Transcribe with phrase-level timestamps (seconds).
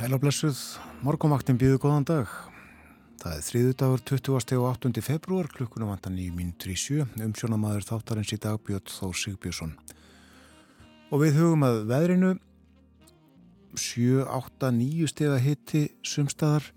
[0.00, 0.56] Sælablessuð,
[1.04, 2.28] morgumvaktin býðu góðan dag.
[3.20, 4.30] Það er þriðu dagur 20.
[4.56, 5.02] og 8.
[5.04, 9.74] februar, klukkunum vantan í mín 37, umsjónamaður þáttarins í dagbjörn Þór Sigbjörnsson.
[11.12, 12.30] Og við hugum að veðrinu
[13.76, 16.70] 7, 8, 9 steg að hitti sumstaðar,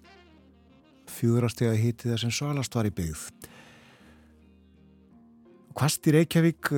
[1.15, 3.23] 4 steg að hitti þar sem svalast var í byggð.
[5.79, 6.73] Kvast í Reykjavík,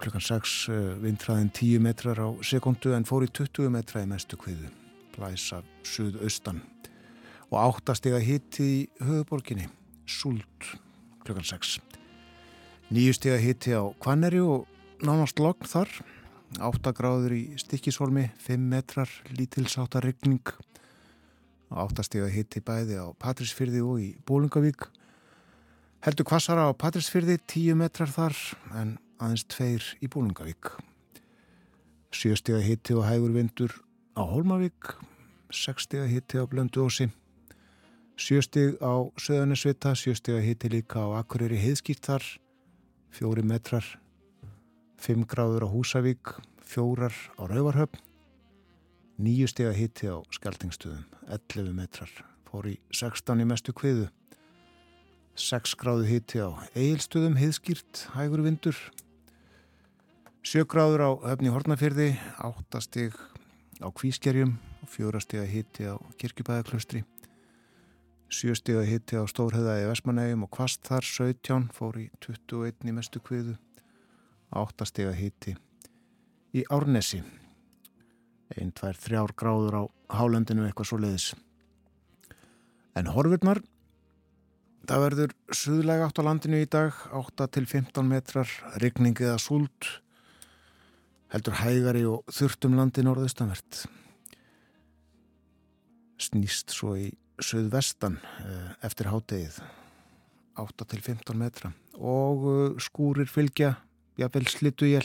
[0.00, 0.56] klukkan 6
[1.04, 4.72] vindræðin 10 metrar á sekundu en fór í 20 metra í mestu kviðu,
[5.16, 6.60] blæsa suðaustan
[7.50, 9.68] og áttastega hitti í höfuborginni,
[10.06, 10.66] Súld,
[11.24, 11.80] klukkan 6.
[12.94, 14.66] Nýjustega hitti á Kvanneri og
[15.02, 15.90] nánast logn þar,
[16.62, 20.42] áttagráður í stikkishólmi, 5 metrar, lítilsáta regning,
[21.70, 24.86] áttastega hitti bæði á Patrísfyrði og í Bólungavík,
[26.06, 28.36] heldur kvassara á Patrísfyrði, 10 metrar þar,
[28.78, 30.76] en aðeins tveir í Bólungavík.
[32.14, 33.74] Sjöstega hitti og hægur vindur
[34.16, 34.96] á Hólmavík,
[35.52, 37.10] sekstega hitti á Blönduósi,
[38.16, 42.24] Sjöstig á Söðanesvita, sjöstig að hiti líka á Akureyri heiðskýrt þar,
[43.12, 43.84] fjóri metrar,
[44.96, 46.32] fimm gráður á Húsavík,
[46.64, 48.00] fjórar á Rauvarhöfn,
[49.20, 52.08] nýju stig að hiti á Skeltingstöðum, 11 metrar,
[52.48, 54.08] fór í 16 í mestu kviðu,
[55.36, 58.80] 6 gráðu hiti á Egilstöðum, heiðskýrt, hægur vindur,
[60.40, 63.24] 7 gráður á Höfni Hortnafyrði, 8 stig
[63.82, 67.04] á Kvískerjum og 4 stig að hiti á Kirkjubæðaklaustri,
[68.26, 73.20] Sjöstega hitti á Stórheða í Vestmanægjum og kvast þar 17 fór í 21 í mestu
[73.22, 73.54] kviðu.
[74.50, 75.54] Áttastega hitti
[76.50, 77.20] í Árnesi.
[78.56, 79.82] Einn, tvær, þrjár gráður á
[80.18, 81.28] hálendinu eitthvað svo leiðis.
[82.98, 83.60] En horfurnar,
[84.90, 88.50] það verður suðlega átt á landinu í dag, 8 til 15 metrar,
[88.82, 89.90] rigning eða súld,
[91.32, 93.84] heldur hægari og þurftum landi norðustanvert.
[96.22, 97.10] Snýst svo í
[97.42, 98.20] söðvestan
[98.86, 99.60] eftir hátegið
[100.56, 101.72] 8 til 15 metra.
[101.96, 103.74] Og skúrir fylgja
[104.20, 105.04] jafnvel slittuél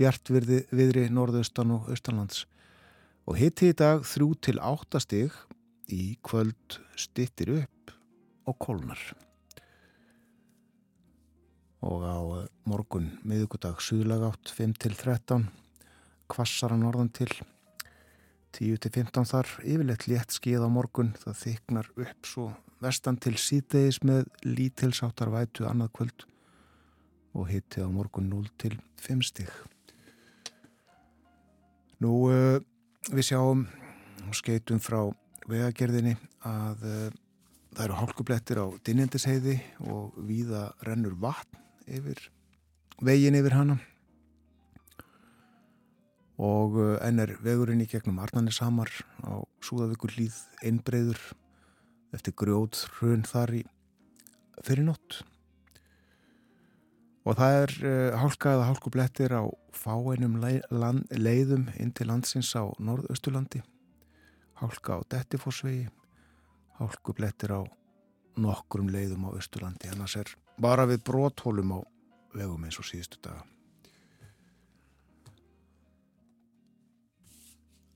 [0.00, 2.44] bjart virði, viðri norðaustan og austanlands.
[3.28, 5.40] Og hitti í dag 3 til 8 stig
[5.92, 7.96] í kvöld stittir upp
[8.48, 9.29] og kólnar
[11.80, 12.18] og á
[12.68, 15.46] morgun miðugudag suðlag átt 5 til 13
[16.30, 17.30] kvassara norðan til
[18.56, 22.48] 10-15 þar, yfirleitt létt skið á morgun, það þyknar upp svo
[22.82, 26.26] vestan til síðdeis með lítilsáttar vætu annað kvöld
[27.38, 29.50] og hitti á morgun 0-5 stig.
[32.02, 32.58] Nú uh,
[33.12, 33.66] við sjáum
[34.26, 35.04] og skeitum frá
[35.50, 37.08] vegagerðinni að uh,
[37.70, 42.22] það eru hálkublettir á Dinjandisheiði og víða rennur vatn yfir
[43.04, 43.78] vegin yfir hana.
[46.40, 48.88] Og enn er vegurinn í gegnum Arnarneshamar
[49.26, 51.20] á Súðavíkur hlýð einbreyður
[52.16, 53.64] eftir grjóð hrun þar í
[54.64, 55.20] fyrir nótt.
[57.28, 59.44] Og það er uh, hálka eða hálkublettir á
[59.76, 63.60] fáeinum leiðum inn til landsins á norðausturlandi.
[64.60, 65.90] Hálka á Dettifossvegi
[66.80, 67.60] hálkublettir á
[68.40, 69.92] nokkrum leiðum á austurlandi.
[69.92, 71.80] Annars er bara við bróthólum á
[72.36, 73.46] vegum eins og síðustu daga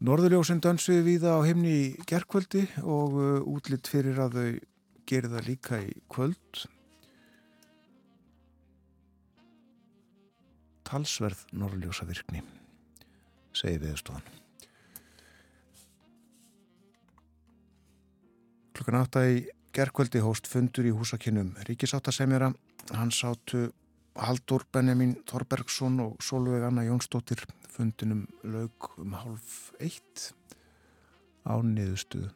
[0.04, 4.48] Norðurljósinn dansuði víða á heimni í gerkvöldi og uh, útlitt fyrir að þau
[5.08, 6.64] gerir það líka í kvöld.
[10.84, 12.42] Talsverð norðurljósa virkni,
[13.56, 14.28] segi viðstofan.
[18.76, 19.40] Klukkan átta í
[19.72, 22.52] gerkvöldi hóst fundur í húsakinnum Ríkisáttasemjara.
[22.92, 23.70] Hann sátu
[24.14, 27.40] Haldur Benjamin Þorbergsson og Solveig Anna Jónsdóttir
[27.72, 30.34] fundinum laug um hálf eitt
[31.48, 32.28] á niðurstuðu.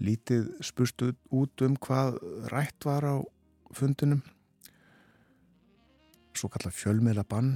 [0.00, 2.18] Lítið spustu út um hvað
[2.50, 3.16] rætt var á
[3.76, 4.24] fundinum.
[6.34, 7.54] Svo kalla fjölmiðla bann.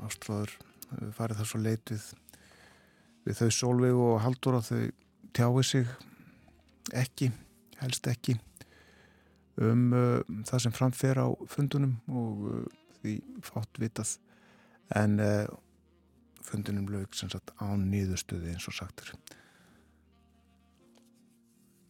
[0.00, 0.56] Ástráður
[1.14, 2.12] farið þar svo leitið
[3.28, 4.84] við þau Solveig og Haldur að þau
[5.36, 5.98] tjái sig
[6.96, 7.34] ekki,
[7.84, 8.40] helst ekki
[9.64, 12.62] um uh, það sem framfer á fundunum og uh,
[13.00, 14.16] því fátt vitað.
[14.96, 15.44] En uh,
[16.44, 19.14] fundunum lög sem sagt á nýðustuði eins og sagtur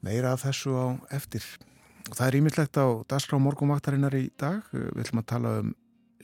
[0.05, 1.45] meira af þessu á eftir.
[2.09, 4.65] Og það er ímyndlegt á Dasgrá morgumvaktarinnar í dag.
[4.73, 5.75] Við ætlum að tala um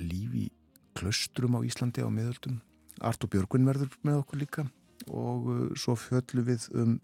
[0.00, 0.48] lífi
[0.96, 2.60] klöstrum á Íslandi á miðöldum.
[3.04, 4.66] Artur Björgvin verður með okkur líka.
[5.12, 6.96] Og svo fjöllu við um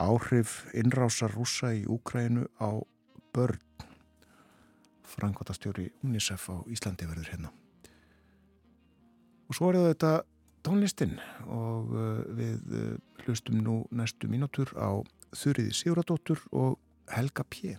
[0.00, 2.82] áhrif innrásar rúsa í Úkrænu á
[3.34, 3.58] börn
[5.10, 7.52] frangotastjóri UNICEF á Íslandi verður hérna
[9.50, 10.12] og svo er þetta
[10.66, 11.16] tónlistin
[11.46, 12.92] og uh, við uh,
[13.24, 16.78] hlustum nú næstu mínútur á Þurriði Siguradóttur og
[17.10, 17.76] Helga P.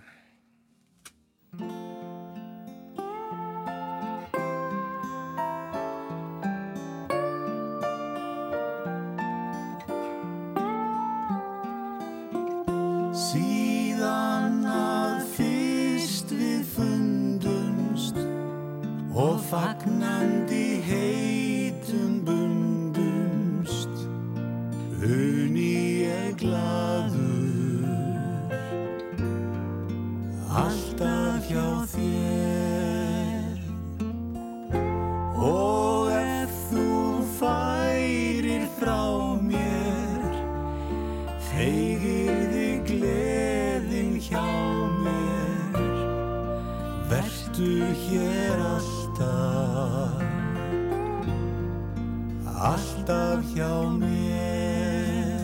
[53.01, 55.41] alltaf hjá mér.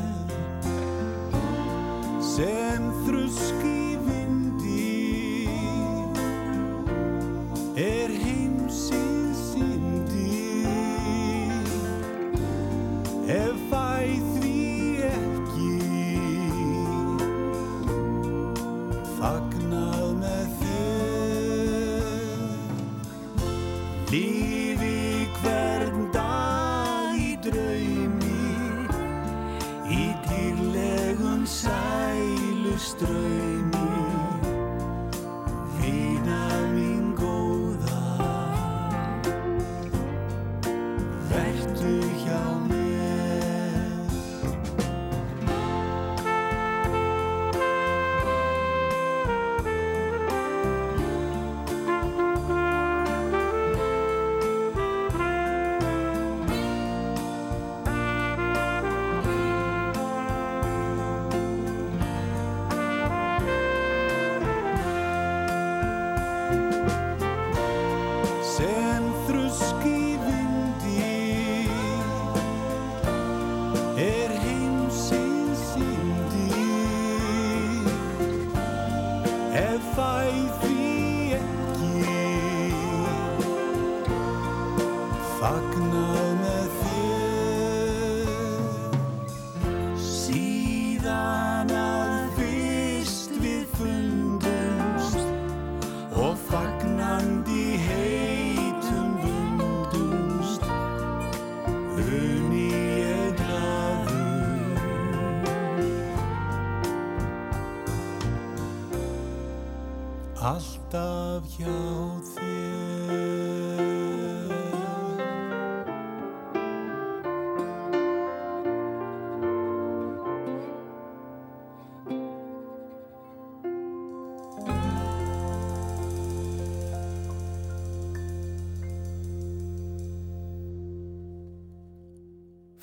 [2.21, 5.49] Sem þrusk í vindi
[7.75, 8.36] er heimsins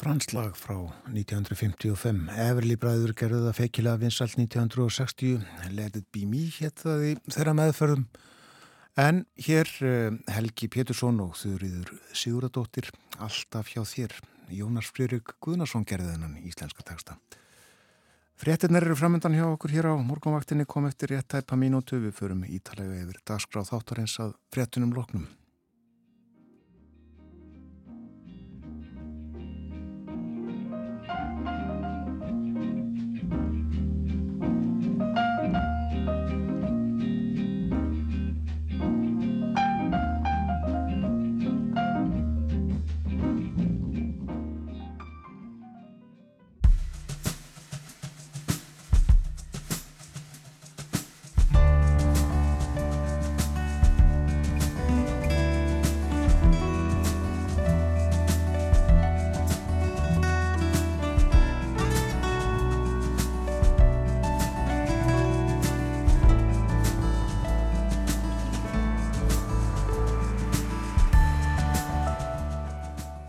[0.04, 0.75] Franslag frá
[1.08, 2.26] 1955.
[2.37, 5.38] Everly bræður gerðu það feikilega vinsalt 1960.
[5.73, 8.02] Let it be me hétt það í þeirra meðferðum.
[9.00, 14.18] En hér eh, Helgi Pétursson og þurriður Siguradóttir alltaf hjá þér.
[14.52, 17.16] Jónas Frýrik Guðnarsson gerði þennan íslenska texta.
[18.37, 21.96] Fréttinnar eru framöndan hjá okkur hér á morgunvaktinni kom eftir rétt tæpa mínútu.
[22.04, 25.25] Við förum ítalega yfir dagskráð þáttarins að fréttunum loknum.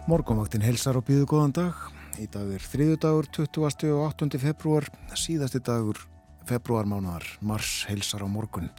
[0.05, 1.77] Morgonvaktin helsar og býðu góðan dag.
[2.21, 3.87] Í dag er þriðu dagur, 20.
[3.89, 4.37] og 8.
[4.37, 4.85] februar,
[5.17, 5.97] síðasti dagur
[6.45, 8.69] februarmánaðar, mars helsar á morgun.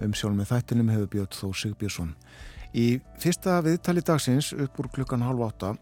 [0.00, 2.14] Umsjálf með þættinum hefur bjöðt þó Sigbjörnsson.
[2.72, 2.86] Í
[3.20, 5.74] fyrsta viðtali dagsins upp úr klukkan halv átta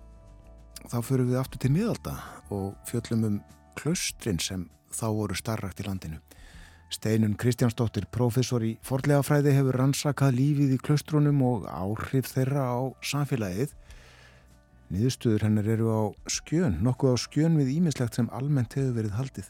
[0.91, 2.19] þá förum við aftur til miðalda
[2.51, 3.41] og fjöllum um
[3.79, 6.19] klaustrin sem þá voru starrakt í landinu.
[6.91, 13.79] Steinun Kristjánsdóttir, professor í forlegafræði, hefur rannsakað lífið í klaustrunum og áhrif þeirra á samfélagið
[14.87, 19.49] Niðurstuður hennar eru á skjön, nokkuð á skjön við ímislegt sem almennt hefur verið haldið.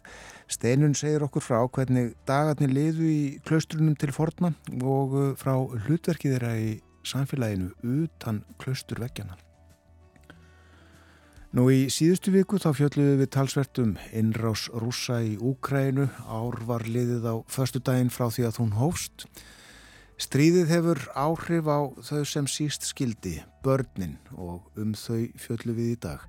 [0.48, 6.38] Steinun segir okkur frá hvernig dagarnir liðu í klaustrunum til forna og uh, frá hlutverkið
[6.38, 6.70] þeirra í
[7.06, 9.42] samfélaginu utan klausturveggjanar.
[11.56, 16.84] Nú í síðustu viku þá fjöldluðu við talsvert um innrás rúsa í Úkrænu, ár var
[16.88, 19.28] liðið á förstu daginn frá því að hún hófst.
[20.16, 25.98] Stríðið hefur áhrif á þau sem síst skildi, börnin og um þau fjöllu við í
[26.06, 26.22] dag.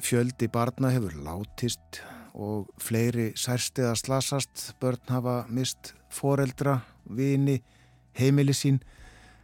[0.00, 2.00] Fjöldi barna hefur látist
[2.32, 7.58] og fleiri særstiða slasast, börn hafa mist foreldra, vini,
[8.16, 8.80] heimili sín.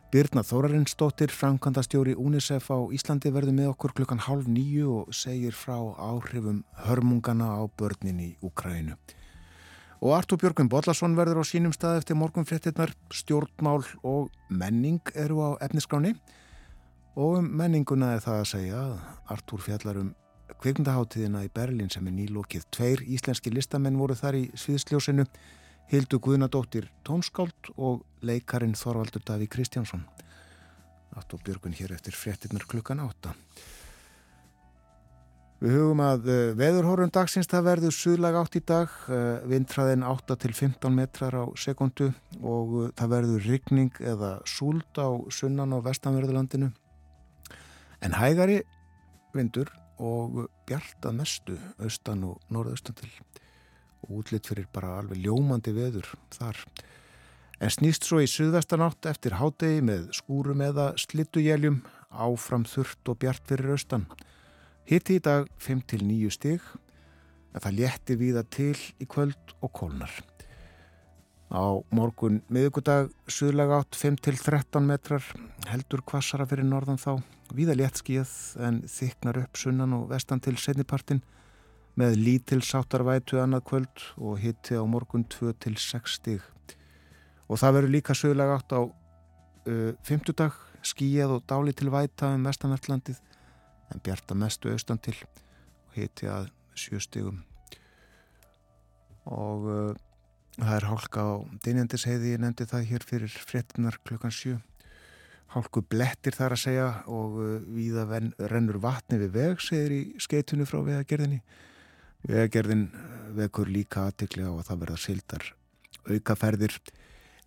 [0.08, 5.76] Birna Þórarinsdóttir, framkvæmdastjóri UNICEF á Íslandi verður með okkur klukkan hálf nýju og segir frá
[6.00, 8.96] áhrifum hörmungana á börnin í Ukrænu.
[9.98, 15.50] Og Artur Björgvin Bodlason verður á sínum stað eftir morgunfréttinnar, stjórnmál og menning eru á
[15.66, 16.12] efniskráni.
[17.18, 18.92] Og um menninguna er það að segja að
[19.34, 20.12] Artur fjallar um
[20.62, 22.68] kvikmyndaháttíðina í Berlin sem er nýlokið.
[22.70, 25.26] Tveir íslenski listamenn voru þar í sviðsljósinu,
[25.90, 30.06] Hildu Guðnadóttir tónskáld og leikarin Þorvaldur Daví Kristjánsson.
[31.16, 33.34] Artur Björgvin hér eftir fréttinnar klukkan átta.
[35.58, 40.36] Við hugum að uh, veðurhórun dagsins það verður suðlag átt í dag, uh, vindræðin 8
[40.44, 45.82] til 15 metrar á sekundu og uh, það verður rigning eða súld á sunnan og
[45.88, 46.70] vestanverðurlandinu.
[48.06, 48.60] En hægari
[49.34, 53.10] vindur og bjart að mestu austan og norðaustan til
[54.06, 56.06] og útlitt fyrir bara alveg ljómandi veður
[56.38, 56.62] þar.
[57.58, 61.82] En snýst svo í suðvestanátt eftir hádegi með skúrum eða slittujeljum
[62.14, 64.06] áfram þurft og bjart fyrir austan.
[64.88, 66.62] Hitti í dag 5-9 stig
[67.52, 70.14] en það létti víða til í kvöld og kólnar.
[71.52, 75.26] Á morgun miðugudag suðlega átt 5-13 metrar
[75.68, 77.20] heldur kvassara fyrir norðan þá.
[77.52, 78.32] Víða léttskíð
[78.64, 81.20] en þyknar upp sunnan og vestan til setnipartin
[82.00, 86.40] með lítil sáttarvætu annað kvöld og hitti á morgun 2-6 stig.
[87.44, 92.32] Og það verður líka suðlega átt á uh, 50 dag skíjað og dáli til væta
[92.32, 93.20] um vestanallandið
[93.92, 95.16] en bjarta mestu austan til
[95.88, 97.42] og hiti að sjö stigum.
[99.28, 99.92] Og uh,
[100.56, 101.32] það er hálka á
[101.64, 104.56] dynjandisheiði, ég nefndi það hér fyrir frettinar klukkan sjö.
[105.52, 110.02] Hálku blettir þar að segja og uh, viða ven, rennur vatni við veg segir í
[110.20, 111.40] skeitunni frá vegagerðinni.
[112.28, 112.88] Vegagerðin
[113.38, 115.52] vekur líka aðtikli á að það verða sildar
[116.08, 116.74] aukaferðir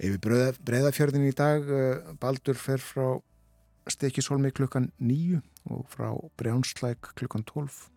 [0.02, 1.66] yfir breyðafjörðin í dag.
[1.68, 3.20] Uh, Baldur fer frá
[3.90, 5.40] Stekishólmi klukkan nýju
[5.70, 7.90] og frá Brjánslæk klukkan 12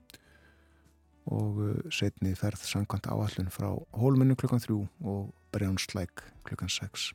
[1.26, 7.12] og uh, setni ferð sangkvæmt áallun frá Hólmennu klukkan 3 og Brjánslæk klukkan 6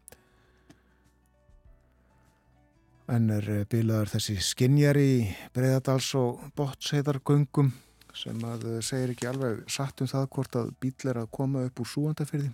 [3.10, 5.12] en er uh, bilaður þessi skinjar í
[5.53, 7.74] Breiðadals og Bottsheidar göngum
[8.13, 11.68] sem að uh, segir ekki alveg satt um það hvort að bíl er að koma
[11.70, 12.50] upp úr súandafyrði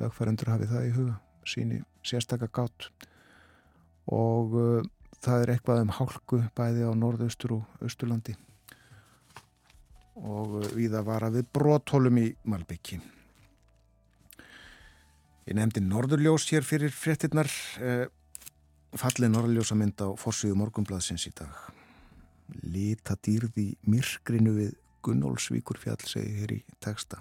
[0.00, 2.88] vegfærandur hafi það í huga síni sérstakka gátt.
[4.10, 4.56] Og
[5.24, 8.36] það er eitthvað um hálku bæði á norðaustur og austurlandi.
[10.20, 13.00] Og uh, viða var að við brótólum í Malbyggi
[15.50, 17.48] Ég nefndi Norðurljós hér fyrir fréttinnar
[17.82, 18.04] eh,
[18.94, 21.56] fallið Norðurljós að mynda á fórsvíðu morgunbladsins í dag.
[22.70, 27.18] Lita dýrði myrkrinu við Gunnólsvíkur fjall segi hér í texta.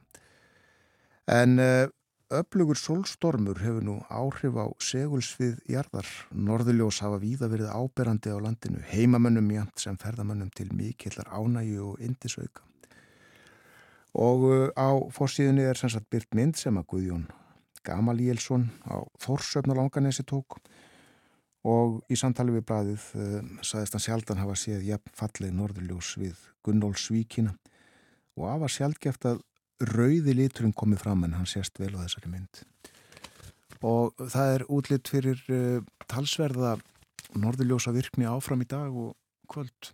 [1.26, 1.88] En eh,
[2.30, 6.06] Öflugur sólstormur hefur nú áhrif á segulsvið jarðar.
[6.30, 12.04] Norðurljós hafa víða verið áberandi á landinu, heimamönnum jæmt sem ferðamönnum til mikillar ánægu og
[12.06, 12.62] indisauka.
[14.14, 17.26] Og uh, á fórsíðunni er sem sagt byrt mynd sem að Guðjón
[17.82, 20.60] Gamalíelsson á Þórsöfn og Langanesi tók
[21.66, 26.48] og í samtali við bræðið uh, saðist hann sjaldan hafa séð jafn fallið Norðurljós við
[26.62, 27.58] Gunnólsvíkina
[28.38, 29.46] og af að sjaldgeft að
[29.80, 32.64] rauði liturinn komið fram en hann sést vel á þessari mynd.
[33.86, 35.80] Og það er útlitt fyrir uh,
[36.12, 36.76] talsverða
[37.40, 39.14] norðurljósa virkni áfram í dag og
[39.52, 39.94] kvöld.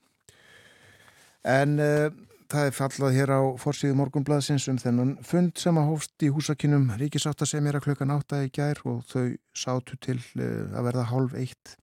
[1.46, 2.10] En uh,
[2.50, 6.90] það er fallað hér á forsíðu morgunblaðsins um þennan fund sem að hófst í húsakinnum
[6.98, 11.10] Ríkisáta sem er að klukkan átta í gær og þau sátu til uh, að verða
[11.12, 11.78] hálf eitt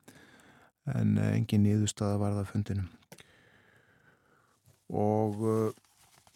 [0.91, 2.89] en engin nýðust að varða fundinum.
[4.91, 5.39] Og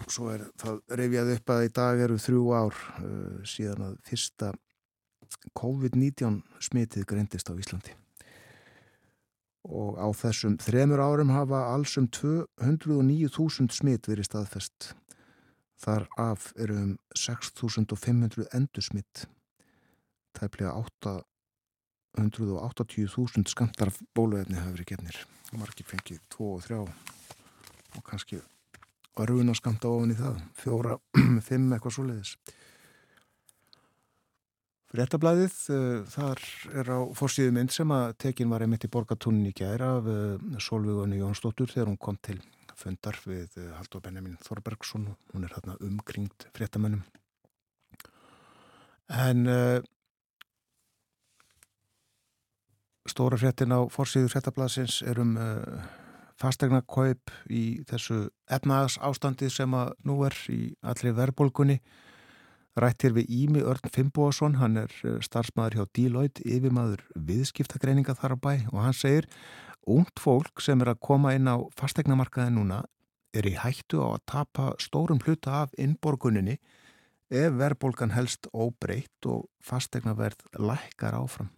[0.04, 4.52] svo er það reyfjað upp að í dag eru þrjú ár uh, síðan að fyrsta
[5.56, 7.94] COVID-19 smitið greindist á Íslandi.
[9.66, 14.92] Og á þessum þremur árum hafa alls um 209.000 smit verið staðfest.
[15.82, 19.26] Þar af eru um 6.500 endur smitt
[20.36, 20.72] það er plega
[22.16, 25.16] 880.000 skamtar bóluefni hafa verið gefnir.
[25.56, 26.80] Margir fengið tvo og þrjá
[27.96, 28.36] og kannski
[29.24, 30.98] örfuna skamta ofan í það fjóra,
[31.48, 32.36] fimm eitthvað svo leiðis
[34.96, 36.42] Fréttablaðið, uh, þar
[36.80, 40.60] er á fórsíðu mynd sem að tekin var einmitt í borgatúnin í gæra af uh,
[40.62, 42.38] Solvögunni Jónsdóttur þegar hún kom til
[42.78, 45.10] fundar við uh, Haldur Benjamin Þorbergsson.
[45.34, 47.02] Hún er hérna umkringt fréttamönnum.
[49.12, 49.46] En
[53.06, 55.36] stóra fréttin á fórsíðu fréttablaðsins er um
[56.40, 61.80] fastegna kaup í þessu efnaðas ástandi sem að nú er í allri verðbólgunni
[62.76, 68.38] Rættir við Ími Örn Fimboðsson, hann er eh, starfsmæður hjá Deloitte, yfirmaður viðskiptagreininga þar á
[68.38, 69.30] bæ og hann segir
[69.86, 72.80] Ungt fólk sem er að koma inn á fastegnamarkaði núna
[73.36, 76.56] er í hættu á að tapa stórum hluta af innborguninni
[77.30, 81.52] ef verðbólgan helst óbreytt og fastegnaverð lækkar áfram.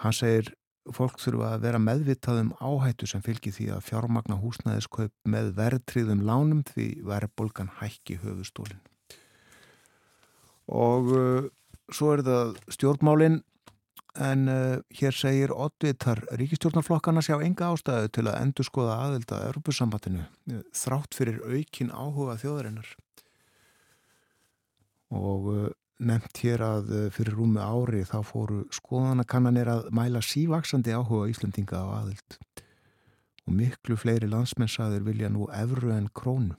[0.00, 0.54] Hann segir
[0.94, 6.22] fólk þurfa að vera meðvitað um áhættu sem fylgir því að fjármagna húsnæðiskaup með verðtriðum
[6.26, 8.84] lánum því verðbólgan hækki höfustólinn
[10.66, 11.46] og uh,
[11.94, 13.40] svo er það stjórnmálinn
[14.16, 20.26] en uh, hér segir oddvitar ríkistjórnarflokkana sjá enga ástæðu til að endur skoða aðelda Europasambandinu
[20.74, 22.88] þrátt fyrir aukin áhuga þjóðarinnar.
[25.14, 25.66] Og uh,
[25.98, 31.80] nefnt hér að uh, fyrir rúmi ári þá fóru skoðanakannanir að mæla sívaksandi áhuga Íslandinga
[31.80, 32.38] á aðeld
[33.46, 36.56] og miklu fleiri landsmennsaður vilja nú efru en krónu.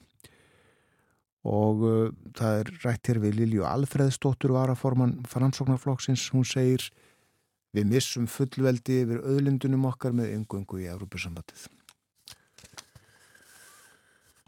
[1.48, 6.90] Og uh, það er rætt hér við Lilju Alfreðsdóttur varaforman framsóknarflokksins, hún segir
[7.76, 11.68] við missum fullveldi yfir öðlindunum okkar með yngöngu í Európusambatið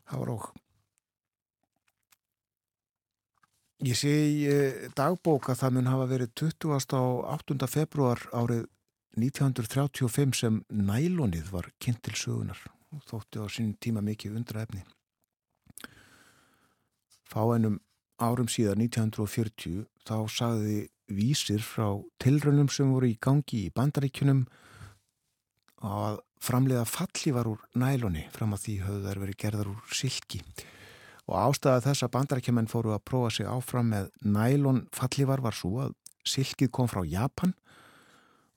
[0.10, 0.50] það var óg
[3.80, 6.74] Ég sé í eh, dagbóka það mun hafa verið 20.
[7.00, 7.68] á 8.
[7.72, 8.66] februar árið
[9.16, 12.60] 1935 sem nælonið var kynnt til sögunar
[12.92, 14.84] og þótti á sín tíma mikið undra efni
[17.32, 17.78] fáennum
[18.20, 24.44] árum síðan 1940 þá sagði vísir frá tilrönum sem voru í gangi í bandaríkunum
[25.88, 30.79] að framleiða fallívar úr næloni fram að því höfðu þær verið gerðar úr silki og
[31.36, 35.96] ástæða þess að bandaríkjumenn fóru að prófa sig áfram með nælon fallívar var svo að
[36.28, 37.54] silkið kom frá Japan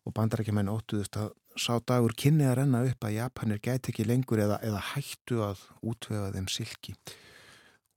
[0.07, 4.41] og bandaríkjumenn óttuðust að sá dagur kynni að renna upp að Japanir gæti ekki lengur
[4.41, 6.97] eða, eða hættu að útvega þeim silki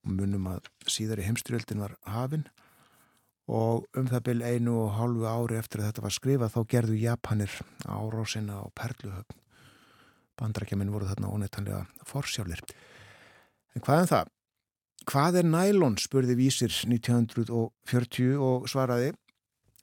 [0.05, 2.45] munum að síðar í heimstyrjöldin var hafinn
[3.45, 6.99] og um það byrj einu og hálfu ári eftir að þetta var skrifað þá gerðu
[6.99, 9.41] Japanir árósina á Perluhöfn.
[10.35, 12.63] Bandrakjamin voru þarna óneitanlega forsjálir.
[13.75, 14.31] En hvað er um það?
[15.05, 19.11] Hvað er nælon, spurði vísir 1940 og svaraði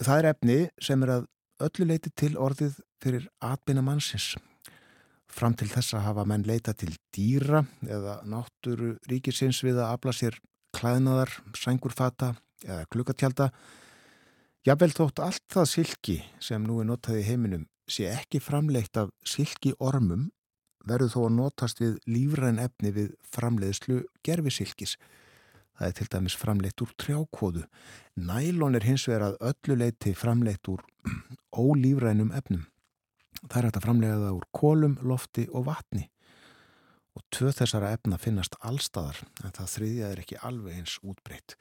[0.03, 1.29] það er efni sem er að
[1.63, 4.33] öllu leiti til orðið fyrir atbyrna mannsins
[5.33, 10.37] Fram til þessa hafa menn leita til dýra eða náttúru ríkisins við að afla sér
[10.77, 12.35] klæðnaðar, sængurfata
[12.67, 13.49] eða klukkatjálta.
[14.67, 19.09] Jafnvel þótt allt það silki sem nú er notað í heiminum sé ekki framleitt af
[19.25, 20.29] silki ormum
[20.89, 24.97] verður þó að notast við lífræn efni við framleiðslu gerfisilkis.
[25.79, 27.65] Það er til dæmis framleitt úr trjákóðu.
[28.21, 30.85] Nælon er hins vegar að öllu leiti framleitt úr
[31.65, 32.67] ólífrænum efnum.
[33.43, 36.09] Það er hægt að framlega það úr kólum, lofti og vatni
[37.13, 41.57] og tvö þessara efna finnast allstaðar en það þriðja er ekki alveg eins útbreytt.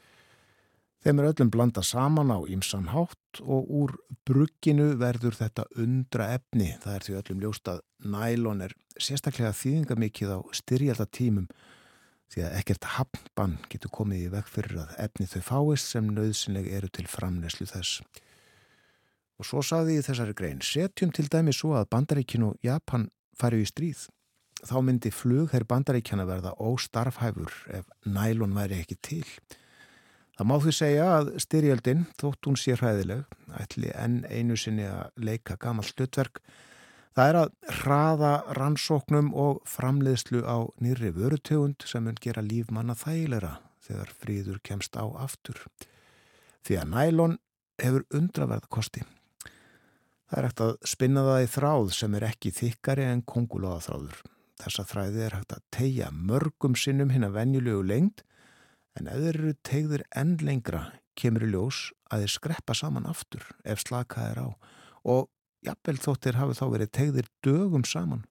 [1.02, 3.94] Þeim er öllum blanda saman á ímsan hátt og úr
[4.28, 6.76] brugginu verður þetta undra efni.
[6.84, 11.48] Það er því öllum ljóst að nælon er sérstaklega þýðinga mikið á styrjalda tímum
[12.32, 16.70] því að ekkert hafnbann getur komið í veg fyrir að efni þau fáist sem nöðsynleg
[16.78, 18.04] eru til framneslu þess.
[19.42, 23.08] Og svo saði ég þessari grein, setjum til dæmi svo að Bandaríkin og Japan
[23.42, 24.06] fari í stríð.
[24.62, 29.26] Þá myndi flugherr Bandaríkjana verða óstarfhæfur ef nælun væri ekki til.
[30.42, 35.12] Það má því segja að styrjöldin, þótt hún sé hræðileg, ætli enn einu sinni að
[35.22, 36.40] leika gammal slutverk,
[37.14, 42.96] það er að hraða rannsóknum og framleiðslu á nýri vörutegund sem mun gera líf manna
[42.98, 43.52] þægilegra
[43.86, 45.62] þegar fríður kemst á aftur.
[46.66, 47.38] Því að nælun
[47.86, 49.06] hefur undraverð kosti.
[49.46, 54.26] Það er hægt að spinna það í þráð sem er ekki þykkari en kongulóða þráður.
[54.66, 58.26] Þessa þræði er hægt að tegja mörgum sinnum hinn að venjulegu lengt
[59.00, 60.84] en ef þeir eru tegður enn lengra
[61.20, 64.50] kemur í ljós að þeir skreppa saman aftur ef slakað er á
[65.12, 65.30] og
[65.66, 68.26] jafnvel þóttir hafi þá verið tegðir dögum saman.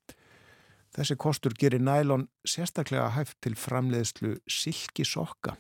[0.91, 5.55] Þessi kostur gerir nælon sérstaklega hægt til framleiðslu silki sokka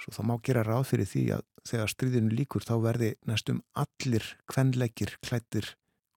[0.00, 4.24] Svo það má gera ráð fyrir því að þegar stríðinu líkur þá verði næstum allir
[4.48, 5.74] kvenleikir klættir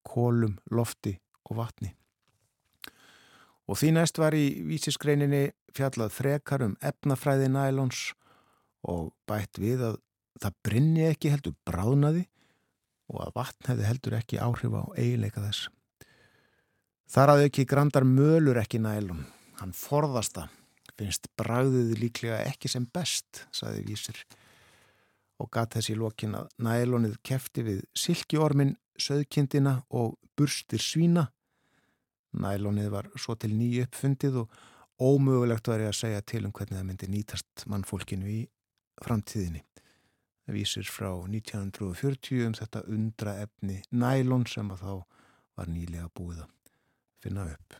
[0.07, 1.17] kólum, lofti
[1.49, 1.91] og vatni.
[3.67, 8.11] Og því næst var í vísiskreininni fjallað frekar um efnafræði nælons
[8.83, 9.99] og bætt við að
[10.41, 12.25] það brinni ekki heldur bráðnaði
[13.13, 15.69] og að vatn hefði heldur ekki áhrif á eiginleika þess.
[17.13, 19.25] Þar að ekki grandar mölur ekki nælon,
[19.59, 20.47] hann forðasta,
[20.97, 24.17] finnst bragðið líklega ekki sem best, saði vísir
[25.41, 31.27] og gat þessi lokin að nælonið kefti við silkiormin, söðkindina og burstir svína.
[32.33, 34.61] Nælonið var svo til nýju uppfundið og
[35.03, 38.41] ómögulegt ég að segja til um hvernig það myndi nýtast mannfólkinu í
[39.03, 39.63] framtíðinni.
[40.43, 44.93] Það vísir frá 1940 um þetta undra efni nælon sem að þá
[45.59, 46.73] var nýlega búið að
[47.23, 47.79] finna upp.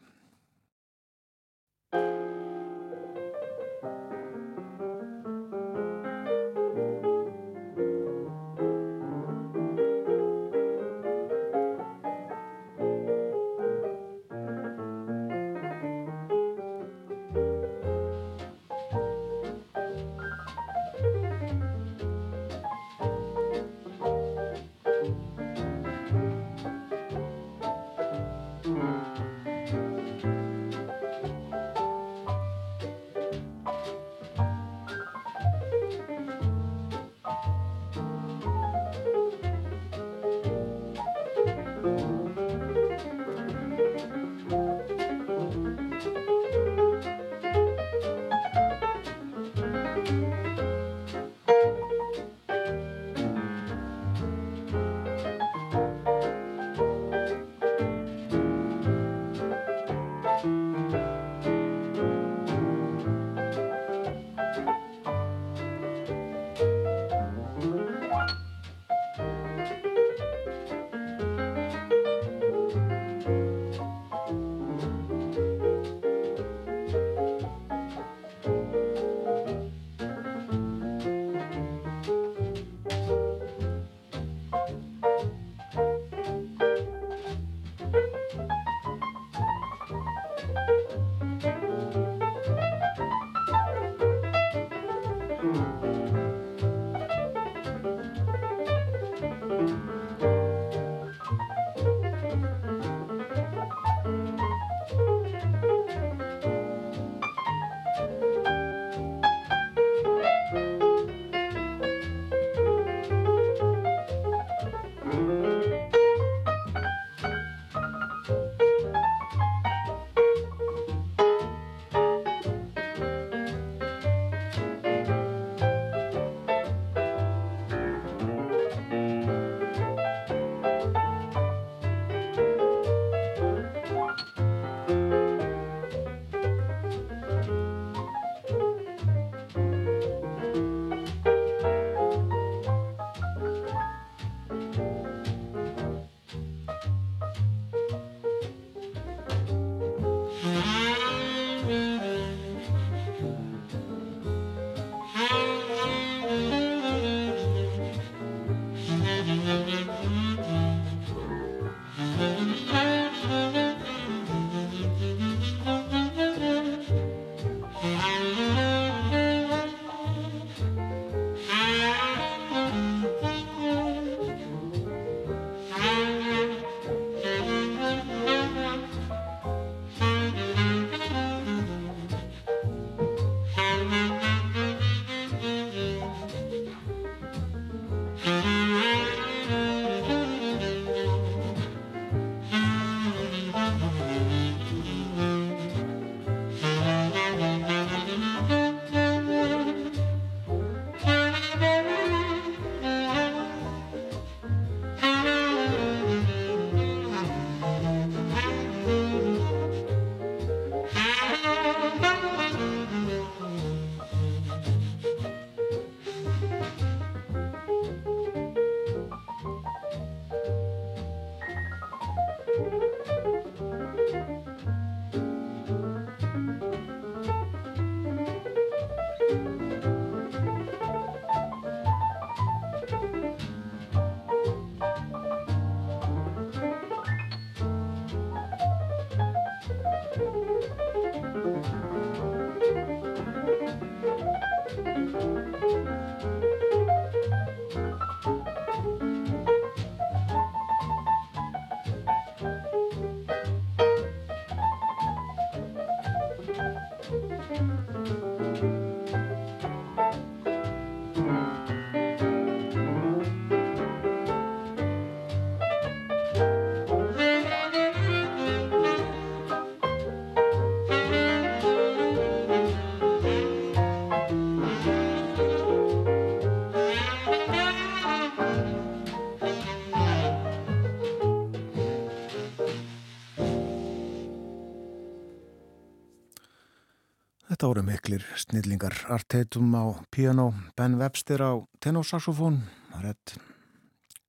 [287.63, 292.58] Þetta voru miklir snillingar Arteitum á piano, Ben Webster á tenorsaxofón,
[292.99, 293.38] Red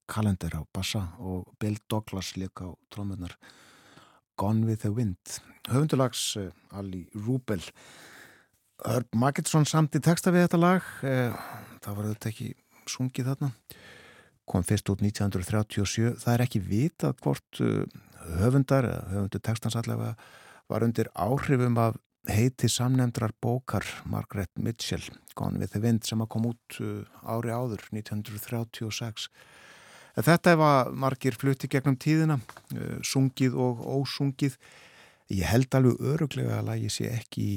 [0.07, 3.35] Callender á bassa og Bill Douglas líka á trómunar
[4.39, 5.19] Gone with the Wind.
[5.67, 7.59] Höfundulags uh, Ali Rubel.
[8.87, 10.87] Herb Magidson samt í texta við þetta lag.
[11.03, 11.35] Uh,
[11.83, 12.49] það var þetta ekki
[12.87, 13.53] sungið þarna.
[14.47, 16.15] Kom fyrst út 1937.
[16.23, 17.83] Það er ekki vitað hvort uh,
[18.39, 20.15] höfundar, höfundur textans allavega,
[20.71, 25.03] var undir áhrifum af heiti samnefndrar bókar Margaret Mitchell,
[25.35, 29.29] Gone with the Wind sem að kom út uh, ári áður 1936
[30.15, 34.55] Þetta hefa margir flutti gegnum tíðina uh, sungið og ósungið.
[35.35, 37.47] Ég held alveg öruglega að lagi sé ekki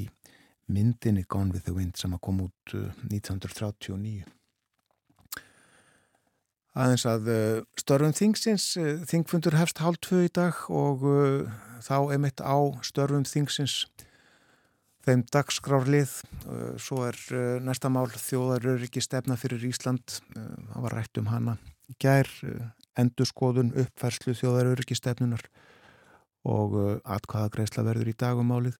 [0.66, 4.34] myndinni Gone with the Wind sem að kom út 1939 uh,
[6.78, 7.30] aðeins að
[7.80, 8.66] störfum þingsins
[9.10, 11.00] þingfundur hefst hálf tvö í dag og
[11.82, 12.54] þá emitt á
[12.86, 13.80] störfum þingsins
[15.08, 16.14] þeim dagskrárlið.
[16.44, 20.20] Uh, svo er uh, næsta mál þjóðaröryggi stefna fyrir Ísland.
[20.36, 21.58] Uh, það var rætt um hana
[22.02, 22.28] gær
[23.00, 25.46] endurskoðun uppfærslu þjóðaröryggi stefnunar
[26.44, 26.74] og
[27.08, 28.76] atkvaða greiðsla verður í dagumálið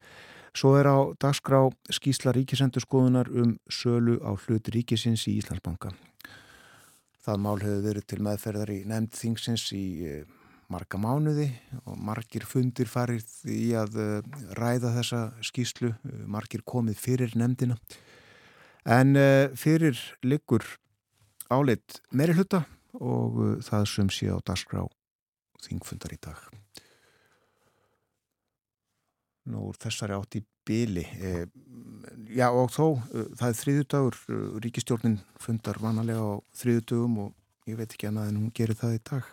[0.58, 1.62] svo er á dagskrá
[1.92, 5.92] skísla ríkisendurskoðunar um sölu á hlut ríkisins í Íslandsbanka.
[7.24, 9.86] Það mál hefur verið til meðferðar í nefnd þingsins í
[10.72, 11.48] marga mánuði
[11.88, 17.78] og margir fundir farið í að eh, ræða þessa skýslu, eh, margir komið fyrir nefndina.
[18.85, 20.64] En eh, fyrir liggur
[21.52, 22.66] áleitt meiri hluta
[23.00, 24.85] og það sem sé á dagskrá
[25.64, 26.42] þingfundar í dag.
[29.48, 31.07] Nú þessari átt í byli
[32.37, 34.18] já og þó það er þriðudagur
[34.61, 39.00] ríkistjórnin fundar vanalega á þriðudagum og ég veit ekki annað en hún gerir það í
[39.09, 39.31] dag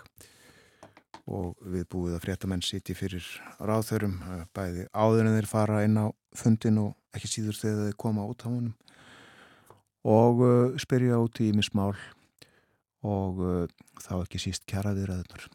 [1.26, 3.26] og við búið að fréttamenn siti fyrir
[3.58, 6.06] ráðþörum eh, bæði áður en þeir fara inn á
[6.38, 8.76] fundin og ekki síður þegar þeir koma út á honum.
[10.06, 11.96] Og uh, spyrja út í mismál
[13.02, 13.64] og uh,
[14.04, 15.48] þá ekki síst kjaraðir aðunar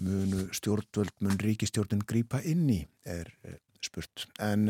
[0.00, 3.54] munu stjórnvöld mun ríkistjórnin grýpa inn í er uh,
[3.84, 4.26] spurt.
[4.42, 4.66] En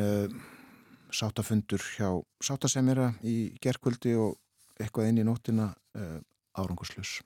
[1.14, 2.10] sátafundur hjá
[2.44, 4.36] sátasemjara í gerkvöldi og
[4.76, 5.72] eitthvað inn í nóttina
[6.54, 7.16] áranguslös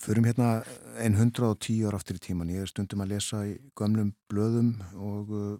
[0.00, 0.62] Förum hérna
[1.00, 2.50] einn 110 ára aftur í tíman.
[2.52, 5.54] Ég er stundum að lesa í gömlum blöðum og uh,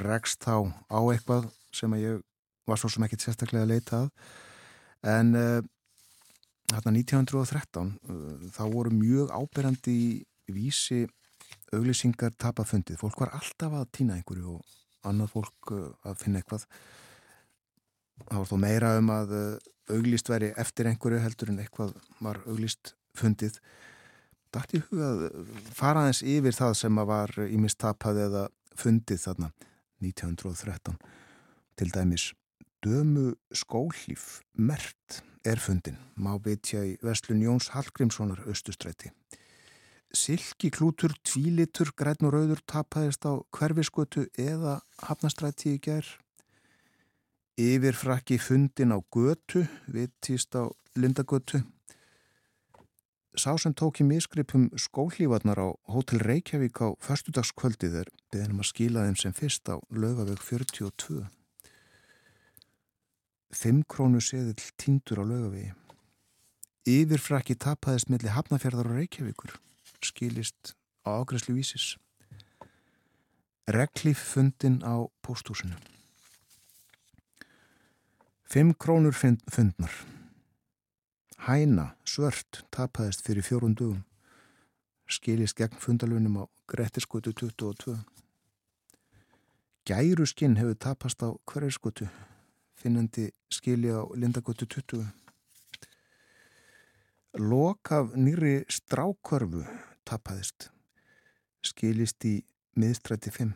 [0.00, 2.22] rekst þá á eitthvað sem að ég
[2.68, 4.08] var svo sem ekki sérstaklega að leita að.
[5.12, 5.60] En uh,
[6.72, 9.98] hérna 1913 uh, þá voru mjög áberandi
[10.48, 11.04] vísi
[11.76, 13.00] auglýsingar tapafundið.
[13.00, 16.64] Fólk var alltaf að týna einhverju og annað fólk uh, að finna eitthvað.
[18.24, 21.92] Það var þó meira um að uh, auglýst veri eftir einhverju heldur en eitthvað
[22.24, 23.58] var auglýst fundið.
[24.54, 25.26] Dætt í hugað
[25.76, 28.44] faraðins yfir það sem var ímistapað eða
[28.78, 29.50] fundið þarna
[30.04, 30.98] 1913
[31.78, 32.32] til dæmis
[32.84, 39.10] dömu skólíf mert er fundin má beitja í Vestlun Jóns Hallgrímssonar austustræti
[40.14, 46.06] Silki klútur, tvílitur, græn og rauður tapaðist á hverfiskötu eða hafnastræti í ger
[47.58, 51.64] Yfirfrakki fundin á götu, vittist á lindagötu
[53.36, 59.04] Sá sem tók í misgripum skólífarnar á Hotel Reykjavík á förstudagskvöldið er beðinum að skila
[59.04, 61.26] þeim sem fyrst á lögaveg 42.
[63.52, 65.70] Fimm krónu seðil tindur á lögavegi.
[66.88, 69.58] Yfirfrakki tapaðist millir hafnafjörðar og Reykjavíkur.
[70.00, 70.72] Skilist
[71.04, 71.96] á ágræslu vísis.
[73.68, 75.76] Reglíf fundin á póstúsinu.
[78.48, 79.92] Fimm krónur fundnar.
[81.46, 84.00] Hæna, svört, tapaðist fyrir fjórun dugum.
[85.06, 87.94] Skilist gegn fundalunum á Grettiskutu 22.
[89.86, 92.08] Gæruskinn hefur tapast á hverjarskutu,
[92.74, 95.06] finnandi skili á Lindagutu 20.
[97.38, 99.62] Lok af nýri strákörfu
[100.04, 100.72] tapaðist,
[101.62, 102.42] skilist í
[102.74, 103.54] miðstrætti 5.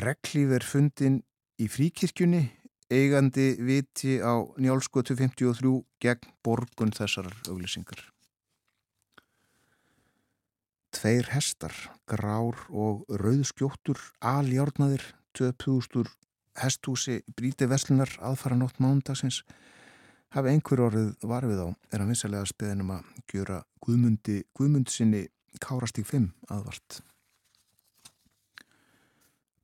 [0.00, 1.22] Reglíf er fundin
[1.60, 2.46] í fríkirkjunni
[2.92, 8.08] eigandi viti á njálskötu 53 gegn borgun þessar auglýsingar.
[10.92, 11.72] Tveir hestar,
[12.06, 16.10] grár og rauðskjóttur, aljárnaðir, 2000
[16.60, 19.40] hestúsi bríti veslunar aðfara nótt mándagsins
[20.36, 25.26] hafi einhver orðið varfið á er að vinsalega speðinum að gjöra Guðmundi, Guðmund sinni
[25.60, 27.00] Kárastík 5 aðvart.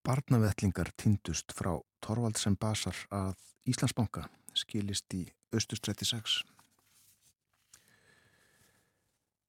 [0.05, 3.35] Barnavettlingar tindust frá Torvaldsen Basar að
[3.69, 6.39] Íslandsbanka skilist í Östustrætti 6.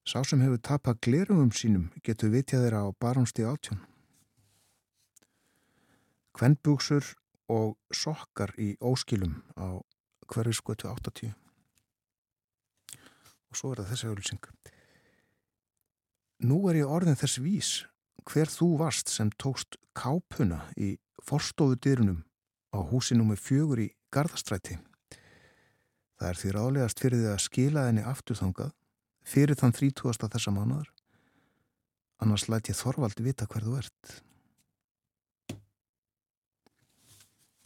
[0.10, 3.84] Sá sem hefur tapað glerumum sínum getur vitjað þeirra á Barónsti átjón.
[6.40, 7.04] kvennbúksur
[7.52, 9.84] og sokkar í óskilum á
[10.30, 11.34] hverju skotu 80
[13.50, 14.52] og svo er það þessi auðvilsing
[16.48, 17.72] Nú er ég orðin þess vís
[18.30, 20.94] hver þú varst sem tókst kápuna í
[21.26, 22.22] forstofu dyrunum
[22.76, 24.78] á húsinu með fjögur í gardastræti
[26.20, 28.72] Það er því ráðlegast fyrir því að skila henni afturþangað
[29.24, 30.28] fyrir þann 30.
[30.34, 30.90] þessa mánuðar
[32.20, 34.16] annars læt ég Þorvaldi vita hver þú ert.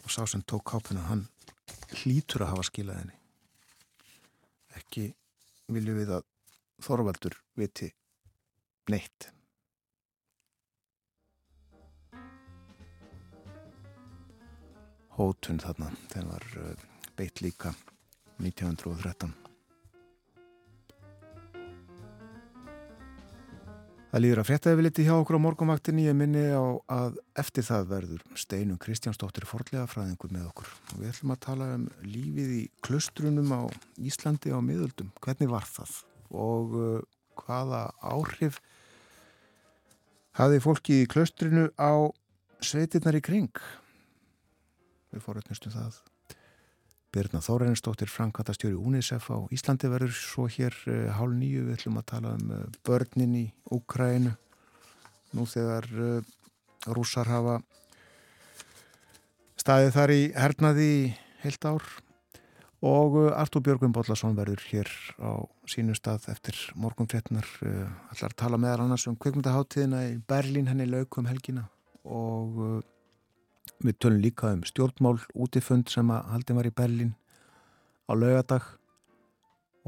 [0.03, 1.25] Og sá sem tók kápuna hann
[2.03, 3.17] hlýtur að hafa skilað henni.
[4.77, 5.07] Ekki
[5.73, 6.29] viljum við að
[6.85, 7.89] Þorvaldur viti
[8.93, 9.31] neitt
[15.17, 15.93] hótun þarna.
[16.11, 16.75] Þegar var uh,
[17.17, 17.73] beitt líka
[18.41, 19.33] 1913
[24.13, 26.61] Það líður að frétta yfir liti hjá okkur á morgumvaktinni ég minni á
[26.93, 30.67] að eftir það verður Steinun Kristjánsdóttir forlega fræðingur með okkur.
[30.93, 33.61] Og við ætlum að tala um lífið í klustrunum á
[33.97, 35.95] Íslandi á miðöldum, hvernig var það?
[36.29, 37.01] Og uh,
[37.41, 38.61] hvaða áhrif
[40.37, 42.05] hafði fólki í klustrinu á
[42.61, 43.65] sveitirnar í kring
[45.13, 46.01] við fóröldnustum það.
[47.13, 52.07] Birna Þórensdóttir Frankatastjóri UNICEF á Íslandi verður svo hér uh, hálf nýju við ætlum að
[52.09, 53.43] tala um uh, börnin í
[53.75, 54.31] Úkrænu
[55.37, 56.31] nú þegar uh,
[56.89, 57.59] rússar hafa
[59.61, 60.89] staðið þar í hernaði
[61.43, 61.85] heilt ár.
[62.83, 67.47] Og Artúr Björgvin Bollarsson verður hér á sínu stað eftir morgunfrétnar
[68.11, 71.69] allar tala meðal annars um kveikmyndaháttíðina í Berlín henni laukum helgina.
[72.03, 72.83] Og
[73.83, 77.13] Við tölum líka um stjórnmál útifund sem að haldin var í Berlin
[78.07, 78.67] á laugadag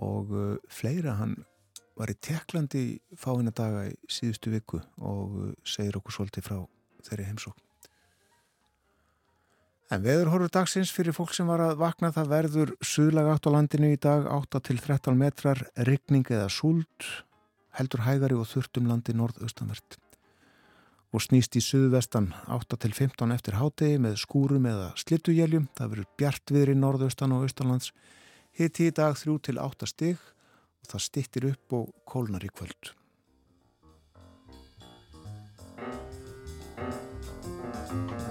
[0.02, 1.38] og uh, fleira hann
[1.96, 2.86] var í Teklandi
[3.20, 6.58] fáina daga í síðustu viku og uh, segir okkur svolítið frá
[7.08, 7.62] þeirri heimsókn.
[9.94, 13.54] En veður horfur dagsins fyrir fólk sem var að vakna það verður suðlag átt á
[13.54, 17.06] landinu í dag 8 til 13 metrar, rigning eða súld,
[17.78, 20.00] heldur hægari og þurftum landi norðaustanvert
[21.16, 25.70] og snýst í suðvestan 8-15 eftir hátegi með skúrum eða slittujeljum.
[25.78, 27.94] Það verður bjart viður í norðaustan og austanlands.
[28.60, 32.94] Hitti í dag 3-8 stig og það stittir upp og kólnar í kvöld.
[37.96, 38.25] ný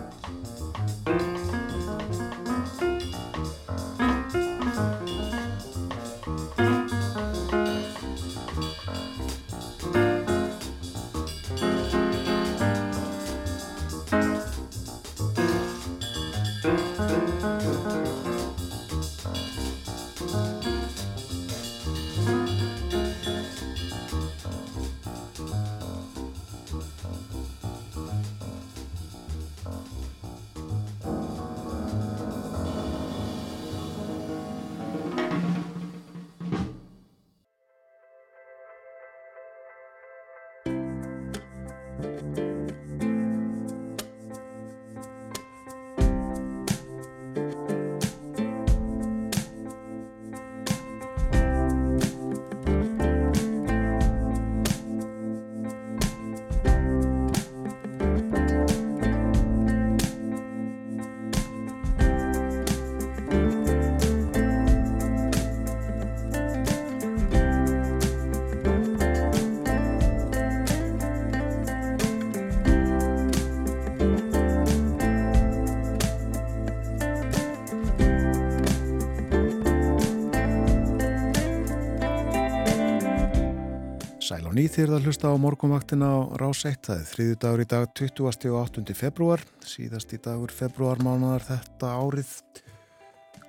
[84.54, 86.76] þér að hlusta á morgumvaktina á Rás 1.
[86.86, 88.20] Það er þriðu dagur í dag 20.
[88.52, 88.94] og 8.
[88.94, 92.30] februar, síðast í dagur februarmánaðar þetta árið.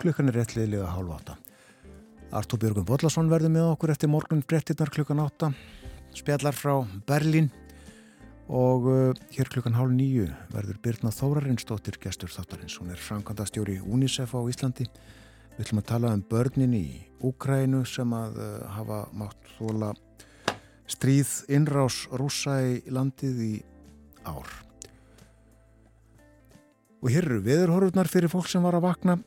[0.01, 1.35] Klukkan er réttliðilega hálf átta.
[2.33, 5.51] Artúr Björgun Bodlason verður með okkur eftir morgun brettirnar klukkan átta.
[6.17, 6.73] Spjallar frá
[7.05, 7.51] Berlín
[8.49, 10.25] og uh, hér klukkan hálf nýju
[10.55, 12.79] verður Birna Þórarinsdóttir gestur þáttarins.
[12.81, 14.89] Hún er framkvæmdastjóri UNICEF á Íslandi.
[15.53, 16.87] Við ætlum að tala um börnin í
[17.21, 18.49] Úkrænu sem að uh,
[18.79, 19.93] hafa mátt þóla
[20.89, 23.53] stríð innrás rúsa í landið í
[24.25, 24.49] ár.
[27.01, 29.17] Og hér eru veðurhorfurnar fyrir fólk sem var að vakna.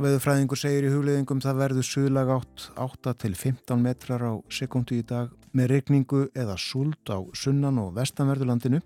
[0.00, 5.04] Veðurfræðingur segir í hugleðingum það verður suðlag átt 8 til 15 metrar á sekundu í
[5.06, 8.80] dag með regningu eða súld á sunnan og vestanverðurlandinu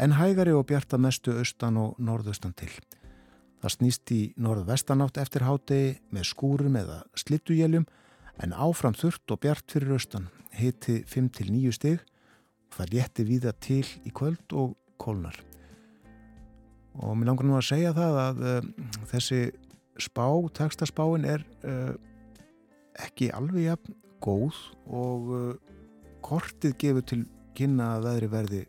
[0.00, 2.72] en hægari og bjarta mestu austan og norðaustan til.
[3.60, 7.88] Það snýst í norðvestanátt eftir hádegi með skúrum eða slittujeljum
[8.40, 10.28] en áfram þurft og bjart fyrir austan
[10.60, 12.02] hiti 5-9 stig
[12.74, 15.36] það létti víða til í kvöld og kólnar.
[17.00, 18.68] og mér langar nú að segja það að uh,
[19.12, 19.40] þessi
[20.00, 21.94] spá, textaspáin er uh,
[22.98, 25.54] ekki alveg jafn góð og uh,
[26.20, 27.20] kortið gefur til
[27.56, 28.62] kynna að veðri verði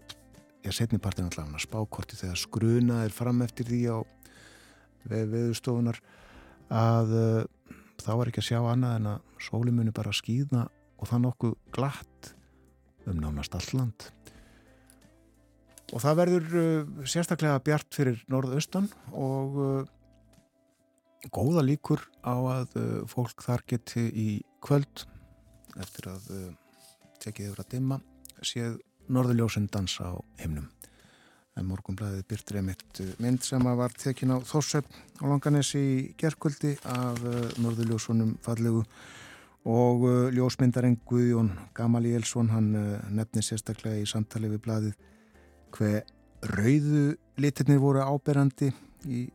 [0.62, 3.98] ég setni partin allavega spákortið þegar skruna er fram eftir því á
[5.10, 5.98] veðustofunar
[6.72, 7.16] að
[8.02, 10.68] þá er ekki að sjá annað en að sóli muni bara skýðna
[11.02, 12.34] og það nokkuð glatt
[13.10, 14.12] um nánast alland
[15.92, 19.90] og það verður uh, sérstaklega bjart fyrir norðaustan og uh,
[21.34, 24.30] góða líkur á að uh, fólk þar geti í
[24.64, 25.06] kvöld
[25.80, 26.26] eftir að
[27.24, 27.98] tekið yfir að dimma
[28.44, 28.74] séð
[29.12, 30.66] norðurljósinn dansa á himnum.
[31.56, 36.74] En morgunblæðið byrtir einmitt mynd sem að var tekin á Þórsöpp á Langanesi í gerkvöldi
[36.92, 37.24] af
[37.64, 38.84] norðurljósunum fallegu
[39.70, 42.72] og ljósmyndarinn Guðjón Gamali Elsson hann
[43.14, 44.96] nefni sérstaklega í samtali við blæðið
[45.76, 46.02] hver
[46.42, 47.04] rauðu
[47.42, 48.72] litirnir voru áberandi
[49.06, 49.28] í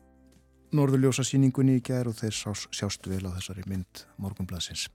[0.76, 4.88] norðurljósa síningunni í gerð og þeir sás, sjást vel á þessari mynd morgunblasins.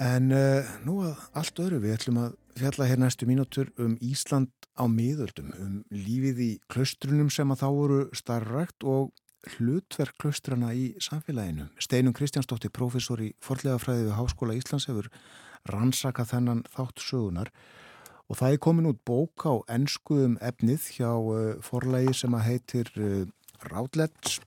[0.00, 4.52] En uh, nú að allt öru við ætlum að fjalla hér næstu mínútur um Ísland
[4.76, 9.10] á miðöldum, um lífið í klaustrunum sem að þá voru starrakt og
[9.56, 11.70] hlutverk klaustrana í samfélaginu.
[11.80, 15.10] Steinum Kristjánsdóttir, professor í forlegafræði við Háskóla Íslands hefur
[15.68, 17.52] rannsakað þennan þátt sögunar
[18.30, 22.90] Og það er komin út bók á ennskuðum efnið hjá uh, forlægi sem að heitir
[22.94, 23.24] uh,
[23.66, 24.38] Ráðlets,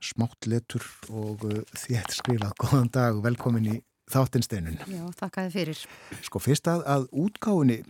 [0.00, 2.56] smáttletur og uh, þétt skrifað.
[2.62, 3.76] Góðan dag og velkomin í
[4.12, 4.78] þáttinsteinun.
[4.90, 5.82] Já, þakkaði fyrir.
[6.26, 7.80] Sko fyrst að, að útgáðinni,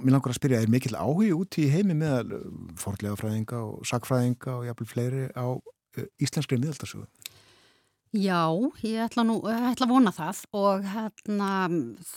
[0.00, 2.46] mér langar að spyrja, er mikill áhugi út í heimi meðal uh,
[2.80, 7.08] forlega fræðinga og sakfræðinga og jafnvel fleiri á uh, íslenskri miðaldarsögu?
[8.12, 8.52] Já,
[8.84, 11.46] ég ætla, nú, ég ætla að vona það og hérna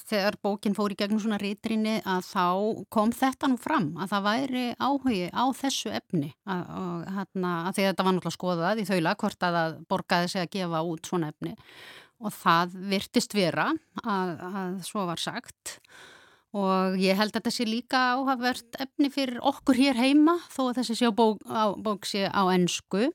[0.10, 2.48] þegar bókin fór í gegnum svona rítrinni að þá
[2.92, 7.78] kom þetta nú fram að það væri áhugi á þessu efni að, og hérna að
[7.78, 10.84] því að þetta var náttúrulega skoðað í þaula hvort að það borgaði sig að gefa
[10.92, 11.56] út svona efni
[12.26, 13.70] og það virtist vera
[14.04, 15.78] að, að svo var sagt
[16.56, 20.78] og ég held að þetta sé líka áhagvert efni fyrir okkur hér heima þó að
[20.80, 23.10] þessi sé á bók, á, bók sé á ennsku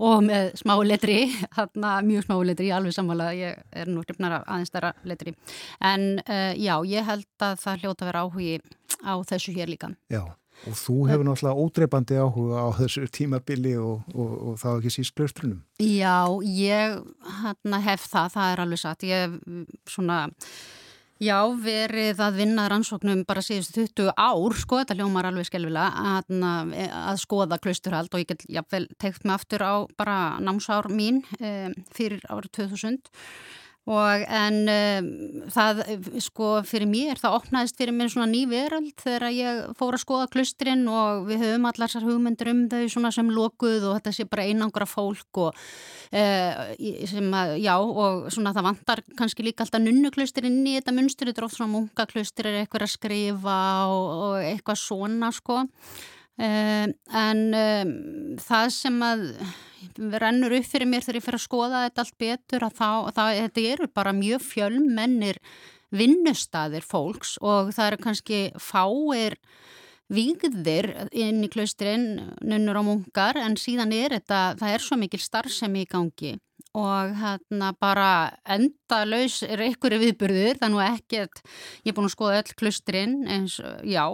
[0.00, 1.18] og með smá letri,
[1.54, 5.34] hérna mjög smá letri, alveg samvalað, ég er nú hrifnar af aðeins stærra letri.
[5.84, 8.56] En uh, já, ég held að það hljóta að vera áhugi
[9.04, 9.92] á þessu hér líka.
[10.10, 10.24] Já,
[10.64, 15.16] og þú hefur náttúrulega ódreipandi áhuga á þessu tímabili og, og, og það ekki síst
[15.18, 15.60] blöstrunum.
[15.82, 16.96] Já, ég
[17.42, 19.06] hérna, hef það, það er alveg satt.
[19.08, 19.36] Ég
[19.90, 20.22] svona
[21.22, 26.72] Já, verið að vinna rannsóknum bara síðustu 20 ár, sko, þetta hljómar alveg skelvilega, að,
[26.74, 31.70] að skoða klausturhald og ég get jáfnvel teikt mig aftur á bara námsár mín e,
[31.94, 32.98] fyrir árið 2000
[33.84, 35.08] Og en um,
[35.52, 35.80] það,
[36.24, 40.28] sko, fyrir mér, það opnaðist fyrir mér svona ný veröld þegar ég fór að skoða
[40.32, 44.24] klusturinn og við höfum allar þessar hugmyndir um þau svona sem lokuð og þetta sé
[44.30, 45.60] bara einangra fólk og
[46.16, 46.62] uh,
[47.10, 51.28] sem að, já, og svona það vantar kannski líka alltaf nunnuklustur inn í þetta munstur,
[51.28, 53.60] þetta er oft svona munkaklustur er eitthvað að skrifa
[53.92, 55.60] og, og eitthvað svona, sko.
[56.40, 56.88] Uh,
[57.20, 57.94] en um,
[58.40, 59.28] það sem að
[60.22, 63.38] rennur upp fyrir mér þegar ég fer að skoða þetta allt betur að þá, það,
[63.42, 65.40] þetta eru bara mjög fjölmennir
[65.94, 69.38] vinnustadir fólks og það eru kannski fáir
[70.12, 75.22] výgðir inn í klausturinn nunnur og munkar en síðan er þetta, það er svo mikil
[75.22, 76.34] starfsemi í gangi
[76.74, 78.10] og hérna bara
[78.50, 81.42] enda laus er einhverju viðburður, það er nú ekkert
[81.84, 84.04] ég er búin að skoða öll klausturinn eins, já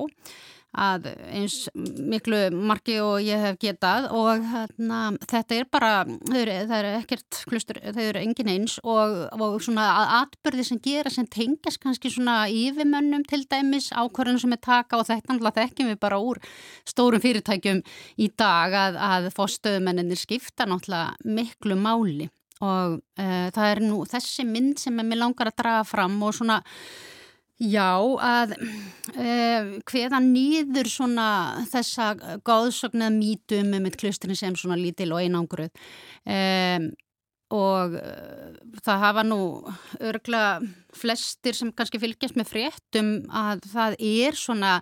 [0.71, 5.01] að eins miklu margi og ég hef getað og hérna,
[5.31, 5.93] þetta er bara,
[6.31, 9.89] er, það er ekkert klustur, þau eru engin eins og, og svona
[10.21, 15.09] atbyrði sem gera sem tengast kannski svona yfirmönnum til dæmis, ákvarðunum sem er taka og
[15.11, 16.43] þetta náttúrulega þekkjum við bara úr
[16.89, 17.83] stórum fyrirtækjum
[18.23, 24.45] í dag að, að fórstöðumenninir skipta náttúrulega miklu máli og uh, það er nú þessi
[24.47, 26.61] mynd sem mér langar að draga fram og svona
[27.61, 31.29] Já, að uh, hveða nýður svona
[31.69, 32.15] þessa
[32.47, 35.69] gáðsögnað mítum með klusturinn sem svona lítil og einangruð
[36.25, 36.87] um,
[37.53, 39.41] og uh, það hafa nú
[40.09, 40.45] örgla
[40.97, 44.79] flestir sem kannski fylgjast með fréttum að það er svona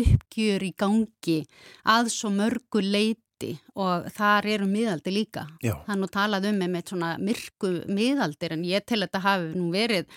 [0.00, 1.42] uppgjur í gangi
[1.84, 5.44] að svo mörgu leiti og þar eru miðaldi líka.
[5.60, 5.74] Já.
[5.84, 10.08] Það nú talað um með svona myrku miðaldir en ég til þetta hafi nú verið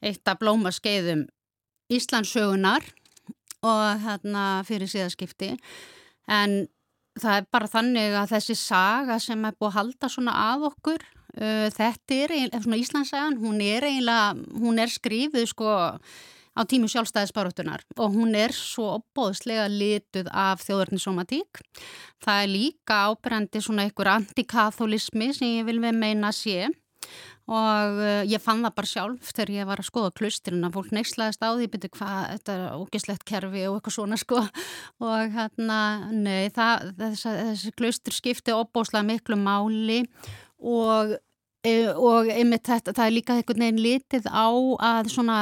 [0.00, 1.26] eitt af blómaskeiðum
[1.90, 2.84] Íslandsögunar
[3.66, 5.54] og hérna fyrir síðaskipti
[6.30, 6.62] en
[7.20, 11.04] það er bara þannig að þessi saga sem er búið að halda svona að okkur
[11.04, 15.70] uh, þetta er svona Íslandsagan, hún er eiginlega, hún er skrifið sko
[16.50, 21.62] á tímu sjálfstæðisbaróttunar og hún er svo opbóðslega lituð af þjóðarnisomatík.
[22.20, 26.68] Það er líka ábyrjandi svona einhver antikatholismi sem ég vil við meina sé
[27.50, 30.92] og uh, ég fann það bara sjálf þegar ég var að skoða klusturinn að fólk
[30.96, 34.44] neykslaðist á því byrju hvað, þetta er ógeslegt kerfi og eitthvað svona sko.
[35.06, 35.80] Og hérna,
[36.12, 40.04] nei, það, þessi, þessi klustur skipti opbóslega miklu máli
[40.60, 41.18] og
[41.60, 45.40] E, og einmitt þetta, það er líka einhvern veginn litið á að svona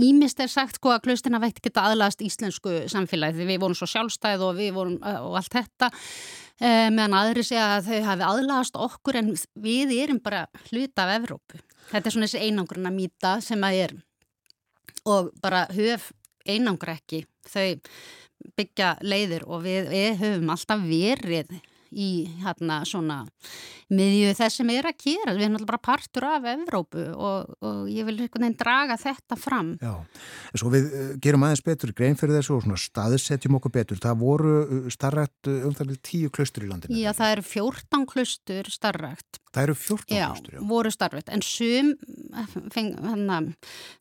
[0.00, 3.90] ímist er sagt sko að klaustina veitt geta aðlast íslensku samfélagi því við vorum svo
[3.92, 5.90] sjálfstæð og við vorum og allt þetta.
[5.92, 9.32] e, meðan aðri segja að þau hafi aðlast okkur en
[9.62, 11.60] við erum bara hluta af Evrópu.
[11.88, 13.94] Þetta er svona þessi einangruna mýta sem að er
[15.08, 16.10] og bara höf
[16.48, 17.78] einangra ekki þau
[18.58, 21.54] byggja leiðir og við, við höfum alltaf verið
[21.98, 22.10] í
[22.44, 23.22] hérna svona
[23.88, 25.34] miðju þess sem er að gera.
[25.36, 29.38] Við erum alltaf bara partur af Evrópu og, og ég vil einhvern veginn draga þetta
[29.40, 29.72] fram.
[29.80, 29.94] Já,
[30.52, 34.00] en svo við uh, gerum aðeins betur grein fyrir þessu og svona staðsetjum okkur betur.
[34.02, 37.00] Það voru uh, starrætt uh, um það vil tíu klustur í landinu.
[37.00, 40.62] Já, það eru 14 klustur starrætt Það eru 14 já, klustur, já.
[40.68, 41.94] voru starrætt, en sum
[43.08, 43.38] hana,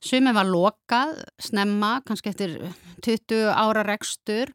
[0.04, 2.58] sumið var lokað snemma, kannski eftir
[3.06, 4.52] 20 ára rekstur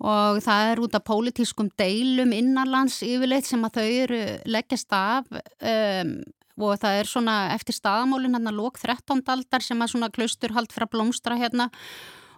[0.00, 5.28] og það er út af pólitískum deilum innanlands yfirleitt sem að þau eru leggjast af
[5.32, 6.14] um,
[6.60, 9.22] og það er svona eftir staðamólin hérna lók 13.
[9.32, 11.70] aldar sem að svona klaustur hald frá blómstra hérna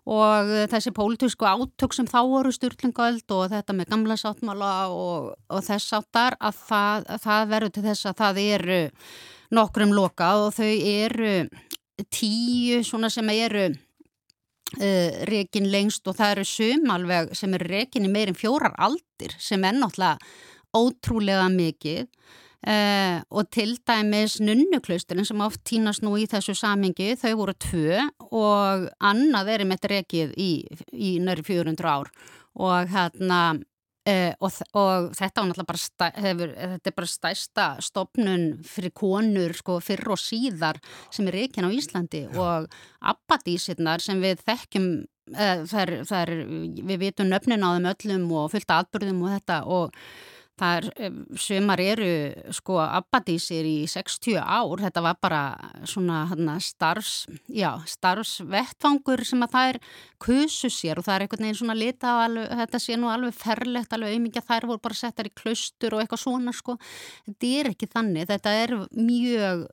[0.03, 5.63] og þessi pólitísku átök sem þá voru styrlingöld og þetta með gamla sáttmála og, og
[5.63, 8.81] þess áttar að það, það verður til þess að það eru
[9.55, 11.35] nokkrum loka og þau eru
[12.11, 13.69] tíu svona sem eru
[14.79, 19.35] uh, rekin lengst og það eru sum alveg sem eru rekin í meirin fjórar aldir
[19.39, 20.19] sem er náttúrulega
[20.73, 22.09] ótrúlega mikið.
[22.63, 28.05] Uh, og til dæmis nunnuklausturinn sem oft týnast nú í þessu samingi þau voru tvö
[28.31, 30.53] og annað er með rekið í,
[30.95, 32.13] í næri 400 ár.
[32.63, 33.41] Og hérna
[34.03, 40.11] Uh, og, og þetta, bara hefur, þetta er bara stæsta stopnun fyrir konur sko, fyrr
[40.11, 40.81] og síðar
[41.15, 42.33] sem er reygin á Íslandi Já.
[42.35, 44.89] og abbadísirnar sem við þekkjum
[45.37, 46.35] uh, þær, þær,
[46.83, 50.03] við vitum nöfnin á þeim öllum og fullt aðbörðum og þetta og
[50.63, 52.09] Það er, eh, sumar eru
[52.55, 55.41] sko abbadísir í 60 ár, þetta var bara
[55.91, 59.81] svona hana, starfs, já, starfsvettfangur sem að það er
[60.23, 63.97] kusu sér og það er einhvern veginn svona lita alveg, þetta sé nú alveg ferlegt,
[63.97, 66.79] alveg auðmyggja, þær voru bara settar í klaustur og eitthvað svona sko,
[67.27, 69.67] þetta er ekki þannig, þetta er mjög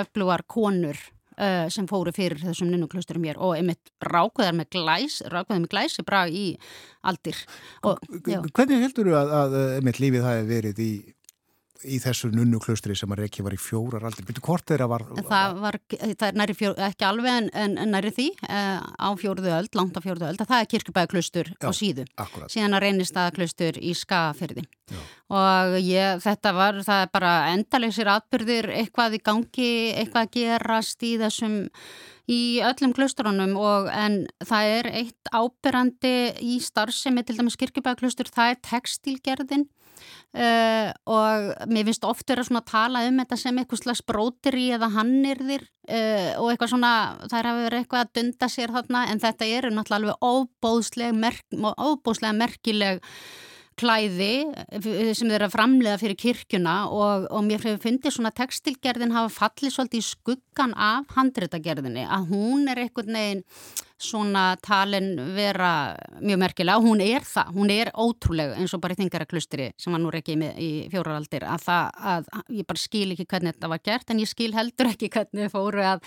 [0.00, 0.96] eflugar konur
[1.36, 6.06] uh, sem fóru fyrir þessum nunnuklusturum hér og einmitt rákuðar með glæs rákuðar með glæsi
[6.06, 6.46] bra í
[7.06, 7.38] aldir.
[7.86, 10.92] Og, Hvernig heldur þú að, að einmitt lífið það hefur verið í
[11.84, 15.60] í þessu nunnuklaustri sem að Reykjavík var í fjórar aldrei, betur hvort þeirra var Það
[15.62, 19.52] var, það er næri fjór, ekki alveg en, en, en næri því uh, á fjóruðu
[19.58, 22.52] öll, langt á fjóruðu öll, það er kirkubæðaklaustur á síðu, akkurat.
[22.52, 24.66] síðan að reynist að klaustur í skafyrði
[25.34, 31.16] og ég, þetta var, það er bara endalegsir atbyrðir, eitthvað í gangi eitthvað gerast í
[31.20, 31.64] þessum
[32.30, 38.54] í öllum klausturunum og en það er eitt ábyrrandi í starfsemi til dæmis kirkubæðaklaustur, það
[38.54, 39.66] er textilgerðin
[40.36, 44.90] Uh, og mér finnst oft verið að tala um þetta sem eitthvað slags bróteri eða
[44.98, 46.92] hannirðir uh, og eitthvað svona,
[47.30, 52.36] er að vera eitthvað að dunda sér þarna en þetta eru náttúrulega alveg merk, óbóðslega
[52.36, 53.04] merkileg
[53.76, 54.32] klæði
[54.72, 60.00] eh, sem þeirra framlega fyrir kirkjuna og, og mér finnst svona textilgerðin hafa fallið svolítið
[60.00, 63.44] í skuggan af handréttagerðinni að hún er einhvern veginn
[63.98, 69.00] svona talin vera mjög merkilega hún er það, hún er ótrúlega eins og bara í
[69.00, 72.28] þingaraklustri sem var nú ekki í, í fjóraraldir að það, að
[72.58, 75.84] ég bara skil ekki hvernig þetta var gert en ég skil heldur ekki hvernig fóru
[75.94, 76.04] að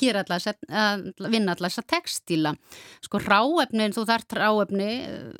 [0.00, 2.54] gera alltaf, að vinna alltaf þessa textíla.
[3.04, 4.90] Sko ráefnin, þú þarf ráefni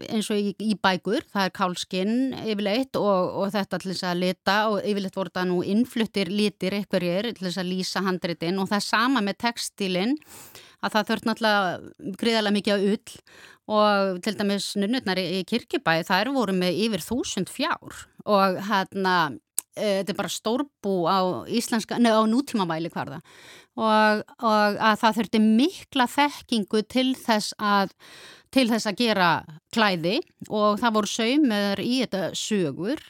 [0.09, 4.25] eins og í, í bækur, það er kálskinn yfirleitt og, og þetta til þess að
[4.25, 8.69] lita og yfirleitt voru það nú innfluttir litir eitthvað til þess að lýsa handritin og
[8.71, 10.17] það er sama með textílinn
[10.81, 13.19] að það þurft náttúrulega gríðarlega mikið á ull
[13.71, 19.15] og til dæmis nunnutnar í, kirkibæði þær voru með yfir þúsund fjár og hérna
[19.77, 23.21] e, þetta er bara stórbú á á nútímamæli hverða
[23.79, 27.95] og, og að það þurfti mikla þekkingu til þess að
[28.51, 29.31] til þess að gera
[29.71, 30.19] klæði
[30.49, 33.03] og það voru saumöður í þetta sögur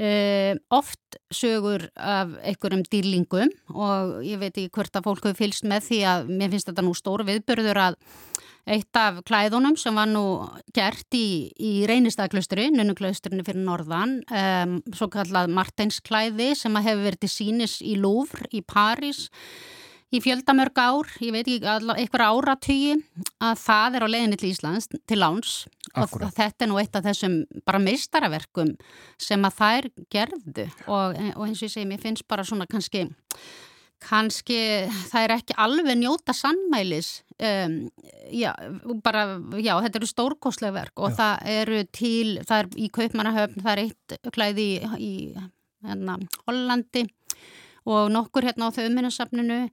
[0.00, 5.66] Uh, oft sögur af einhverjum dýrlingum og ég veit ekki hvort að fólk hefur fylst
[5.68, 7.98] með því að mér finnst þetta nú stór viðbörður að
[8.70, 10.22] eitt af klæðunum sem var nú
[10.76, 17.32] gert í, í reynistaklusturinn, nunnuklausturinn fyrir norðan, um, svo kallað Martinsklæði sem hefur verið til
[17.34, 19.26] sínis í Louvre í París
[20.10, 22.94] í fjöldamörg ár, ég veit ekki, eitthvað áratygi
[23.46, 25.54] að það er á leiðinni til Íslands til láns
[25.94, 26.26] Akkurat.
[26.26, 28.74] og þetta er nú eitt af þessum bara meistaraverkum
[29.20, 33.06] sem að þær gerðu og, og eins og ég segi, mér finnst bara svona kannski
[34.00, 34.58] kannski
[35.10, 37.78] það er ekki alveg njóta sannmælis um,
[38.32, 38.50] já,
[39.04, 39.26] bara,
[39.60, 41.18] já, þetta eru stórkoslega verk og já.
[41.20, 45.12] það eru til, það er í Kaupmannahöfn, það er eitt klæði í, í
[45.86, 46.16] hérna,
[46.48, 47.06] Hollandi
[47.90, 49.64] og nokkur hérna á þauðminnarsafninu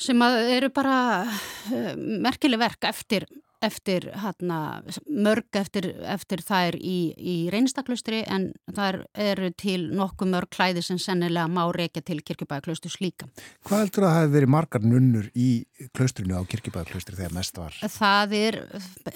[0.00, 0.96] sem eru bara
[1.28, 3.26] uh, merkileg verk eftir,
[3.60, 10.52] eftir hérna, mörg eftir, eftir þær í, í reynistaklustri en það eru til nokkuð mörg
[10.56, 13.28] klæði sem sennilega má reykja til kirkjubæðaklaustus líka.
[13.68, 15.50] Hvað heldur að það hefði verið margar nunnur í
[15.96, 17.76] klaustrinu á kirkjubæðaklaustri þegar mest var?
[17.98, 18.58] Það er,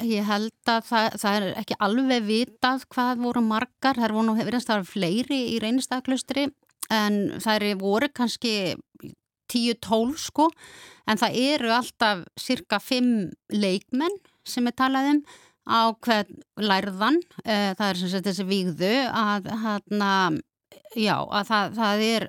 [0.05, 4.37] ég held að það, það er ekki alveg vitað hvað voru margar, það voru nú
[4.43, 6.51] hefðist að vera fleiri í reynistaklustri
[6.93, 8.75] en það eru voru kannski
[9.53, 10.49] 10-12 sko.
[11.09, 15.21] En það eru alltaf cirka 5 leikmenn sem er talað um
[15.65, 17.21] á hvern lærðan.
[17.45, 20.11] Eh, það er sem sagt þessi vígðu að hérna
[20.95, 22.27] já að það, það er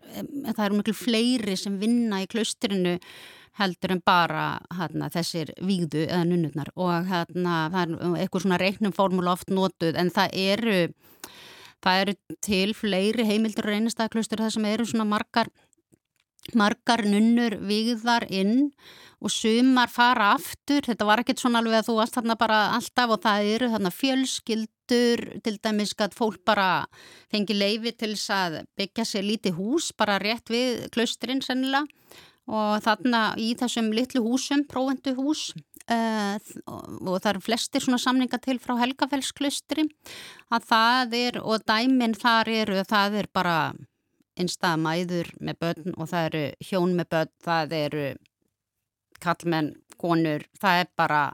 [0.56, 2.96] það eru miklu fleiri sem vinna í klaustrinu
[3.56, 4.46] heldur en bara
[4.76, 6.72] hérna, þessir vígðu eða nunnurnar.
[6.76, 10.80] Og hérna það er eitthvað svona reiknum formúla oft notuð en það eru
[11.86, 15.52] það eru til fleiri heimildur reynistæðaklaustur það sem eru svona margar
[16.54, 18.70] margar nunnur vigðar inn
[19.24, 23.16] og sumar fara aftur, þetta var ekkert svona alveg að þú varst þarna bara alltaf
[23.16, 26.86] og það eru þarna fjölskyldur, til dæmis að fólk bara
[27.34, 31.88] fengi leifi til þess að byggja sér lítið hús bara rétt við klausturinn sennilega
[32.46, 35.50] og þarna í þessum litlu húsum, próvendu hús
[35.90, 36.38] uh,
[36.68, 39.88] og það eru flestir svona samninga til frá Helgafellsklaustri
[40.54, 43.58] að það er, og dæminn þar eru, það er bara
[44.36, 48.06] einstað mæður með börn og það eru hjón með börn, það eru
[49.24, 51.26] kallmenn, konur, það er bara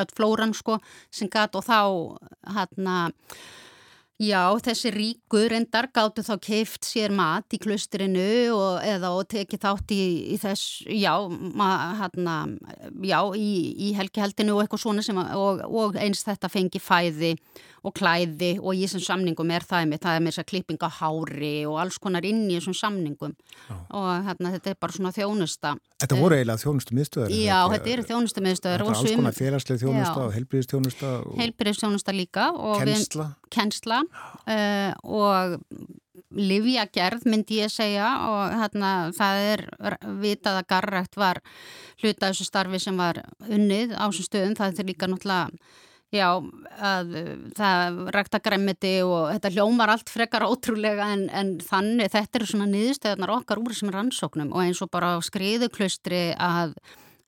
[0.00, 0.78] öll flóran sko
[1.12, 1.80] sem gæt og þá
[2.56, 2.96] hérna
[4.22, 9.62] Já, þessi ríkur endar gáttu þá keift sér mat í klustrinu og, eða og tekið
[9.64, 11.14] þátt í, í þess, já,
[11.98, 12.36] hana,
[13.02, 13.50] já í,
[13.88, 17.32] í helgiheldinu og eitthvað svona sem, og, og eins þetta fengi fæði
[17.82, 20.90] og klæði og í þessum samningum er það með, það er með þess að klippinga
[20.98, 23.74] hári og alls konar inn í þessum samningum já.
[23.98, 25.74] og hérna þetta er bara svona þjónusta.
[26.02, 27.34] Þetta voru eiginlega þjónustu miðstöðar?
[27.34, 28.84] Já, þetta eru þjónustu miðstöðar.
[28.84, 31.10] Þetta er alls konar félagslega þjónusta og helbriðstjónusta.
[31.22, 31.34] Og...
[31.42, 32.46] Helbriðstjónusta líka.
[32.82, 33.28] Kennsla.
[33.32, 35.58] Við, kennsla uh, og
[36.32, 39.64] livjagerð myndi ég segja og hérna það er
[40.22, 41.42] vitað að garrækt var
[42.00, 44.58] hluta þessu starfi sem var unnið á þessum stöðum.
[44.58, 45.50] Það er líka náttúrulega
[46.12, 46.26] Já,
[46.76, 47.14] að
[47.56, 52.10] það rækta græmiti og þetta hljómar allt frekar ótrúlega en, en þannig.
[52.12, 56.74] Þetta eru svona niðurstöðnar okkar úr þessum rannsóknum og eins og bara á skriðuklaustri að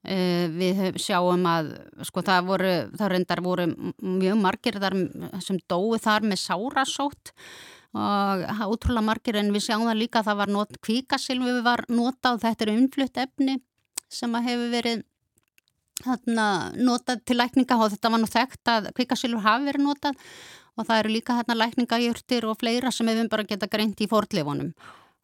[0.05, 0.19] e,
[0.53, 1.71] við sjáum að
[2.05, 4.99] sko það voru, það reyndar voru mjög margir þar
[5.49, 7.33] sem dói þar með sárasótt
[7.95, 12.37] og ótrúlega margir en við sjáum það líka að það var kvíkasilvi var notað.
[12.37, 13.59] Og þetta er umflutt efni
[14.13, 15.09] sem að hefur verið
[16.05, 20.19] notað til lækninga og þetta var nú þekkt að kvikasylur hafi verið notað
[20.75, 24.73] og það eru líka hérna, lækningajurtir og fleira sem við bara geta greint í fordleifunum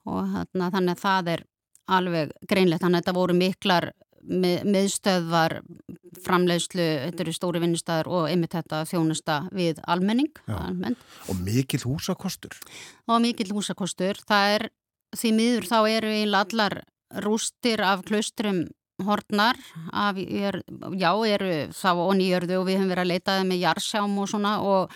[0.07, 1.43] og þarna, þannig að það er
[1.91, 3.91] alveg greinlegt þannig að þetta voru miklar
[4.21, 5.57] með, meðstöðvar
[6.25, 12.57] framleiðslu, þetta eru stóri vinnustæðar og einmitt þetta þjónusta við almenning og mikill húsakostur.
[13.09, 14.21] Og mikill húsakostur.
[14.29, 14.67] Það er
[15.17, 16.83] því miður þá eru í allar
[17.25, 18.69] rústir af klaustrum
[19.07, 19.59] hortnar
[19.93, 20.61] af, er,
[20.99, 24.31] já, eru þá onni í jörðu og við höfum verið að leitaði með jarsjám og
[24.31, 24.95] svona og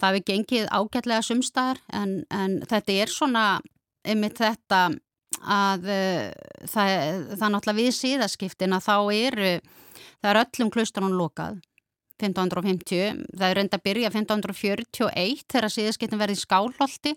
[0.00, 3.44] það hefur gengið ágætlega sumstaðar en, en þetta er svona
[4.04, 4.80] yfir þetta
[5.44, 6.26] að uh,
[6.70, 6.90] það,
[7.34, 9.52] það náttúrulega við síðaskiptin að þá eru
[10.22, 11.62] það er öllum klustunum lokað
[12.22, 17.14] 1550, það er reynda að byrja 1541 þegar síðaskiptin verði skálholti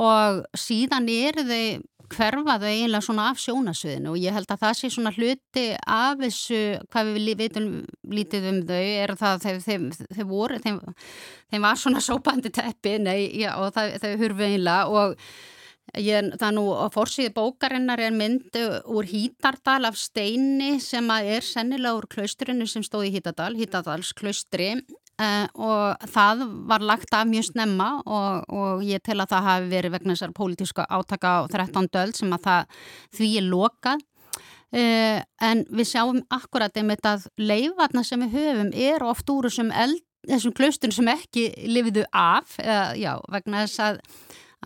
[0.00, 1.66] og síðan eru þau
[2.12, 6.60] hverfaðu eiginlega svona af sjónasviðinu og ég held að það sé svona hluti af þessu,
[6.92, 7.70] hvað við veitum
[8.12, 10.78] lítið um þau, er það þeir, þeir voru, þeim,
[11.52, 15.16] þeim var svona sópandi teppi, nei, já, og þau hurfu eiginlega og
[16.00, 18.58] ég, það nú á fórsíði bókarinnar er mynd
[18.90, 24.74] úr Hítardal af steini sem er sennilega úr klausturinu sem stóð í Hítardal, Hítardals klaustri
[25.14, 29.68] Uh, og það var lagt af mjög snemma og, og ég tel að það hafi
[29.70, 31.86] verið vegna þessar pólitíska átaka á 13.
[32.00, 32.80] öll sem að það
[33.14, 34.02] því er lokað
[34.74, 39.70] uh, en við sjáum akkurat einmitt að leifarna sem við höfum er oft úr þessum,
[40.26, 44.02] þessum klaustun sem ekki lifiðu af uh, já, vegna þess að,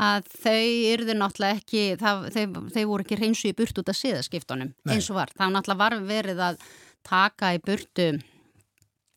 [0.09, 4.01] að þau yrðu náttúrulega ekki, það, þau, þau voru ekki reynsu í burt út af
[4.01, 5.37] siðaskiptunum eins og var.
[5.37, 6.67] Það náttúrulega var verið að
[7.05, 8.11] taka í burtu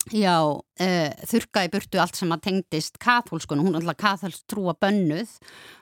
[0.09, 4.73] já, uh, þurka í burtu allt sem að tengdist kathólskunum, hún er alltaf katholsk trúa
[4.81, 5.35] bönnuð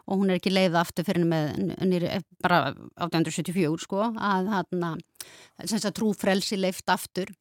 [0.09, 1.53] og hún er ekki leiða aftur fyrir með
[1.85, 2.11] nýri,
[2.43, 7.31] bara 1874 sko að hann að trúfrelsi leift aftur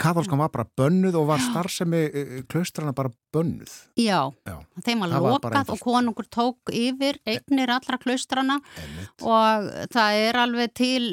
[0.00, 2.02] Katholskan var bara bönnuð og var starfsemi
[2.50, 3.72] klaustrana bara bönnuð.
[3.98, 4.56] Já, já.
[4.86, 8.60] þeim var lokað og konungur tók yfir eignir allra klaustrana
[9.22, 11.10] og það er alveg til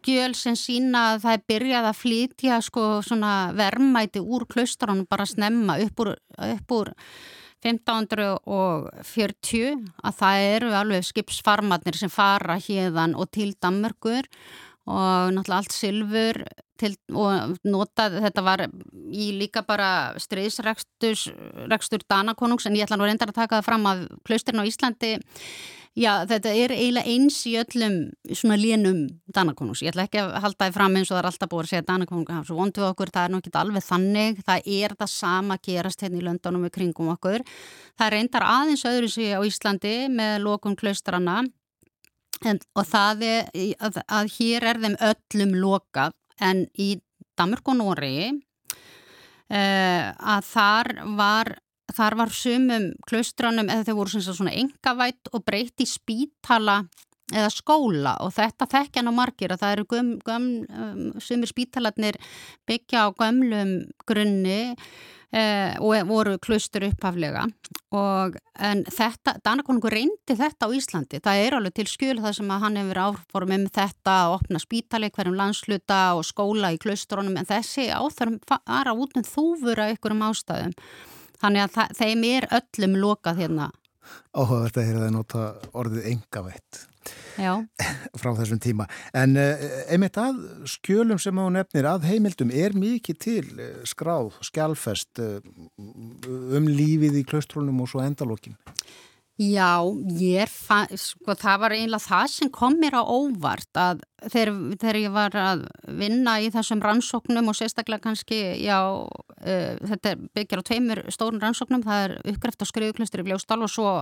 [0.00, 5.26] skjöl sem sína að það er byrjað að flytja sko svona vermæti úr klaustránum bara
[5.28, 6.88] snemma upp úr, upp úr
[7.60, 14.24] 1540 að það eru alveg skipsfarmatnir sem fara hérðan og til Danmarkur
[14.90, 16.36] og náttúrulega allt sylfur
[16.80, 18.60] til, og notað, þetta var
[19.12, 23.98] í líka bara streiðsrekstur Danakonungs en ég ætla nú reyndar að taka það fram að
[24.24, 25.10] klausturinn á Íslandi
[25.98, 27.94] Já, þetta er eiginlega eins í öllum
[28.30, 29.00] svona lénum
[29.34, 29.80] Danakonungs.
[29.82, 31.86] Ég ætla ekki að halda það fram eins og það er alltaf búið að segja
[31.88, 34.42] Danakonungs hafa svo vondu okkur, það er nú ekki alveg þannig.
[34.46, 37.44] Það er það sama að gerast hérna í löndunum við kringum okkur.
[37.98, 41.40] Það reyndar aðeins öðru sig á Íslandi með lokum klaustrana
[42.46, 43.50] en, og það er
[43.82, 46.92] að, að hér er þeim öllum lokað en í
[47.34, 48.14] Damurk og Nóri
[49.50, 51.54] eh, að þar var
[51.96, 56.82] þar var sumum klaustranum eða þau voru svona engavætt og breyti spítala
[57.34, 58.16] eða skóla.
[58.24, 62.18] Og þetta þekkja nú margir að það eru göm, göm, um, sumir spítalarnir
[62.68, 63.76] byggja á gömlum
[64.08, 64.74] grunni
[65.32, 67.44] eh, og voru klaustur upphaflega.
[67.96, 72.50] Og en þetta, Danakonungur reyndi þetta á Íslandi, það er alveg til skjöl það sem
[72.50, 77.38] að hann hefur áform um þetta að opna spítali hverjum landsluta og skóla í klausturunum
[77.40, 80.76] en þessi áþörm var að út með þúfur af ykkurum ástæðum
[81.40, 83.70] Þannig að þeim er öllum lokað hérna.
[84.34, 85.44] Áhugavert að hér að það nota
[85.80, 86.86] orðið engavett
[88.20, 88.86] frá þessum tíma.
[89.16, 94.34] En uh, einmitt að skjölum sem á nefnir að heimildum er mikið til uh, skráð,
[94.50, 95.38] skjálfest uh,
[95.78, 98.58] um lífið í klaustrúnum og svo endalókin.
[99.40, 99.80] Já,
[100.20, 104.96] ég fann, sko það var einlega það sem kom mér á óvart að þegar, þegar
[105.00, 105.62] ég var að
[105.96, 111.80] vinna í þessum rannsóknum og sérstaklega kannski, já, uh, þetta byggjar á tveimur stórun rannsóknum,
[111.86, 113.94] það er uppgræft á skriðuklustri í Bljóstál og svo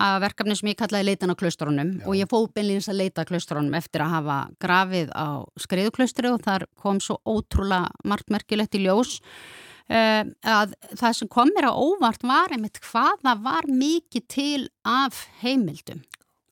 [0.00, 3.76] að verkefni sem ég kallaði leitan á klusturunum og ég fóð beinleins að leita klusturunum
[3.76, 9.18] eftir að hafa grafið á skriðuklustri og þar kom svo ótrúlega margt merkilegt í ljós.
[9.20, 15.26] Uh, að það sem kom mér á óvart var einmitt hvaða var mikið til af
[15.42, 16.02] heimildum.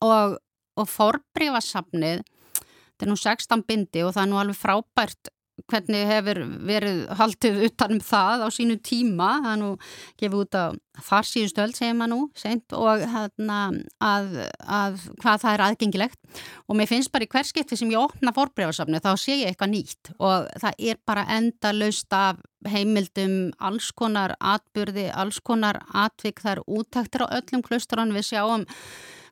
[0.04, 0.38] Og,
[0.80, 5.32] og forbreyfasafnið þetta er nú 16 bindi og það er nú alveg frábært
[5.70, 9.30] hvernig hefur verið haldið utanum það á sínu tíma.
[9.44, 9.70] Það er nú
[10.20, 10.64] gefið út á
[11.00, 13.58] þar síðustöld segir maður nú seint, og hérna,
[14.04, 14.34] að,
[14.64, 16.18] að hvað það er aðgengilegt.
[16.68, 20.12] Og mér finnst bara í hverskipti sem ég opna fórbrefarsafni þá sé ég eitthvað nýtt.
[20.18, 26.42] Og það er bara enda laust af heimildum alls konar atbyrði, alls konar atvik.
[26.44, 28.68] Þar útæktir á öllum klusturinn við sjáum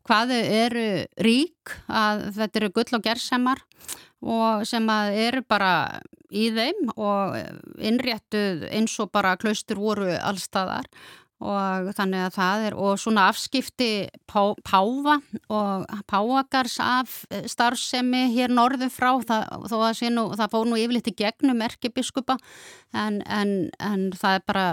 [0.09, 0.89] hvaðu eru
[1.20, 3.61] rík að þetta eru gull og gerðsemar
[4.22, 5.72] og sem að eru bara
[6.28, 7.38] í þeim og
[7.78, 10.90] innréttuð eins og bara klaustur voru allstaðar
[11.38, 13.90] og þannig að það er og svona afskipti
[14.26, 15.20] pá, páfa
[15.54, 19.46] og páakars af starfsemi hér norðu frá það,
[20.16, 22.40] nú, það fór nú yfirleitt í gegnum erkebiskupa
[22.90, 24.66] en, en, en það er bara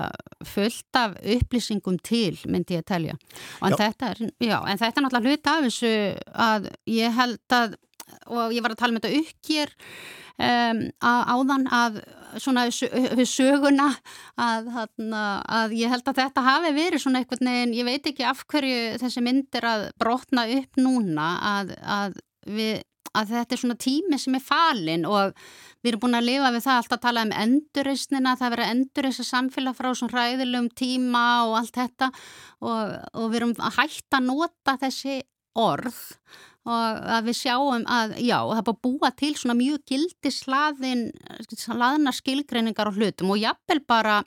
[0.55, 3.17] fullt af upplýsingum til myndi ég að telja
[3.61, 5.95] en þetta, er, já, en þetta er náttúrulega hlut af þessu
[6.49, 7.77] að ég held að
[8.30, 9.74] og ég var að tala um þetta uppgjör
[10.38, 11.99] um, áðan að
[12.41, 13.91] svona við söguna
[14.41, 18.43] að, að ég held að þetta hafi verið svona eitthvað neginn, ég veit ekki af
[18.51, 22.18] hverju þessi mynd er að brotna upp núna að, að,
[22.49, 22.82] við,
[23.16, 25.36] að þetta er svona tími sem er falin og
[25.86, 29.28] við erum búin að lifa við það alltaf að tala um endurreysnina, það verið endurreysa
[29.28, 32.12] samfélag frá svona ræðilegum tíma og allt þetta
[32.66, 35.22] og, og við erum að hætta að nota þessi
[35.56, 36.03] orð
[36.66, 41.07] og að við sjáum að, já, það er bara búa til svona mjög gildi slaðin,
[41.53, 43.34] slaðna skilgreiningar og hlutum.
[43.36, 44.22] Og jafnvel bara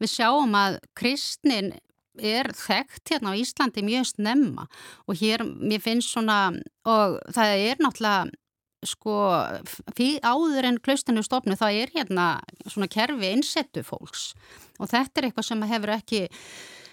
[0.00, 1.72] við sjáum að kristnin
[2.20, 4.68] er þekkt hérna á Íslandi mjög snemma.
[5.10, 6.52] Og hér mér finnst svona,
[6.86, 8.30] og það er náttúrulega
[8.86, 9.14] sko,
[10.24, 12.26] áður en klaustinu stofnu, það er hérna
[12.64, 14.30] svona kerfi innsettu fólks.
[14.80, 16.22] Og þetta er eitthvað sem hefur ekki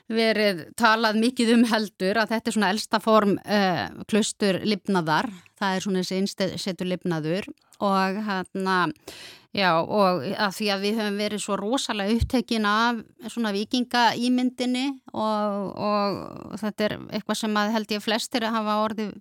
[0.08, 5.30] verið talað mikið um heldur að þetta er svona elsta form uh, klustur lifnaðar
[5.60, 7.52] það er svona þessi innsetur lifnaður
[7.84, 8.78] og hérna
[9.58, 13.00] Já og að því að við höfum verið svo rosalega upptekin af
[13.32, 14.86] svona vikinga ímyndinni
[15.18, 19.16] og, og þetta er eitthvað sem að held ég flestir hafa orðið,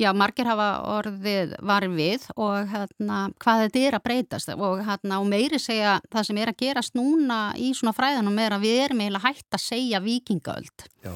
[0.00, 5.20] já margir hafa orðið varð við og hérna hvað þetta er að breytast og hérna
[5.20, 8.80] og meiri segja það sem er að gerast núna í svona fræðanum er að við
[8.86, 11.12] erum eiginlega hægt að segja vikingaöld já.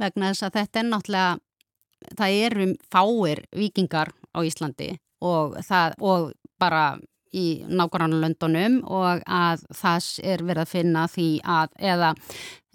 [0.00, 1.40] vegna þess að þetta er náttúrulega,
[2.18, 4.94] það eru fáir vikingar á Íslandi
[5.24, 6.98] og það og bara
[7.34, 12.12] í nákvæmlega löndunum og að það er verið að finna því að eða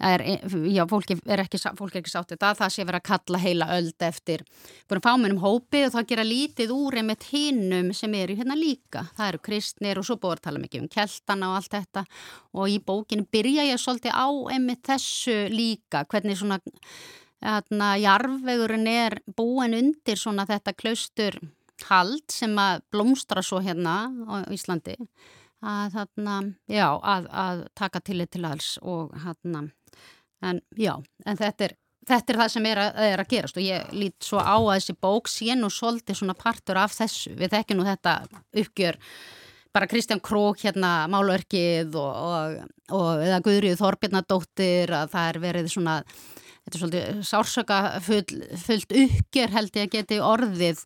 [0.04, 0.24] er,
[0.70, 4.44] já, fólki er ekki, ekki sátt þetta, það sé verið að kalla heila öld eftir
[4.90, 9.42] fámennum hópi og það gera lítið úr einmitt hinnum sem eru hérna líka, það eru
[9.48, 12.04] kristnir og svo að tala mikið um keltana og allt þetta.
[12.54, 16.60] Og í bókinu byrja ég svolítið á einmitt þessu líka, hvernig svona
[17.44, 21.38] hérna jarfvegurinn er búin undir svona þetta klaustur
[21.88, 24.96] hald sem að blómstra svo hérna á Íslandi
[25.64, 26.36] að, þarna,
[26.70, 29.66] já, að, að taka tillit til alls og hérna
[30.44, 33.64] en já, en þetta er Þetta er það sem er að, er að gerast og
[33.64, 37.32] ég lít svo á að þessi bók sé nú svolítið svona partur af þessu.
[37.38, 38.14] Við þekkjum nú þetta
[38.60, 38.98] uppgjör
[39.74, 45.70] bara Kristján Krók hérna Málverkið og, og, og eða Guðrið Þorbjörnadóttir að það er verið
[45.72, 45.96] svona
[46.64, 50.84] þetta er svolítið sársöka full, fullt uppgjör held ég að geti orðið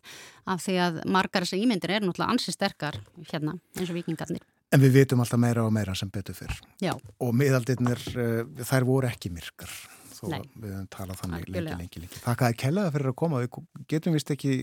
[0.49, 2.99] af því að margar þessar ímyndir er náttúrulega ansi sterkar
[3.31, 4.43] hérna eins og vikingarnir.
[4.69, 6.59] En við vitum alltaf meira og meira sem betur fyrr.
[6.83, 6.91] Já.
[7.25, 9.71] Og miðaldirnir, uh, þær voru ekki myrkar
[10.19, 10.41] þó Nei.
[10.59, 12.21] við höfum talað þannig lengi, lengi, lengi.
[12.25, 13.41] Þakka að kellaða fyrir að koma.
[13.43, 14.55] Við getum vist ekki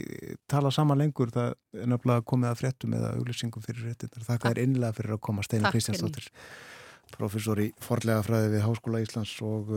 [0.52, 4.26] tala saman lengur það er náttúrulega komið að fréttum eða auglýsingum fyrir réttinnar.
[4.26, 6.28] Þakka er innlega fyrir að koma Steinar Kristjánsdóttir,
[7.16, 9.72] professor í forlega fræði við Háskóla Íslands og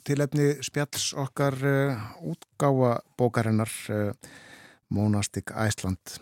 [0.00, 4.12] uh, tilefni spjalls okkar uh, útgáa bókarinnar uh,
[4.88, 6.18] Monastic Iceland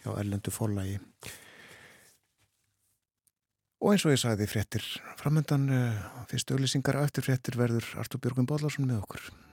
[0.00, 0.98] hjá Erlendu Fólagi.
[3.80, 4.84] Og eins og ég sagði fréttir
[5.20, 9.49] framöndan uh, fyrstu auðlýsingar eftir fréttir verður Artur Björgum Bóllarsson með okkur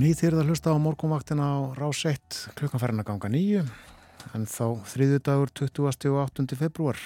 [0.00, 3.64] þýrð að hlusta á morgunvaktina á rás 1 klukkanferðin að ganga nýju.
[4.32, 5.82] En þá þriðu dagur 20.
[6.08, 6.56] og 8.
[6.56, 7.02] februar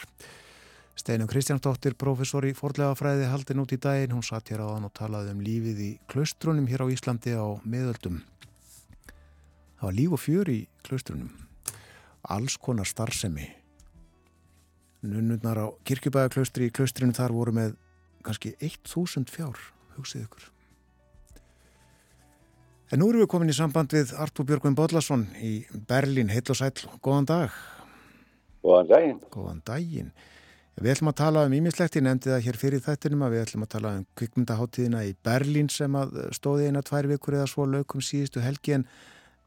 [0.95, 4.95] Steinum Kristjánsdóttir, professor í forlegafræði haldin út í daginn, hún satt hér á þann og
[4.95, 8.23] talaði um lífið í klaustrunum hér á Íslandi á miðöldum.
[9.81, 11.35] Það var líf og fjör í klaustrunum.
[12.31, 13.51] Alls konar starfsemi.
[15.03, 17.79] Nunnurnar á kirkjubæðaklaustri í klaustrunum þar voru með
[18.23, 19.59] kannski 1000 fjár
[19.99, 20.54] hugsið ykkur
[22.95, 26.55] En nú erum við komin í samband við Artúr Björgvin Bodlason í Berlín, heil og
[26.55, 26.69] sæl,
[27.03, 27.55] góðan dag.
[28.63, 29.17] Góðan daginn.
[29.35, 30.13] Góðan daginn.
[30.79, 33.65] Við ætlum að tala um ímislegt, ég nefndi það hér fyrir þættinum að við ætlum
[33.67, 35.97] að tala um kvikmyndaháttíðina í Berlín sem
[36.39, 38.87] stóði eina tvær vikur eða svo laukum síðustu helgi en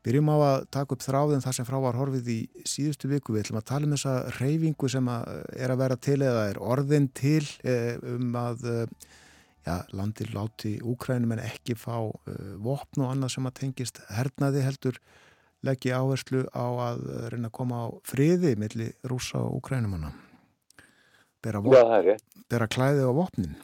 [0.04, 2.38] byrjum á að taka upp þráðin þar sem frá var horfið í
[2.68, 3.38] síðustu viku.
[3.38, 6.60] Við ætlum að tala um þessa reyfingu sem að er að vera til eða er
[6.76, 8.68] orðin til eh, um að
[9.68, 12.12] ja, landi láti Úkrænum en ekki fá uh,
[12.64, 15.02] vopn og annað sem að tengist hernaði heldur
[15.66, 17.04] leggji áherslu á að
[17.34, 20.14] reyna að koma á friði millir rúsa og Úkrænumanna
[21.44, 21.62] bera,
[22.50, 23.58] bera klæði á vopnin.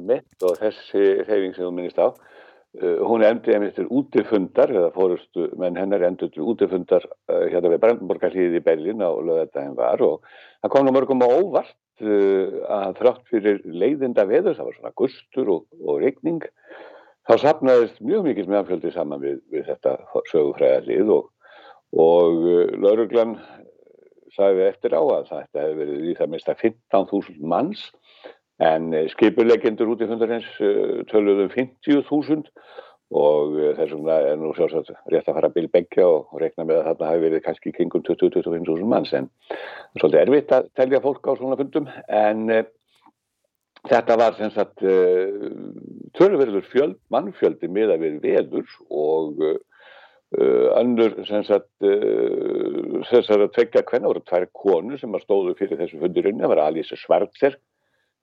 [0.00, 4.92] Mitt og þessi reyfing sem þú minnist á uh, hún endi einmitt til útifundar eða
[4.94, 10.04] fórustu menn hennar endur til útifundar uh, hérna við Brandenborgarlíði í Berlin á lögðardaginn var
[10.04, 10.24] og
[10.62, 14.94] það kom nú mörgum á óvart uh, að þrátt fyrir leiðinda veður, það var svona
[15.00, 16.44] gustur og, og regning
[17.28, 19.96] þá sapnaðist mjög mikil meðanfjöldi saman við, við þetta
[20.30, 21.26] sögufræðarlið og,
[22.00, 23.36] og uh, lauruglan
[24.36, 27.84] sagði eftir á að þetta hefði verið í það mista 15.000 manns
[28.64, 32.48] en uh, skipulegendur út í fundarins uh, töluðum 50.000
[33.08, 36.80] og þess vegna er nú sjálfsagt rétt að fara að byrja begja og rekna með
[36.80, 39.30] að þarna hafi verið kannski kringum 20-25.000 manns en
[39.96, 41.88] svolítið erfitt að telja fólk á svona fundum.
[42.08, 42.66] En
[43.86, 45.48] Þetta var sem sagt uh,
[46.18, 49.60] törverður fjöld, mannfjöldi miða við veður og uh,
[50.76, 51.86] önnur sem sagt
[53.08, 56.98] þessar að tvekja hvenna voru tvær konu sem stóðu fyrir þessu fundirunni, það var Alice
[57.00, 57.56] Schwarzer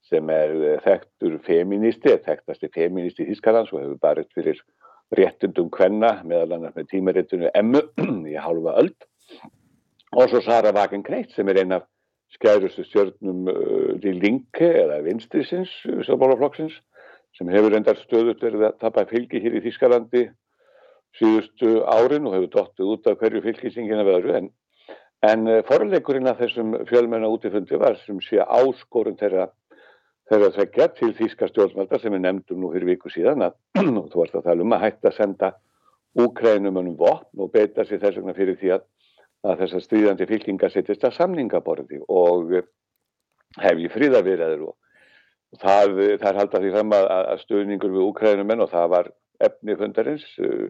[0.10, 4.62] sem er þekktur feministi, þekktasti feministi í Þískarlands og hefur barið fyrir
[5.16, 7.82] réttundum hvenna meðal annars með tímaréttinu Emmu
[8.34, 8.94] í halva öll
[10.16, 11.86] og svo Sara Wagenknecht sem er einn af
[12.36, 16.80] skærustu stjörnum uh, í linke eða vinstrisins stjórnmálaflokksins
[17.36, 20.28] sem hefur endar stöðut verið að tapa fylgi hér í Þískalandi
[21.20, 24.50] síðustu árin og hefur dottuð út af hverju fylgisingina veðru en,
[25.26, 29.50] en uh, forleikurinn af þessum fjölmenna útifundi var sem sé áskorun þeirra
[30.30, 33.60] þeirra þekka til Þíska stjórnmálta sem við nefndum nú fyrir viku síðan að
[34.12, 35.54] þú varst að tala um að hætta að senda
[36.16, 38.86] Úkrænum um vopn og beita sér þess vegna fyrir því að
[39.46, 42.56] að þessar stríðandi fylkingar sittist að samningaborði og
[43.62, 48.66] hef ég fríðavirðaður og það, það er haldið því fram að, að stöðningur við úkræðinumenn
[48.66, 49.12] og það var
[49.46, 50.68] efni fundarins uh,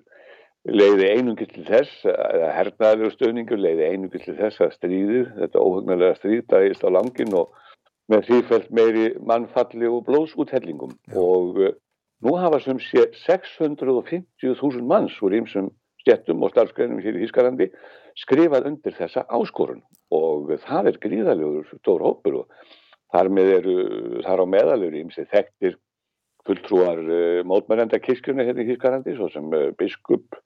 [0.66, 6.20] leiði einungi til þess að hernaðalegu stöðningur leiði einungi til þess að stríðið, þetta óhugnarlega
[6.20, 7.54] stríð dagist á langin og
[8.12, 10.94] með þýrfælt meiri mannfalli og blóðsúthellingum.
[11.18, 11.74] Og uh,
[12.26, 15.72] nú hafa sem sé 650.000 manns úr ímsum
[16.04, 17.70] stjettum og starfsgreinum hér í Þískalandi
[18.22, 19.82] skrifað undir þessa áskorun.
[20.14, 22.76] Og það er gríðalegur stór hópur og
[23.14, 23.76] þar með eru
[24.26, 25.80] þar á meðalur ímsið þekktir
[26.46, 30.38] fulltrúar uh, mótmærenda kirkjuna hérna í Þískalandi svo sem uh, biskup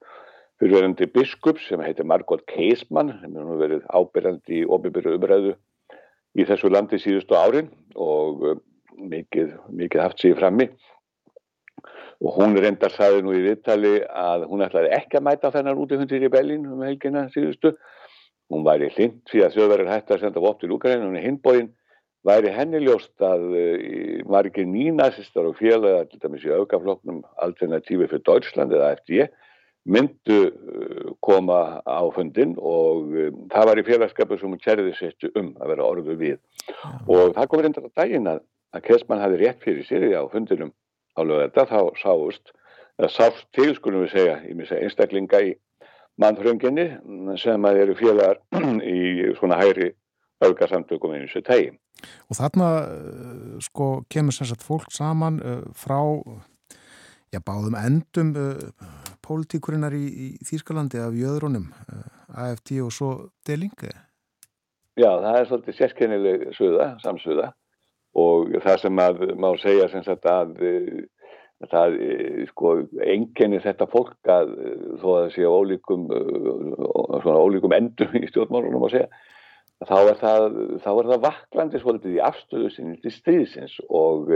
[0.59, 5.53] fyrirverandi biskup sem heitir Margot Keismann sem hefur verið ábyrjandi í óbyrjuru umræðu
[6.39, 8.59] í þessu landi síðustu árin og uh,
[8.99, 10.69] mikið, mikið haft sér frammi.
[12.19, 15.93] Og hún reyndar saði nú í viðtali að hún ætlaði ekki að mæta þennan út
[15.95, 17.75] í Bellin um helgina síðustu.
[18.51, 21.69] Hún væri hlind fyrir að þjóðverðin hætti að senda vopn til Úkræn og hinbóin
[22.27, 28.25] væri henni ljóst að uh, margir nínasistar og félaga til dæmis í aukafloknum alternatífi fyrir
[28.25, 29.29] Deutschland eða FD
[29.87, 35.31] myndu uh, koma á fundin og uh, það var í félagskapu sem hún kærði setju
[35.39, 36.37] um að vera orðu við
[37.07, 38.43] og það kom reyndar að daginn að,
[38.75, 40.73] að Kessmann hafi rétt fyrir sér á fundinum
[41.15, 42.53] á lögða þá sáust,
[42.99, 45.55] eða sást til skulum við segja, myndi segja einstaklinga í
[46.19, 46.87] mannfrönginni
[47.39, 48.39] sem að eru félagar
[48.83, 49.93] í svona hæri
[50.43, 51.73] aukarsamtökum eins og tegi.
[52.31, 52.67] Og þarna
[53.63, 55.99] sko kemur sérsagt fólk saman uh, frá
[57.33, 58.87] já, báðum endum uh,
[59.25, 62.03] pólitíkurinnar í, í Þýskalandi af jöðrunum, uh,
[62.45, 63.11] AFD og svo
[63.47, 63.91] delingi.
[64.99, 67.53] Já, það er svolítið sérkennileg suða, samsuða
[68.19, 70.55] og það sem að má segja sem sagt að
[71.69, 71.95] það
[72.49, 72.71] sko
[73.05, 74.51] enginni þetta fólk að
[74.99, 79.09] þó að það sé ólíkum svona ólíkum endum í stjórnmálunum að segja
[79.87, 80.45] þá er það,
[80.83, 84.31] það vaklandi svolítið í afstöðu sinni til stríðsins og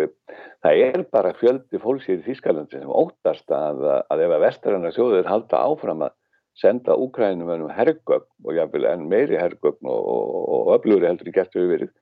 [0.64, 4.96] það er bara fjöldi fólks hér í Þýskalandi sem óttast að, að ef að vestarannar
[4.96, 6.16] sjóður halda áfram að
[6.56, 11.36] senda Úkrænum ennum hergögn og jáfnvel enn meiri hergögn og, og, og öflugri heldur í
[11.36, 11.94] gert við verið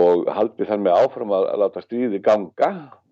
[0.00, 2.70] og haldi þar með áfram að, að láta stríði ganga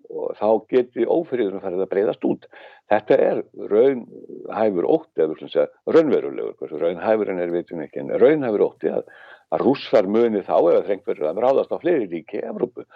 [0.08, 2.46] og þá geti ófriðurum farið að breyðast út.
[2.88, 3.40] Þetta er
[3.72, 9.08] raunhæfur ótti, eða raunverulegur, raunhæfur en er veitum ekki, en raunhæfur ótti að,
[9.52, 12.86] að rússar muni þá eða þrengt verður að ráðast á fleiri ríki í Evrópu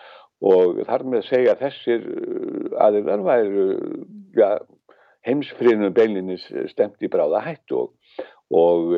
[0.43, 2.07] og þar með segja þessir
[2.83, 3.67] aðeinar væru
[4.37, 4.57] ja,
[5.27, 7.93] heimsfriðnum beilinnis stemt í bráða hættu og,
[8.51, 8.97] og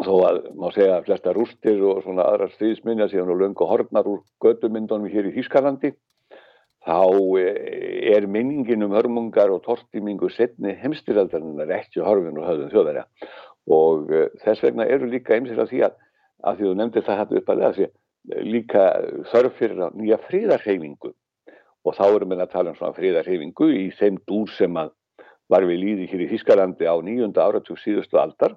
[0.00, 4.08] þó að má segja að flesta rústir og svona aðra stríðsminja síðan og löngu hornar
[4.08, 5.92] úr gödumyndunum hér í Þýskalandi
[6.86, 6.98] þá
[7.40, 13.06] eh, er minningin um hörmungar og tortímingu setni heimstyraldarinnar ekki horfin og höfðum þjóðverja.
[13.70, 15.98] Og uh, þess vegna eru líka einmsir af því að,
[16.42, 17.90] að því þú nefndir það hættu upp að það sé
[18.42, 18.86] líka
[19.30, 21.18] þörf fyrir nýja fríðarheimingu og
[21.82, 24.92] og þá erum við að tala um svona fríðarhefingu í þeim dúr sem að
[25.50, 28.54] var við líði hér í Þískalandi á nýjunda áratug síðustu aldar.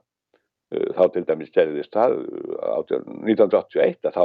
[0.69, 2.15] Þá til dæmis gerðist það
[3.25, 4.23] 1981 að þá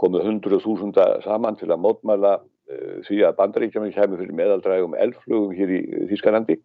[0.00, 2.34] komu hundruð þúsunda saman til að mótmæla
[3.06, 6.60] því að bandaríkjum kemur fyrir meðaldrægum elflugum hér í Þískalandi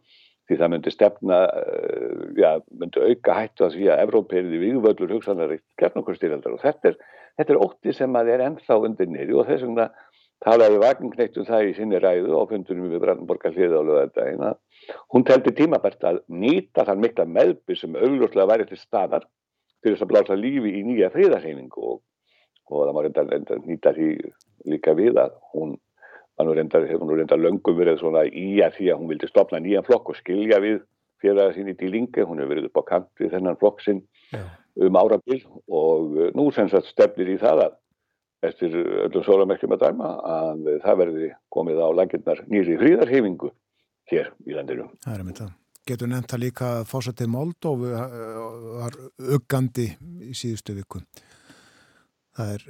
[0.46, 6.18] því það myndi stefna, uh, já, myndi auka hættu að því að hugsanlega gerna okkur
[6.20, 7.00] styrjaldar og þetta er,
[7.40, 9.88] þetta er ótti sem að er ennþá undir nýri og þess vegna
[10.46, 14.52] talaði Vagnkneitt um það í sinni ræðu og fundunum við Brandenborgar hliða á lögadagina.
[15.14, 19.26] Hún teldi tímabært að nýta þann mikla meðbyr sem augljóslega væri til staðar
[19.82, 22.04] fyrir þess að blása lífi í nýja fríðarheimingu og,
[22.70, 24.12] og það má reynda nýta því
[24.70, 25.78] líka við að hún
[26.38, 30.12] reynda, hefur reynda löngum verið svona í að því að hún vildi stopna nýjan flokk
[30.12, 30.82] og skilja við
[31.24, 34.04] fyrir að síni til lingi, hún hefur verið upp á kant við þennan flokk sinn
[34.76, 37.76] um árabil og nú sem sagt stefnir í það að
[38.46, 43.52] eftir öllum sólamerkjum að dæma að það verði komið á laginnar nýri fríðarhefingu
[44.12, 44.90] hér í landinu.
[45.06, 45.54] Það er með það.
[45.86, 48.18] Getur nefnt að líka fósatið Moldófu eh,
[48.82, 48.96] var
[49.38, 49.86] uggandi
[50.26, 51.02] í síðustu viku.
[52.36, 52.64] Það er,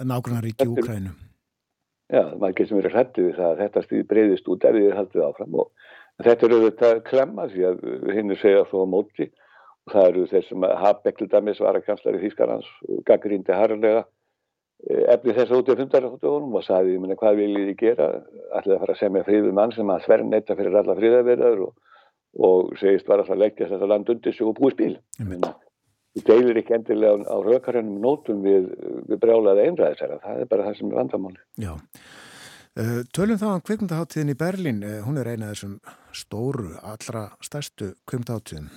[0.00, 1.12] nákvæmlega ríki í Úkrænu.
[2.12, 5.22] Já, maður getur verið hrættið við það að þetta stíði breyðist út ef þið haldið
[5.24, 5.70] áfram og
[6.24, 7.86] þetta eru þetta klemma því að
[8.16, 9.30] hinn er segjað svo á móti.
[9.84, 12.68] Og það eru þeir sem hafa bekldamis var að kanslari Þýskarlands
[13.08, 14.04] gaggrindi harlega
[14.84, 18.08] efni þess að út í fundaráttunum og sagði, ég menna, hvað viljið þið gera?
[18.58, 21.74] Ætlaði að fara að semja fríðu mann sem að sverja neyta fyrir alla fríðaverðar og,
[22.48, 24.94] og segist var að það leggja þetta land undir sig og búið spil
[26.14, 28.70] þú deilir ekki endilega á, á raukarannum nótum við,
[29.08, 33.64] við brjálaði einræðisæra, það er bara það sem er vandamáli Já, uh, tölum þá um
[33.68, 34.82] kvikmyndaháttíðin í Berlín.
[34.86, 35.78] Uh, hún er eina af þessum
[36.14, 38.70] stóru allra stærstu kvikmyndaháttíðin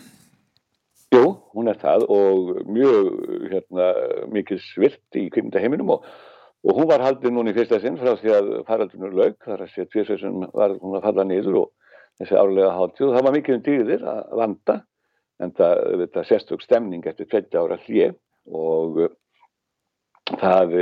[1.16, 3.06] Jú, hún er það og mjög
[3.48, 3.92] hérna,
[4.34, 6.10] mikil svirt í kvikmyndaheiminum og,
[6.68, 9.72] og hún var haldið núna í fyrsta sinn frá því að faraldunur laug, þar að
[9.72, 11.70] sé tviðsveitsum var hún að falla niður og
[12.20, 14.78] þessi árlega háttíð og það var mikið um dýðir að vanda
[15.44, 18.16] en það, það sérstök stemning eftir 20 ára hlið
[18.48, 19.04] og
[20.38, 20.76] það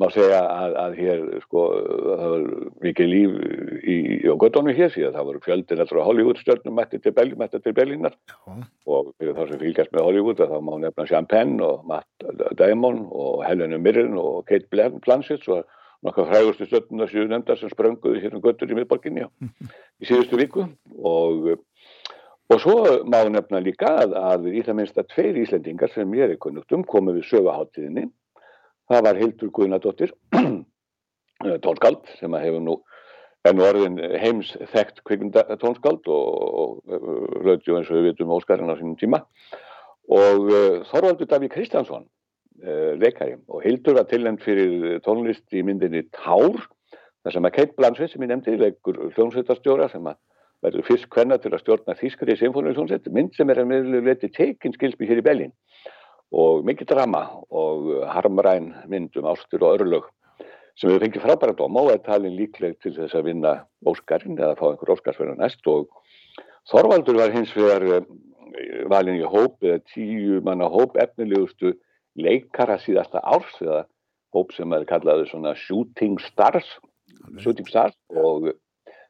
[0.00, 1.60] má segja að, að hér sko
[2.02, 2.46] það var
[2.82, 3.36] mikið líf
[3.86, 5.14] í, í göttunum hér síðan.
[5.14, 8.16] Það voru fjöldin allra Hollywood stjórnum mætti til, til Berlínar.
[8.90, 12.26] Og fyrir þá sem fylgjast með Hollywood þá má nefna Champagne og Matt
[12.58, 15.62] Damon og Helena Mirren og Kate Blanchett og
[16.04, 19.28] nokkað frægustu stjórnum þessu nefndar sem sprönguði hér um göttur í miðborginni
[20.02, 20.66] í síðustu viku.
[21.06, 21.54] Og
[22.52, 22.76] og svo
[23.08, 26.72] má nefna líka að, að í það minnst að tveir íslendingar sem ég er kunnugt
[26.76, 28.08] um komið við sögaháttíðinni
[28.90, 30.12] það var Hildur Guðnadóttir
[31.64, 32.76] tónskald sem að hefur nú
[33.44, 36.80] enn orðin heims þekkt kvikmyndatónskald og
[37.44, 39.20] hlutju eins og við vitum Óskarinn á sínum tíma.
[40.08, 43.36] Og uh, Þorvaldur Daví Kristjánsson uh, leikari.
[43.52, 46.56] Og Hildur var tilnæmt fyrir tónlist í myndinni Tár
[47.24, 50.20] þar sem að Kate Blanchett sem ég nefndi leikur hljómsveitarstjóra sem að
[50.64, 55.08] verður fyrst hvenna til að stjórna Þískari Sinfóniusljómsveit mynd sem er að meðluleti tekinn skilsby
[55.10, 55.54] hér í Bellin
[56.34, 57.24] og mikið drama
[57.54, 60.08] og harmræn myndum ástur og örlög
[60.78, 63.54] sem við fengið frábæra dóma og er talin líkleg til þess að vinna
[63.86, 65.62] Óskarinn eða fá einhver Óskarsverðar næst.
[65.70, 65.86] Og
[66.70, 68.08] Þorvaldur var hins vegar eh,
[68.90, 71.76] valin í hóp eða tíu manna hóp efnilegustu
[72.18, 73.84] leikara síðasta árs eða
[74.34, 76.66] hóp sem er kallaði svona shooting stars.
[77.38, 78.50] Shooting stars og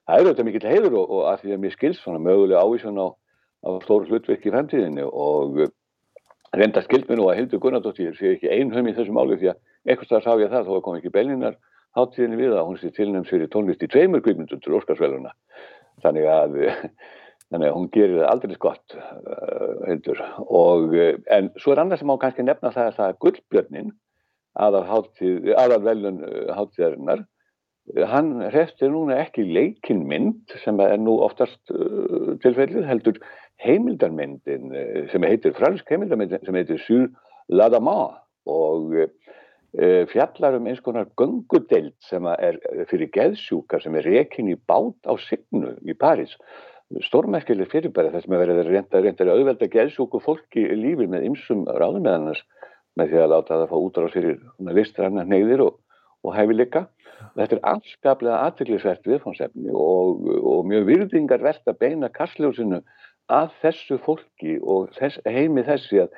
[0.08, 3.00] það eru þetta mikill heiður og, og að því að mér skilst svona mögulega ávísun
[3.00, 3.06] á,
[3.64, 5.64] á stóru hlutverk í fremtíðinni og
[6.54, 9.60] reynda skild mér nú að Hildur Gunnardóttir sé ekki einhverjum í þessu máli því að
[9.88, 11.58] eitthvað starf sá ég það þó að kom ekki Bellinar
[11.98, 15.34] háttíðinni við að hún sé tilnæms fyrir tónlist í tveimur kvíkmyndum til Óskarsvæluna
[16.04, 16.56] þannig að,
[17.50, 20.22] þannig að hún gerir það aldrei skott uh, Hildur.
[20.46, 20.96] Og
[21.36, 23.92] en svo er annað sem má kannski nefna það að það er gullbjörnin
[24.54, 26.20] aðal, háttíð, aðal velun
[26.54, 27.24] háttíðarinnar
[28.08, 33.20] hann hrestir núna ekki leikin mynd sem er nú oftast uh, tilfellið heldur
[33.64, 37.06] heimildarmyndin eh, sem heitir fransk heimildarmyndin sem heitir Sur
[37.48, 38.18] l'Adamant
[38.50, 39.06] og e,
[40.10, 42.58] fjallar um eins konar gungudeld sem er
[42.90, 46.34] fyrir geðsjúkar sem er rekin í bát á Signu í París.
[47.06, 52.04] Stórmerkileg fyrirbæri þess að verður reynda, reynda að auðvelda geðsjúku fólki lífið með ymsum ráðum
[52.04, 52.44] með annars
[52.98, 54.42] með því að láta það að fá útráð fyrir
[54.76, 55.80] listræna neyðir og,
[56.26, 56.84] og hæfileika
[57.34, 62.80] þetta er allskaplega aðtöklisvert viðfónsefni og, og mjög virðingarvert að beina kastljósinu
[63.32, 66.16] að þessu fólki og þess, heimi þessi að,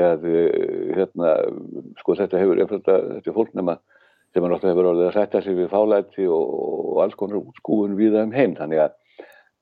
[0.00, 1.34] að eh, hérna,
[2.00, 3.76] sko þetta hefur þetta er fólknema
[4.30, 6.56] sem er náttúrulega hefur orðið að setja sig við fálæti og,
[6.94, 8.52] og alls konar skúin við það um heim.
[8.58, 8.92] Þannig að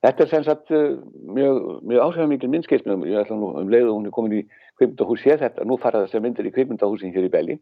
[0.04, 0.90] þetta er sem sagt eh,
[1.38, 4.44] mjög, mjög áhrifamikil minnskeitt ég ætla nú um leið og hún er komin í
[4.78, 7.58] kveimundahús hér þetta, nú fara þessar myndir í kveimundahúsin hér í Belli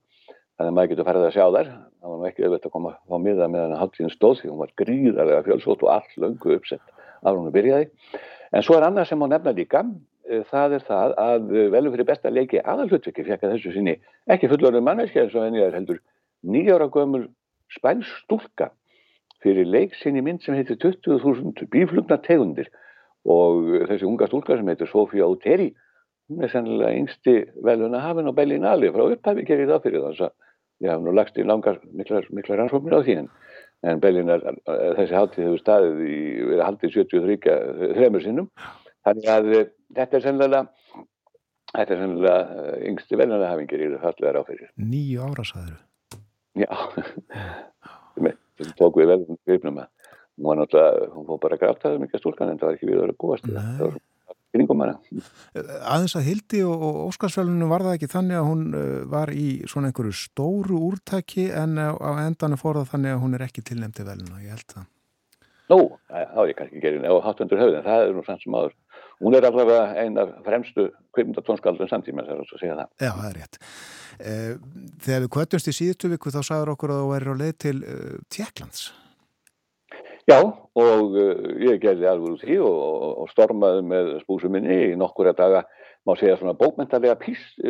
[0.56, 1.70] þannig að maður getur farið að sjá þær.
[2.00, 4.62] Það var nú ekki auðvitað að koma á miða með hann haldtíðin stóð því hún
[4.62, 7.88] var gríðarlega fjölsótt og all löngu uppsett af hún byrjaði.
[8.56, 9.82] En svo er annað sem má nefna líka.
[10.26, 13.98] Eh, það er það að velum fyrir besta leiki aðalhutvikki fekk að þessu sinni
[14.32, 16.00] ekki fullorðin manneski eins og henni er heldur
[16.42, 17.28] nýjára gömul
[17.76, 18.72] spænsk stúlka
[19.44, 22.72] fyrir leik sinni mynd sem heitir 20.000 bíflugna tegundir.
[23.28, 25.74] Og þessi unga stúlka sem heitir Sofía Oteri
[26.30, 30.34] hún er sennilega yngsti veluna hafinn á Bellinali frá upphæfi gerir það fyrir þannig að
[30.84, 33.28] ég haf nú lagst í langar miklar, miklar ansvömmir á því en,
[33.86, 36.20] en Bellinar þessi haldið hefur staðið í
[36.52, 37.58] verið haldið 73
[37.96, 38.50] þremur sinnum.
[39.06, 40.62] Þannig að eh, þetta er sennilega
[41.72, 44.72] þetta er sennilega eh, yngsti veluna hafinn gerir fallegar á fyrir.
[44.80, 45.76] Nýju ára saður
[46.56, 46.72] Já.
[48.56, 52.52] Þetta tók við að hún var náttúrulega, hún fór bara að gráta það mikið stúlkan
[52.52, 53.98] en það var ekki við að vera búast það var
[54.56, 54.96] kringum hana.
[55.54, 59.46] Aðeins að Hildi og, og Óskarsfjölunum var það ekki þannig að hún uh, var í
[59.70, 63.64] svona einhverju stóru úrtaki en á, á endanum fór það þannig að hún er ekki
[63.70, 64.90] tilnæmti velina, ég held það.
[65.66, 68.74] Nú, þá er kannski gerin á hattundur höfðin, það er nú sann sem aður.
[69.24, 72.92] Hún er allavega einn af fremstu kvipmundatónskaldun samtíma, það er að segja það.
[73.00, 73.58] Já, það er rétt.
[74.20, 74.52] Eh,
[75.06, 77.74] þegar við kvötumst í síðustu viku þá sagður okkur að þú væri á leið til
[77.80, 78.84] uh, Tjekklands.
[80.26, 84.78] Já, og uh, ég gerði alveg úr því og, og stormaði með spúsum minni.
[84.90, 85.62] Í nokkura daga,
[86.06, 87.18] má segja svona bókmyndarlega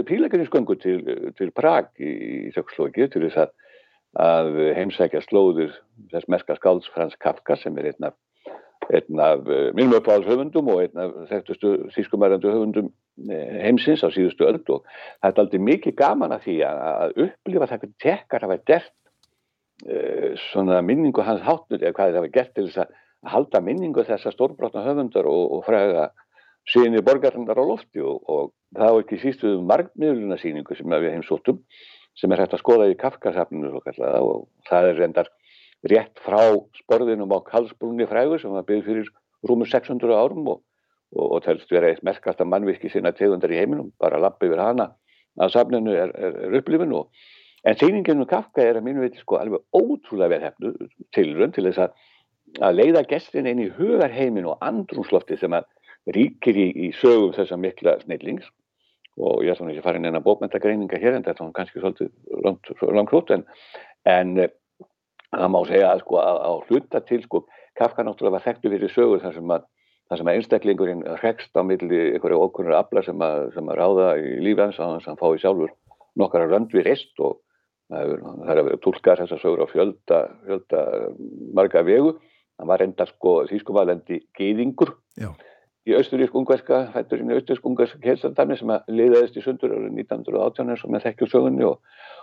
[0.09, 1.01] pílegarinsköngu til,
[1.37, 3.55] til Prag í, Sökslóki til þess að,
[4.25, 5.75] að heimsækja slóðir
[6.13, 8.17] þess merka skálds Frans Kafka sem er einn af,
[8.93, 12.93] einn af uh, mínum uppáhaldshöfundum og einn af þekktustu sískumærandu höfundum
[13.29, 14.85] eh, heimsins á síðustu öll og
[15.21, 18.93] það er aldrei mikið gaman að því að, að upplifa það hvernig tekkar hafa gert
[18.93, 19.06] uh,
[20.51, 22.95] svona minningu hans háttur eða hvað það hafa gert til þess að
[23.33, 26.07] halda minningu þessa stórbrotna höfundar og, og fræða
[26.67, 31.61] síni borgarlandar á lofti og, og það var ekki sístuðu margmiðluna síningu sem við heimsóttum
[32.17, 35.31] sem er hægt að skoða í Kafkasafninu og það er reyndar
[35.87, 36.41] rétt frá
[36.81, 39.11] sporðinum á Karlsbrunni frægur sem var byggð fyrir
[39.47, 40.63] rúmur 600 árum og,
[41.13, 44.95] og telst vera eitt merkast að mannvirki sína tegundar í heiminum, bara lappi yfir hana
[45.37, 47.11] að safninu er, er, er upplifin og
[47.67, 51.81] En síningin um Kafka er að mínu viti sko alveg ótrúlega verðhefnu tilrönd til þess
[51.83, 51.95] að,
[52.63, 55.67] að leiða gestin inn í hugarheimin og andrumslofti sem að
[56.15, 58.47] ríkir í, í sögum þessa mikla snillings.
[59.17, 62.13] Og ég ætlum ekki að fara inn eina bókmyndagreininga hér en þetta er kannski svolítið
[62.45, 63.43] langt, langt hlút en,
[64.13, 64.35] en
[65.33, 67.43] það má segja að sko að, að hluta til sko
[67.77, 69.67] Kafka náttúrulega var þekktu fyrir sögur þar sem að
[70.07, 74.07] þar sem að einstaklingurinn hregst á milli einhverju okkunnur afla sem að, sem að ráða
[74.23, 75.75] í lífans að hann fái sjálfur
[76.17, 77.41] nokkara rönd við rest og
[77.93, 80.81] það er að tólka þessar sögur á fjölda, fjölda
[81.55, 82.17] marga vegu
[82.59, 85.31] hann var enda sko þýskuvalandi geyðingur Já.
[85.87, 90.95] í austurísk-ungverska hætturinn í austurísk-ungverska kelsardæmi sem að liðaðist í sundur árið 1918 eins og
[90.95, 91.79] með þekkju sögunni og,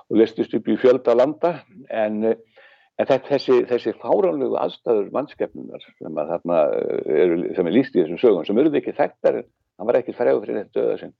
[0.09, 1.53] og listist upp í fjölda landa
[1.89, 8.23] en, en þessi, þessi fáránlegu aðstæður mannskefnunar sem að eru, sem er líst í þessum
[8.25, 11.15] sögun sem eruð ekki þekktar hann var ekki fræður fyrir þetta döða sinn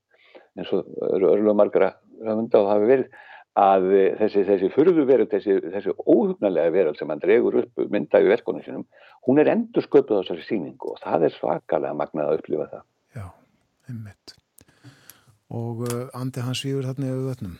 [0.57, 1.93] eins og eru örluga margara
[2.23, 3.21] höfunda og hafi verið
[3.59, 8.29] að þessi, þessi fyrðu veröld, þessi, þessi óhugnarlega veröld sem hann dregur upp mynda í
[8.31, 8.85] verkunum sinum,
[9.27, 12.87] hún er endur sköpuð á þessari síningu og það er svakalega magnað að upplifa það.
[13.19, 13.27] Já,
[13.91, 14.35] einmitt.
[15.53, 17.53] Og uh, andi hans svífur þarna yfir vötnum?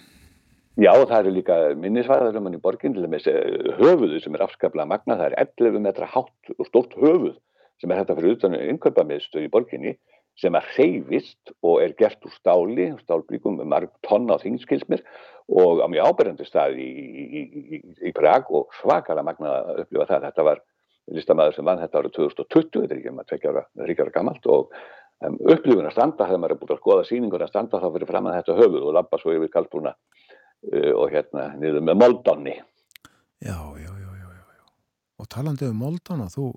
[0.82, 3.28] Já, það eru líka minnisvæðar um hann í borginn, til dæmis
[3.78, 7.36] höfuðu sem er afskaplega magnað, það er 11 metra hátt og stórt höfuð
[7.82, 9.94] sem er hægt að fyrir utan innkaupameðstöð í borginni
[10.40, 15.04] sem er hreyfist og er gert úr stáli, stálblíkum marg tonna á þingskilsmir
[15.54, 20.08] og á mjög áberðandi stað í, í, í, í Prag og svakalega magna að upplifa
[20.10, 20.28] það.
[20.30, 20.62] Þetta var
[21.14, 24.78] listamæður sem vann þetta árið 2020, þetta er ekki um að tvekja ríkjara gammalt og
[25.28, 28.12] um, upplifun að standa, þegar maður er búin að skoða síningur að standa þá fyrir
[28.14, 32.56] fram að þetta höfuð og lappa svo yfir Karlsbrúna uh, og hérna niður með Moldónni.
[33.44, 34.66] Já, já, já, já, já.
[35.20, 36.54] Og talandi um Moldóna, þú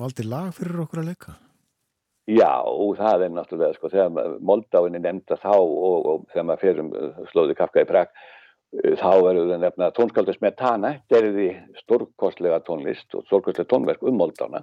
[0.00, 1.36] valdi lag fyrir okkur að leika?
[2.30, 2.52] Já,
[2.98, 6.92] það er náttúrulega sko, þegar Moldáin er nefnda þá og, og þegar maður ferum
[7.32, 8.12] slóði Kafka í Prag
[8.70, 11.48] þá verður það nefna tónskaldar Smetana, þetta er því
[11.80, 14.62] stórkostlega tónlist og stórkostlega tónverk um Moldána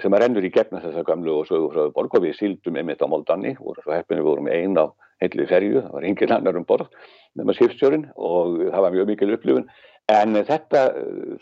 [0.00, 3.08] sem að rennur í gegna þessar gamlu og sögufröðu borg og við síldum einmitt á
[3.12, 4.88] Moldáni og svo heppinu við vorum einn á
[5.20, 6.88] heilri ferju, það var engin annar um borð
[7.36, 9.66] með skipstjórin og það var mjög mikil upplifun
[10.10, 10.84] En þetta,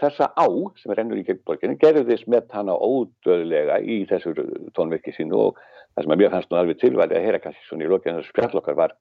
[0.01, 0.47] þessa á
[0.81, 4.35] sem er ennur í gegnborginni gerði smett hana ódöðlega í þessu
[4.77, 5.61] tónverki sínu og
[5.95, 8.35] það sem að mér fannst nú alveg tilvæði að heyra kannski svona í lokinu þessu
[8.35, 8.95] spjallokkar var,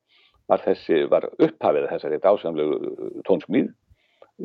[0.47, 2.77] var, þessi, var upphafið þessari dásamlegu
[3.27, 3.73] tónsmíð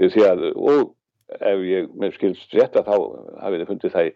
[0.00, 0.94] því að, og
[1.38, 2.96] ef ég með skilst rétt að þá
[3.44, 4.10] hafið þið fundið það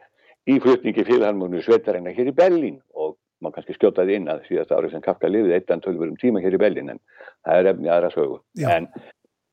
[0.46, 4.94] í flutningi félagharmónu Sveitarreina hér í Berlín og mann kannski skjótaði inn að síðast árið
[4.94, 7.00] sem Kafka lifið eittan tölvurum tíma hér í Berlín en
[7.44, 8.38] það er efni aðra sögu.
[8.56, 8.70] Já.
[8.76, 8.88] En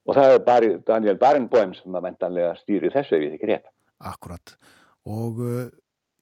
[0.08, 3.70] og það er bara Daniel Barenboim sem að mentanlega stýri þessu ef ég þykir rétt.
[4.04, 4.56] Akkurat
[5.04, 5.68] og uh,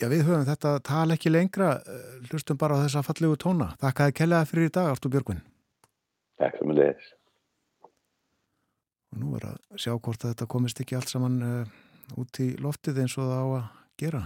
[0.02, 3.72] já, við höfum þetta tala ekki lengra, uh, hlustum bara á þessa fallegu tóna.
[3.82, 5.42] Þakkaði kellaði fyrir í dag, Artur Björgvin.
[6.42, 7.12] Takk fyrir mig leiðis.
[9.12, 11.80] Og nú er að sjá hvort að þetta komist ekki allt saman uh,
[12.18, 13.66] út í loftið eins og það á að
[14.02, 14.24] gera.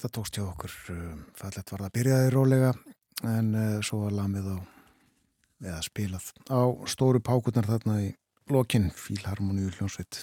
[0.00, 2.68] Þetta tókst hjá okkur, um, fallet var það byrjaði rólega
[3.28, 4.58] en uh, svo var lamið á,
[5.60, 8.06] eða spilað á stóru pákurnar þarna í
[8.48, 10.22] lokinn, Fílharmoníu hljónsveit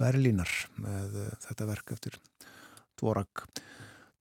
[0.00, 0.48] Berlínar
[0.80, 2.16] með uh, þetta verk eftir
[2.96, 3.42] Dvorak.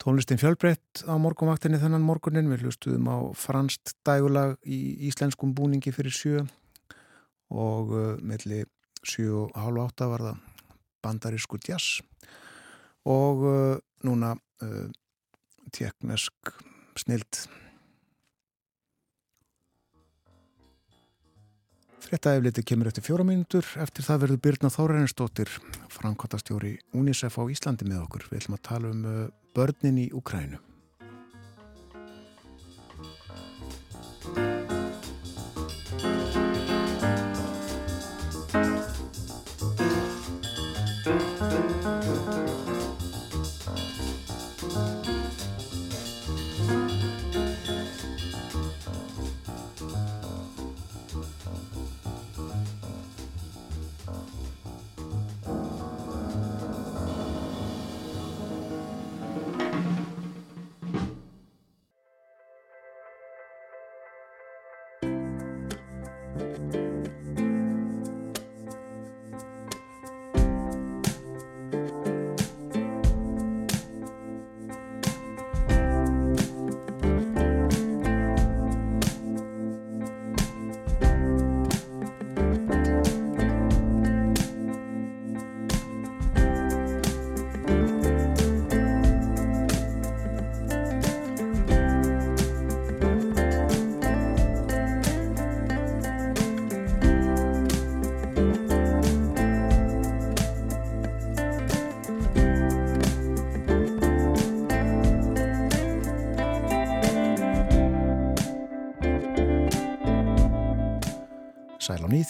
[0.03, 6.17] Tónlistin fjölbreytt á morgumvaktinni þennan morgunin, við hlustuðum á franst dægulag í íslenskum búningi fyrir
[6.19, 6.43] sjö
[7.47, 8.65] og uh, melli
[9.07, 10.43] sjö og hálfa átta var það
[11.07, 12.03] bandarísku jazz
[13.07, 13.47] og
[14.07, 14.87] núna uh,
[15.73, 16.53] tjekknesk
[16.99, 17.45] snild.
[22.03, 25.49] Frettæfliti kemur eftir fjóra mínútur eftir það verður Byrna Þórarinsdóttir
[25.95, 28.27] framkvæmtastjóri UNICEF á Íslandi með okkur.
[28.29, 29.25] Við ætlum að tala um uh,
[29.55, 30.59] börnin í Ukrænu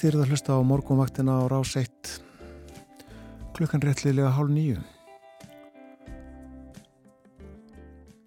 [0.04, 2.10] nýþýrið að hlusta á morgunvaktina á rás 1
[3.56, 4.82] klukkan réttlilega hálf nýju.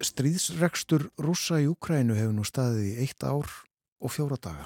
[0.01, 3.45] Stríðsregstur rúsa í Ukrænu hefur nú staðið í eitt ár
[4.01, 4.65] og fjóra daga.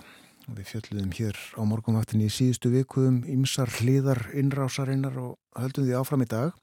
[0.55, 6.23] Við fjöldluðum hér á morgunvaktinni í síðustu vikuðum ymsar hliðar innrásarinnar og höldum því áfram
[6.23, 6.55] í dag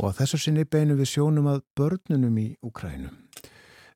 [0.00, 3.12] og að þessu sinni beinu við sjónum að börnunum í Ukrænu.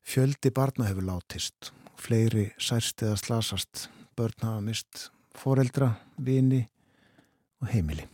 [0.05, 5.07] Fjöldi barna hefur látist, fleiri særst eða slasast, börn hafa mist
[5.37, 6.63] foreldra, vini
[7.61, 8.05] og heimili.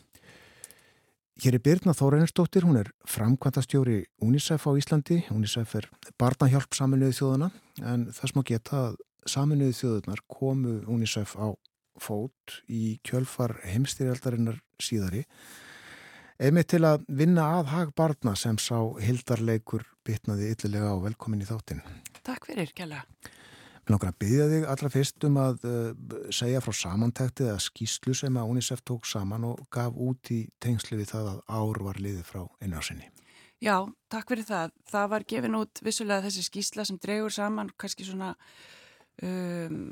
[1.43, 5.23] Hér er Birna Þórainsdóttir, hún er framkvæmtastjóri UNICEF á Íslandi.
[5.33, 5.89] UNICEF er
[6.21, 7.49] barnahjálp saminuði þjóðuna
[7.81, 11.51] en þess má geta að saminuði þjóðunar komu UNICEF á
[11.99, 15.25] fót í kjölfar heimstýrjaldarinnar síðari
[16.41, 21.47] einmitt til að vinna að hag barna sem sá hildarleikur bitnaði yllilega á velkomin í
[21.47, 21.83] þáttin.
[22.25, 23.03] Takk fyrir, Kjalla.
[23.83, 28.13] Mér langar að byggja þig allra fyrst um að uh, segja frá samantæktið eða skýslu
[28.15, 31.99] sem að UNICEF tók saman og gaf út í tengslu við það að ár var
[31.99, 33.09] liðið frá einnarsinni.
[33.63, 33.75] Já,
[34.11, 34.71] takk fyrir það.
[34.91, 38.31] Það var gefin út vissulega þessi skýsla sem dregur saman kannski svona
[39.23, 39.91] um,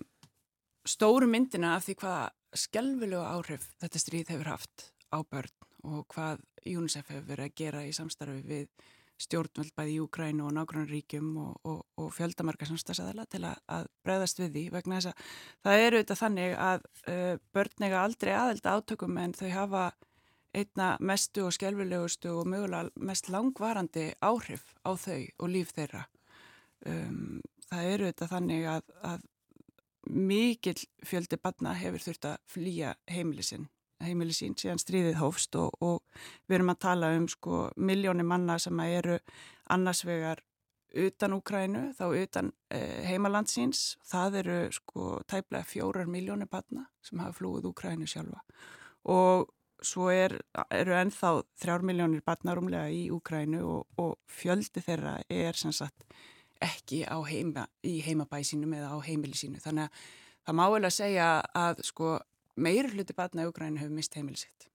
[0.87, 2.23] stóru myndina af því hvað
[2.63, 5.53] skelvilega áhrif þetta stríð hefur haft á börn
[5.87, 8.89] og hvað UNICEF hefur verið að gera í samstarfi við
[9.21, 14.41] stjórnvöld bæði í Ukrænu og nágrunnaríkjum og, og, og fjöldamarka samstagsæðala til að, að bregðast
[14.41, 15.33] við því vegna þess að
[15.65, 19.83] það eru auðvitað þannig að uh, börn eiga aldrei aðelda átökum en þau hafa
[20.51, 26.05] einna mestu og skjálfilegustu og mögulega mest langvarandi áhrif á þau og líf þeirra.
[26.85, 27.39] Um,
[27.69, 29.27] það eru auðvitað þannig að, að
[30.11, 33.69] mikill fjöldi barna hefur þurft að flýja heimilisinn
[34.05, 36.01] heimili sín síðan stríðið hófst og, og
[36.47, 39.19] við erum að tala um sko miljóni manna sem eru
[39.71, 40.43] annars vegar
[40.91, 47.37] utan Úkrænu, þá utan eh, heimalandsins, það eru sko tæplega fjórar miljóni barna sem hafa
[47.37, 48.41] flúið Úkrænu sjálfa.
[49.07, 49.47] Og
[49.81, 50.35] svo er,
[50.69, 56.05] eru ennþá þrjár miljónir barna rúmlega í Úkrænu og, og fjöldi þeirra er sem sagt
[56.61, 59.61] ekki heima, í heimabæsinum eða á heimili sínu.
[59.63, 60.03] Þannig að
[60.45, 62.11] það má vel að segja að sko
[62.61, 64.67] meir hluti batna í Ukrænu hefur mist heimilisitt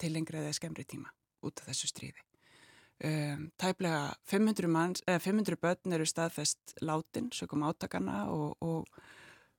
[0.00, 1.12] til lengri eða skemmri tíma
[1.46, 2.22] út af þessu stríði.
[3.02, 8.86] Um, tæplega 500, manns, eh, 500 börn eru staðfest látin, sökum átakana og, og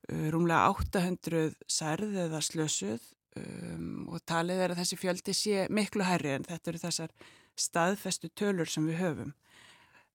[0.08, 3.04] uh, rúmlega 800 særð eða slösuð
[3.36, 7.16] um, og talið er að þessi fjöldi sé miklu herri en þetta eru þessar
[7.60, 9.34] staðfestu tölur sem við höfum.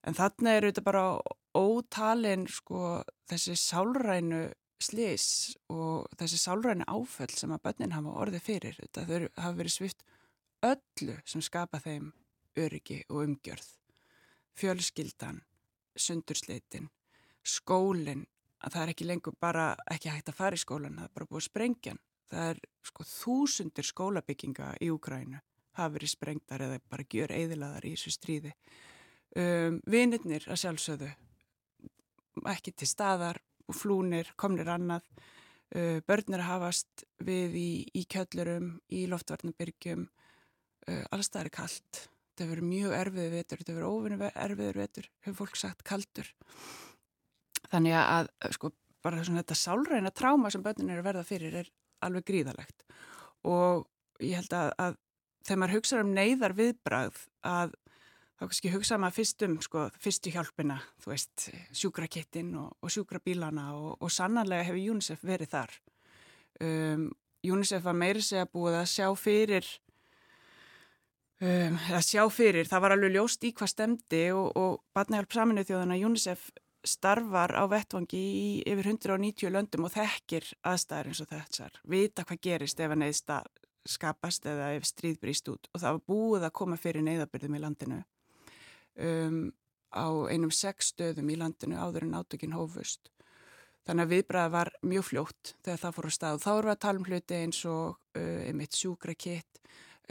[0.07, 1.05] En þarna eru þetta bara
[1.53, 4.47] ótalinn sko þessi sálrænu
[4.79, 9.75] slis og þessi sálræni áföll sem að börnin hafa orðið fyrir þetta þau hafa verið
[9.75, 10.05] svift
[10.65, 12.11] öllu sem skapa þeim
[12.59, 13.67] öryggi og umgjörð.
[14.59, 15.41] Fjölskyldan,
[15.95, 16.89] sundursleitin
[17.45, 18.25] skólinn
[18.59, 21.29] að það er ekki lengur bara ekki hægt að fara í skólan það er bara
[21.29, 25.39] búið sprengjan það er sko þúsundir skólabygginga í Úgrænu
[25.79, 28.53] hafa verið sprengtar eða bara gjör eðilaðar í þessu stríði.
[29.37, 31.09] Um, vinirnir að sjálfsögðu
[32.49, 33.39] ekki til staðar
[33.69, 35.05] og flúnir, komnir annað,
[35.75, 40.07] uh, börnir hafast við í, í kjöllurum, í loftvarnabyrgjum,
[40.89, 42.03] uh, alls það er kallt.
[42.33, 46.29] Þetta verður mjög erfiður vetur, þetta verður óvinni erfiður vetur, hefur fólk sagt kaldur.
[47.69, 48.71] Þannig að sko
[49.03, 51.69] bara svona þetta sálræna tráma sem börnin eru að verða fyrir er
[52.05, 52.83] alveg gríðalegt
[53.47, 53.85] og
[54.23, 54.97] ég held að, að
[55.47, 57.75] þegar maður hugsaður um neyðar viðbrað að
[58.39, 63.65] þá kannski hugsa maður fyrst um sko, fyrstu hjálpina, þú veist, sjúkrakettin og, og sjúkrabílana
[63.75, 65.73] og, og sannarlega hefur UNICEF verið þar.
[66.63, 67.09] Um,
[67.43, 69.67] UNICEF var meiri segja búið að sjá fyrir,
[71.43, 75.71] um, að sjá fyrir, það var alveg ljóst í hvað stemdi og, og Batnahjálp saminuð
[75.71, 76.45] þjóðana UNICEF
[76.87, 82.39] starfar á vettvangi í yfir 190 löndum og þekkir aðstæðar eins og þessar, vita hvað
[82.47, 83.41] gerist ef að neyðsta
[83.89, 85.67] skapast eða ef stríð brýst út.
[85.73, 87.99] Og það var búið að koma fyrir neyðabyrðum í landinu
[88.99, 89.39] um,
[89.89, 93.09] á einum sex stöðum í landinu áður en átökinn hófust.
[93.87, 96.41] Þannig að viðbræða var mjög fljótt þegar það fór á stað.
[96.43, 99.61] Þá eru að tala um hluti eins og uh, einmitt sjúkra kitt,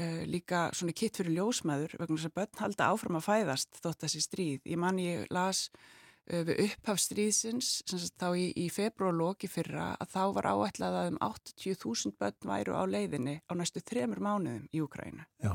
[0.01, 4.24] uh, líka svona kitt fyrir ljósmaður vegna að börn halda áfram að fæðast þótt þessi
[4.24, 4.66] stríð.
[4.66, 7.70] Ég man ég las uh, við upphaf stríðsins,
[8.19, 12.82] þá í, í februarlóki fyrra, að þá var áætlað að um 80.000 börn væru á
[12.89, 15.28] leiðinni á næstu þremur mánuðum í Ukrænu.
[15.44, 15.55] Já.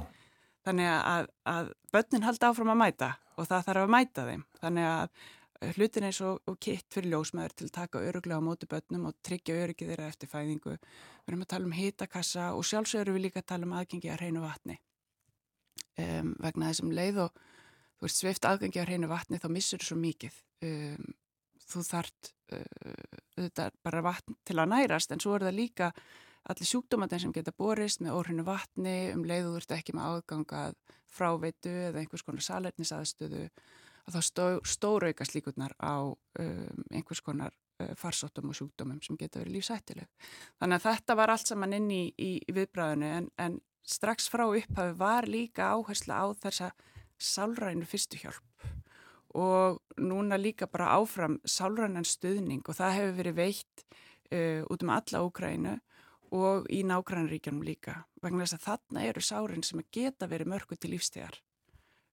[0.64, 4.44] Þannig að, að börnin halda áfram að mæta og það þarf að mæta þeim.
[4.62, 8.70] Þannig að eh, hlutin og, og kitt fyrir ljósmaður til að taka öruglega á móti
[8.72, 10.78] börnum og tryggja örugið þeirra eftir fæðingu.
[10.78, 14.22] Við erum að tala um hitakassa og sjálfsögur við líka að tala um aðgengi að
[14.22, 14.80] hreinu vatni.
[15.94, 17.44] Um, vegna þessum leið og
[18.00, 20.40] þú ert sveift aðgengi að hreinu vatni þá missur þú svo mikið.
[20.64, 21.12] Um,
[21.70, 25.92] þú þart uh, bara vatn til að nærast en svo er það líka
[26.52, 30.78] allir sjúkdómatin sem geta borist með orðinu vatni, um leiður þetta ekki með ágangað
[31.14, 33.44] fráveitu eða einhvers konar salernisaðstöðu
[34.04, 39.40] að þá stó, stórauka slíkurnar á um, einhvers konar uh, farsóttum og sjúkdómum sem geta
[39.40, 40.10] verið lífsættileg.
[40.60, 44.46] Þannig að þetta var allt saman inn í, í, í viðbræðinu en, en strax frá
[44.50, 46.74] upphafi var líka áhersla á þessa
[47.24, 48.68] sálrænu fyrstuhjálp
[49.40, 53.86] og núna líka bara áfram sálrænan stuðning og það hefur verið veitt
[54.34, 55.78] uh, út um alla Úkrænu
[56.34, 60.94] og í nákvæmleikjanum líka vegna þess að þarna eru sárin sem geta verið mörgu til
[60.94, 61.38] lífstegar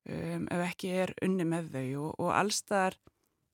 [0.05, 2.98] um, ef ekki er unni með þau og, og allstaðar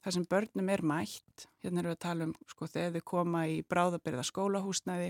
[0.07, 3.41] þar sem börnum er mætt, hérna erum við að tala um sko þegar þau koma
[3.51, 5.09] í bráðabyrða skólahúsnæði,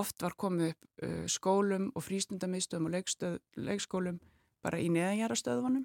[0.00, 3.34] oft var komið upp uh, skólum og frístundamistöðum og
[3.68, 4.20] leikskólum
[4.64, 5.84] bara í neðanjárastöðunum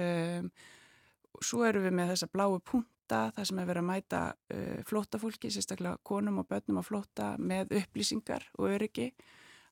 [0.00, 0.50] um,
[1.44, 2.60] svo eru við með þessa bláu
[3.06, 7.36] punta þar sem er verið að mæta uh, flótafólki, sérstaklega konum og börnum að flóta
[7.38, 9.12] með upplýsingar og öryggi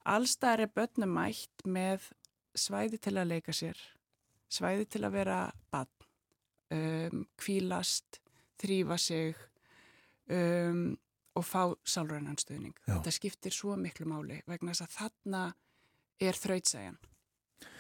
[0.05, 2.11] allstæðar er börnum mætt með
[2.55, 3.79] svæði til að leika sér
[4.49, 5.39] svæði til að vera
[5.71, 5.91] bann
[6.71, 8.21] um, kvílast,
[8.61, 9.35] þrýfa sig
[10.31, 10.95] um,
[11.35, 12.77] og fá sálrænanstöðning.
[12.87, 15.43] Þetta skiptir svo miklu máli vegna þess að þarna
[16.23, 17.01] er þrautsæjan.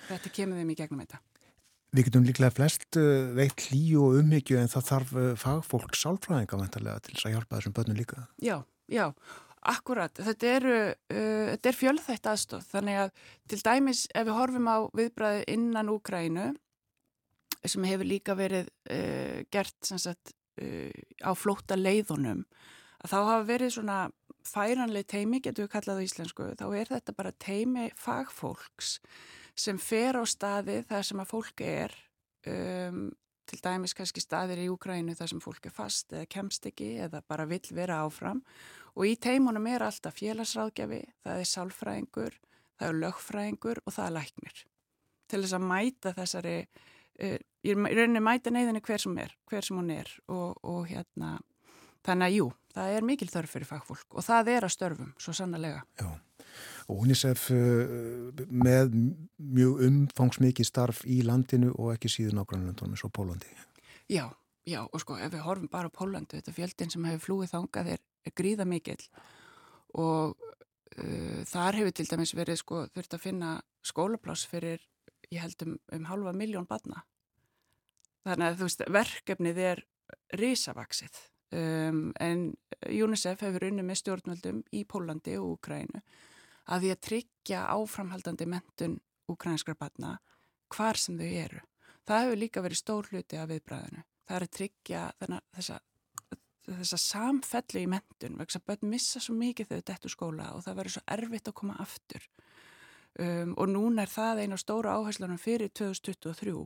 [0.09, 1.22] Þetta kemur þeim í gegnum þetta.
[1.95, 6.59] Við getum líklega flest uh, veitt hlýju og umhyggju en það þarf uh, fagfólk sálfræðinga
[6.59, 8.25] vantarlega til þess að hjálpa þessum börnum líka.
[8.43, 8.57] Já,
[8.91, 9.05] já,
[9.75, 10.19] akkurat.
[10.27, 13.12] Þetta er, uh, þetta er fjölþætt aðstóð þannig að
[13.53, 16.49] til dæmis ef við horfum á viðbræði innan Úkrænu
[17.65, 20.91] sem hefur líka verið uh, gert sagt, uh,
[21.23, 22.43] á flóta leiðunum
[23.05, 24.01] að þá hafa verið svona
[24.45, 28.99] færanlega teimi, getur við kallað á íslensku, þá er þetta bara teimi fagfólks
[29.55, 31.94] sem fer á staði þar sem að fólk er
[32.51, 33.06] um,
[33.48, 37.22] til dæmis kannski staðir í Úgrænu þar sem fólk er fast eða kemst ekki eða
[37.28, 38.43] bara vill vera áfram.
[38.94, 42.36] Og í teimunum er alltaf félagsráðgjafi, það er sálfræðingur,
[42.78, 44.60] það er lögfræðingur og það er læknir.
[45.31, 49.81] Til þess að mæta þessari uh, ég rauninni mæta neyðinni hver sem er, hver sem
[49.81, 51.36] hún er og, og hérna,
[52.06, 55.36] þannig að jú, það er mikil þörf fyrir fagfólk og það er að störfum, svo
[55.36, 55.82] sannlega.
[56.01, 56.10] Já,
[56.89, 58.97] og UNICEF uh, með
[59.39, 63.52] mjög umfangsmikið starf í landinu og ekki síðan ágrannlöndunum eins og Pólandi.
[64.10, 64.26] Já,
[64.68, 67.94] já, og sko, ef við horfum bara á Pólandi, þetta fjöldin sem hefur flúið þangað
[67.97, 69.01] er, er gríða mikil
[69.94, 74.85] og uh, þar hefur til dæmis verið sko, þurft að finna skólapláss fyrir,
[75.31, 77.05] ég held um, um halva miljón badna
[78.24, 79.81] Þannig að þú veist, verkefnið er
[80.40, 81.18] risavaksið
[81.56, 82.44] um, en
[82.89, 86.01] UNICEF hefur unni með stjórnvöldum í Pólandi og Úkrænu
[86.65, 88.99] að því að tryggja áframhaldandi mentun
[89.31, 90.19] úkrænskra batna
[90.73, 91.62] hvar sem þau eru.
[92.05, 94.05] Það hefur líka verið stór hluti af viðbræðinu.
[94.24, 95.78] Það er að tryggja þennan, þessa,
[96.69, 100.81] þessa samfellu í mentun vegna að börn missa svo mikið þau dættu skóla og það
[100.81, 102.28] verður svo erfitt að koma aftur.
[103.15, 106.57] Um, og núna er það einu stóra áherslunum fyrir 2023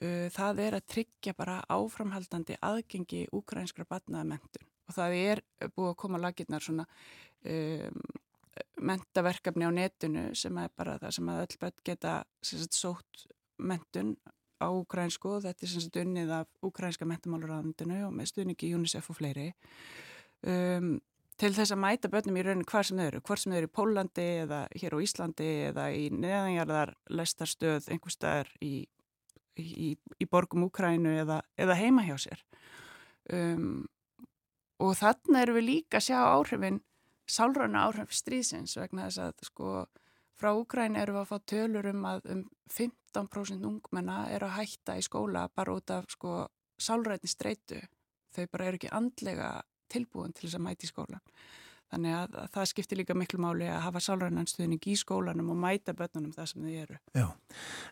[0.00, 5.42] Uh, það er að tryggja bara áframhaldandi aðgengi úkrænskra batnaðamentun og það er
[5.74, 6.86] búið að koma lagirnar svona
[7.44, 7.98] um,
[8.80, 13.26] mentaverkefni á netinu sem er bara það sem að öll börn geta sagt, sótt
[13.60, 14.16] mentun
[14.60, 19.10] á úkrænsku og þetta er sem sagt unnið af úkrænska mentamálurraðandinu og með stuðningi UNICEF
[19.12, 19.46] og fleiri
[20.44, 20.98] um,
[21.40, 23.70] til þess að mæta börnum í rauninu hvar sem þau eru, hvar sem þau eru
[23.70, 28.74] í Pólandi eða hér á Íslandi eða í neðanjarðar lestarstöð einhver staðar í
[29.60, 32.44] í, í borgum Úkrænu eða, eða heima hjá sér.
[33.32, 33.86] Um,
[34.80, 36.80] og þannig erum við líka að sjá áhrifin,
[37.30, 39.72] sálröna áhrif stríðsins vegna þess að sko
[40.40, 44.96] frá Úkrænu erum við að fá tölur um að um 15% ungmenna eru að hætta
[44.98, 46.44] í skóla bara út af sko
[46.80, 47.80] sálrætni streitu.
[48.34, 49.50] Þau bara eru ekki andlega
[49.90, 51.24] tilbúin til þess að mæti í skólan.
[51.90, 55.94] Þannig að, að það skiptir líka miklu máli að hafa sálrænanstöðning í skólanum og mæta
[55.98, 56.98] börnunum það sem þau eru.
[57.18, 57.26] Já,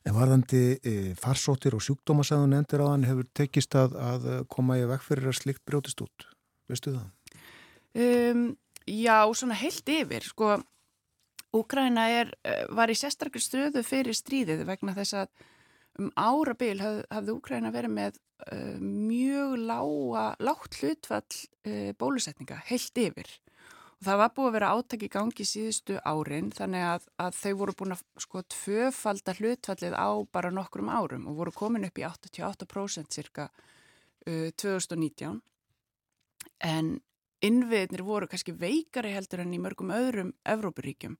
[0.07, 4.87] en varðandi e, farsóttir og sjúkdómasæðun endur á hann hefur tekist að, að koma í
[4.87, 6.29] vekk fyrir að slikt brjótist út.
[6.71, 7.11] Veistu það?
[7.99, 8.45] Um,
[8.89, 10.27] já, svona heilt yfir.
[10.27, 10.57] Sko,
[11.57, 12.25] Úgræna e,
[12.77, 15.47] var í sérstaklega stöðu fyrir stríðið vegna þess að
[15.99, 18.19] um árabil haf, hafði Úgræna verið með
[18.53, 21.25] uh, mjög lága, lágt hlutfall
[21.67, 23.33] uh, bólusetninga heilt yfir
[23.99, 27.53] og það var búið að vera átæk í gangi síðustu árin þannig að, að þau
[27.63, 32.07] voru búin að sko tvöfalda hlutfallið á bara nokkrum árum og voru komin upp í
[32.07, 35.41] 88% cirka uh, 2019
[36.69, 36.97] en
[37.45, 41.19] innviðnir voru kannski veikari heldur en í mörgum öðrum Evrópuríkjum.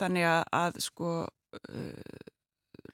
[0.00, 2.26] Þannig að, að sko uh,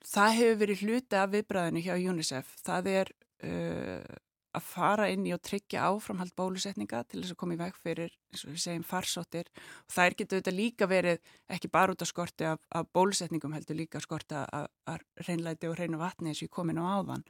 [0.05, 2.55] það hefur verið hluti af viðbræðinu hjá UNICEF.
[2.65, 3.13] Það er
[3.47, 4.15] uh,
[4.57, 8.13] að fara inn í og tryggja áframhald bólusetninga til þess að koma í veg fyrir,
[8.31, 9.49] eins og við segjum, farsóttir.
[9.85, 13.77] Og þær getur þetta líka verið ekki bara út af skorti af, af bólusetningum heldur
[13.77, 17.25] líka skorti af, af reynlæti og reynu vatni eins og ég komin á áðan.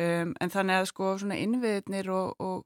[0.00, 2.62] Um, en þannig að sko svona innviðnir og, og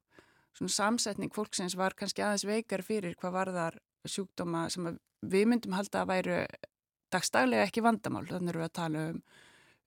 [0.57, 4.89] svona samsetning fólksins var kannski aðeins veikar fyrir hvað var þar sjúkdóma sem
[5.27, 6.39] við myndum halda að væru
[7.13, 9.21] dagstaglega ekki vandamál, þannig erum við að tala um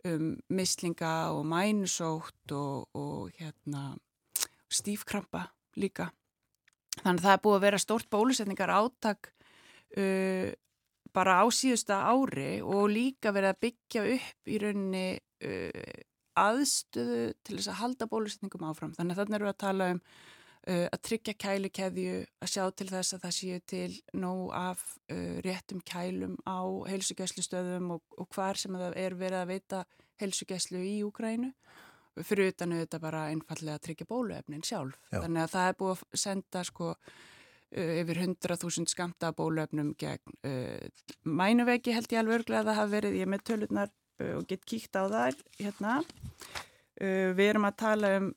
[0.08, 3.98] um mislinga og mænusótt og, og hérna,
[4.72, 6.10] stífkrampa líka.
[7.00, 9.32] Þannig að það er búið að vera stórt bólusetningar áttak
[9.98, 10.52] uh,
[11.16, 15.94] bara á síðusta ári og líka verið að byggja upp í rauninni uh,
[16.40, 18.96] aðstöðu til þess að halda bólusetningum áfram.
[18.96, 20.04] Þannig að þannig erum við að tala um
[20.68, 24.82] að tryggja kælikeðju, að sjá til þess að það séu til nóg af
[25.12, 26.60] uh, réttum kælum á
[26.92, 29.80] heilsugjæslustöðum og, og hvar sem það er verið að veita
[30.20, 31.54] heilsugjæslu í Úgrænu
[32.26, 34.98] fyrir utan auðvitað bara einfallega að tryggja bóluefnin sjálf.
[35.14, 35.22] Já.
[35.24, 41.08] Þannig að það er búið að senda sko uh, yfir 100.000 skamta bóluefnum gegn uh,
[41.24, 44.68] mænuvegi held ég alveg örglega að það hafa verið, ég með tölurnar uh, og gett
[44.68, 45.98] kíkt á það hérna.
[47.00, 48.32] Uh, við erum að tala um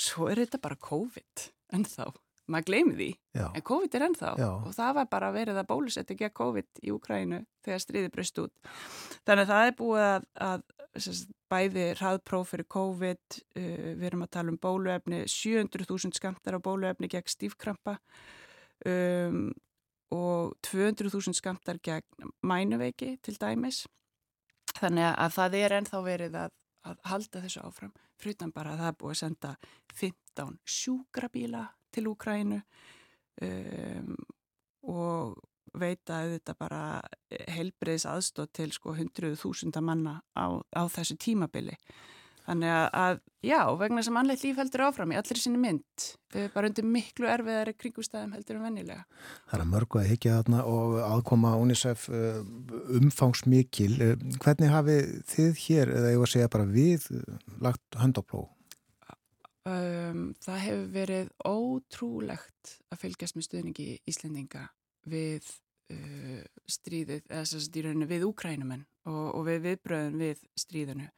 [0.00, 1.46] svo er þetta bara COVID
[1.76, 2.08] ennþá,
[2.50, 3.08] maður gleymi því.
[3.36, 3.46] Já.
[3.54, 4.32] en COVID er ennþá.
[4.40, 4.50] Já.
[4.50, 8.42] og það var bara verið að bólusetja ekki að COVID í Ukrænu þegar stríði breyst
[8.42, 8.54] út.
[9.28, 10.66] Þannig að það er búið að, að
[10.98, 16.60] sérst, bæði hraðpróf fyrir COVID uh, við erum að tala um bóluefni 700.000 skamtar á
[16.62, 17.98] bóluefni gegn stífkrampa
[18.86, 19.50] um,
[20.14, 23.84] og 200.000 skamtar gegn mænuveiki til dæmis.
[24.78, 26.56] Þannig að það er ennþá verið að,
[26.88, 29.52] að halda þessu áfram frutan bara að það búið að senda
[29.94, 31.62] 15 sjúkrabíla
[31.92, 32.60] til Úkrænu
[33.46, 34.14] um,
[34.90, 35.40] og
[35.80, 36.82] veita auðvitað bara
[37.54, 41.76] helbreyðis aðstótt til sko 100.000 manna á, á þessu tímabili.
[42.50, 46.06] Þannig að, já, vegna sem annleitt líf heldur áfram í allir sinni mynd,
[46.50, 49.04] bara undir miklu erfiðari kringustæðum heldur um vennilega.
[49.52, 52.40] Það er mörgu að higgja þarna og aðkoma UNICEF uh,
[52.98, 53.92] umfangsmikil.
[54.02, 57.06] Uh, hvernig hafið þið hér, eða ég var að segja bara við,
[57.62, 58.42] lagt höndafló?
[59.70, 64.66] Um, það hefur verið ótrúlegt að fylgjast með stuðningi Íslendinga
[65.06, 65.46] við
[65.94, 71.12] uh, stríðið, eða þess að stýrunni við úkrænumenn og, og við viðbröðum við stríðinu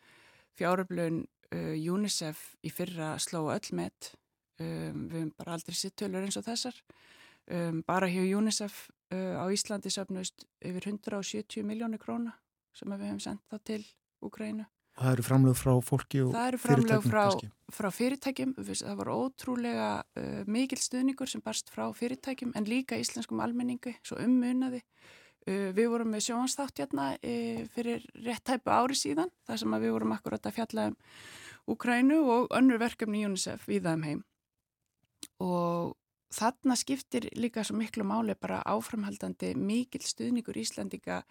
[0.59, 1.23] fjáröflun
[1.55, 4.13] uh, UNICEF í fyrra sló öll með
[4.61, 6.77] um, við hefum bara aldrei sitt tölur eins og þessar.
[7.53, 8.85] Um, bara hjá UNICEF
[9.15, 12.37] uh, á Íslandi söfnust yfir 170 miljónir króna
[12.73, 13.83] sem við hefum sendt það til
[14.23, 16.37] Úkrænu Það eru framlög frá fólki og fyrirtækjum?
[16.37, 19.89] Það eru framlög frá, frá fyrirtækjum, það var ótrúlega
[20.21, 24.83] uh, mikil stuðningur sem barst frá fyrirtækjum en líka íslenskum almenningu, svo ummunaði
[25.47, 30.15] við vorum með sjóansþátt hérna uh, fyrir rétt tæpu ári síðan þar sem við vorum
[30.15, 30.99] akkurat að fjalla um
[31.73, 34.23] Ukrænu og önnur verkefni UNICEF við þeim um heim.
[35.43, 35.93] Og
[36.35, 41.23] þarna skiptir líka svo miklu máli bara áframhaldandi mikil stuðningur Íslandika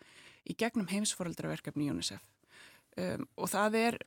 [0.48, 2.24] í gegnum heimsforaldraverkefni í UNICEF.
[3.00, 4.00] Um, og það er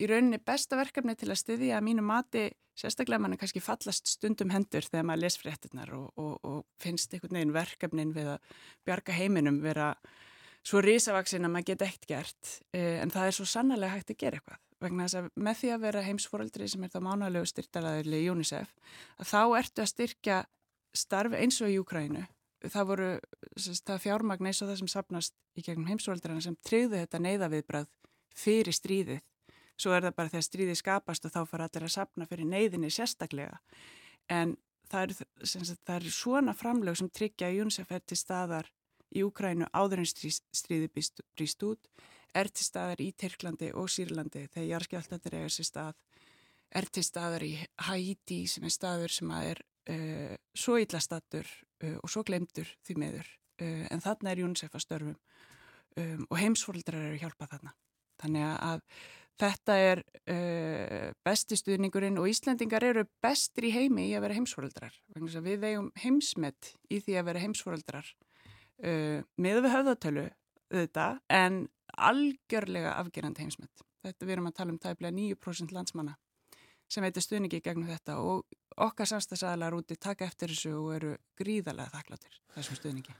[0.00, 2.48] í rauninni besta verkefni til að styðja að mínu mati,
[2.78, 7.38] sérstaklega mann kannski fallast stundum hendur þegar maður les fréttinnar og, og, og finnst einhvern
[7.38, 8.54] veginn verkefnin við að
[8.86, 9.92] bjarga heiminum vera
[10.64, 12.54] svo risavaksinn að maður geta eitt gert.
[12.74, 14.62] Eh, en það er svo sannlega hægt að gera eitthvað.
[14.84, 18.72] Vegna þess að með því að vera heimsfóraldri sem er þá mánalegu styrtalaðileg í UNICEF
[19.20, 20.38] að þá ertu að styrkja
[20.94, 22.24] starfi eins og í Júkrænu
[22.72, 23.10] það voru
[23.56, 27.88] það fjármagn eins og það sem sapnast í gegnum heimsfóraldrana sem tryggðu þetta neyðaviðbrað
[28.34, 29.22] fyrir stríðið
[29.80, 32.90] svo er það bara þegar stríði skapast og þá fara allir að sapna fyrir neyðinni
[32.94, 33.58] sérstaklega.
[34.30, 34.56] En
[34.90, 38.70] það eru, það eru svona framlög sem tryggja að UNICEF er til staðar
[39.14, 41.90] í Ukrænu áður en stríði brýst út
[42.34, 46.00] er til staðar í Tyrklandi og Sýrlandi þegar jarðskjáltandir eiga sér stað
[46.74, 47.52] er til staðar í
[47.86, 52.98] Haiti sem er staður sem er uh, svo illa statur uh, og svo glemtur því
[53.04, 53.28] meður
[53.62, 55.18] uh, en þarna er UNICEF að störfum
[56.00, 57.74] um, og heimsfólkdrar eru hjálpað þarna.
[58.22, 58.82] Þannig að
[59.40, 60.00] Þetta er
[60.30, 64.98] uh, besti stuðningurinn og Íslandingar eru bestir í heimi í að vera heimsfóröldrar.
[65.18, 70.28] Við vegum heimsmet í því að vera heimsfóröldrar uh, með við höfðatölu
[70.74, 73.84] þetta en algjörlega afgerandi heimsmet.
[74.04, 76.16] Þetta við erum að tala um tæplega 9% landsmanna
[76.90, 78.44] sem veitir stuðningi gegnum þetta og
[78.84, 83.14] okkar samstagsæðlar úti taka eftir þessu og eru gríðarlega þakkláttir þessum stuðningi.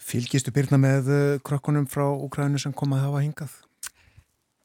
[0.00, 3.58] Fylgistu byrna með uh, krokkunum frá Ukrænu sem komaði að hafa hingað?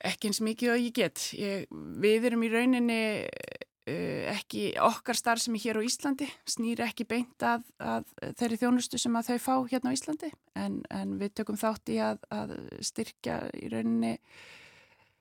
[0.05, 1.29] Ekki eins mikið og ég get.
[1.39, 1.69] Ég,
[2.01, 7.07] við erum í rauninni uh, ekki okkar starf sem er hér á Íslandi, snýr ekki
[7.09, 11.33] beint að, að þeirri þjónustu sem að þau fá hérna á Íslandi en, en við
[11.39, 12.55] tökum þátt í að, að
[12.85, 14.15] styrkja í rauninni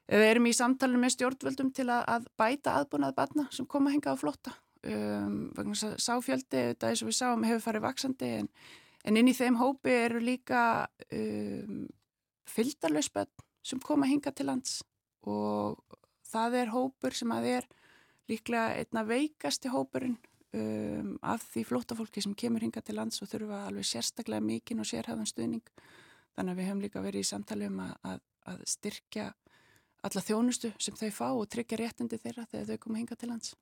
[0.05, 3.97] Við erum í samtalinu með stjórnvöldum til að, að bæta aðbúnað barna sem koma að
[3.97, 4.53] hinga á flotta.
[4.85, 8.51] Um, sáfjöldi, þetta eins og við sáum, hefur farið vaksandi en,
[9.09, 10.65] en inn í þeim hópi eru líka
[11.09, 11.87] um,
[12.53, 13.33] fylgdarlausbönn
[13.65, 14.83] sem koma hinga til lands
[15.25, 15.81] og
[16.29, 17.69] það er hópur sem að er
[18.31, 20.17] líklega einna veikasti hópurinn
[20.57, 24.89] um, af því flótafólki sem kemur hinga til lands og þurfa alveg sérstaklega mikinn og
[24.89, 25.65] sérhæðan stuðning.
[26.35, 28.23] Þannig að við hefum líka verið í samtali um að, að,
[28.53, 29.27] að styrkja
[30.05, 33.55] alla þjónustu sem þau fá og tryggja réttindi þeirra þegar þau koma hinga til lands.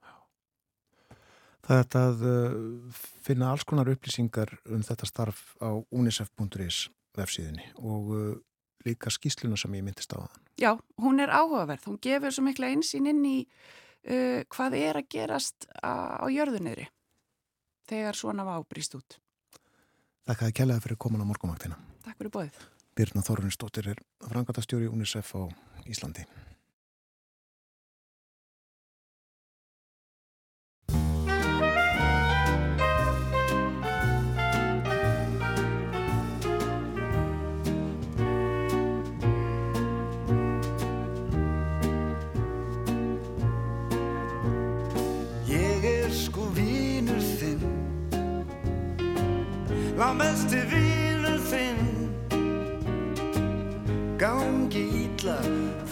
[1.63, 8.09] Það er að uh, finna alls konar upplýsingar um þetta starf á unicef.is vefsíðinni og
[8.17, 8.33] uh,
[8.87, 10.43] líka skýsluna sem ég myndist á þann.
[10.61, 10.73] Já,
[11.03, 11.89] hún er áhugaverð.
[11.89, 16.89] Hún gefur svo mikla einsýn inn í uh, hvað er að gerast á, jörðunniðri
[17.89, 19.19] þegar svona var ábrýst út.
[20.29, 21.79] Þakka að kjallaði fyrir komin á morgumaktina.
[22.07, 22.63] Takk fyrir bóðið.
[22.93, 25.43] Birna Þorfinsdóttir er frangatastjóri UNICEF á
[25.89, 26.27] Íslandi.
[50.03, 52.09] Lámesti vínur þinn
[54.19, 55.37] Gangi ítla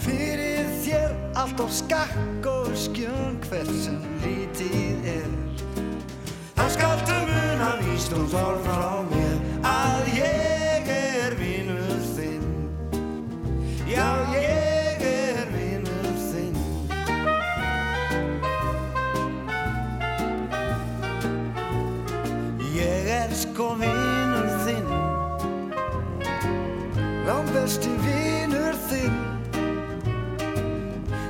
[0.03, 5.31] fyrir þér Allt á skakk og skjön Hvert sem lítið er.
[6.59, 9.20] Það skaltu mun að vístum þor frá mér
[27.71, 29.19] Lámbesti vinur þinn.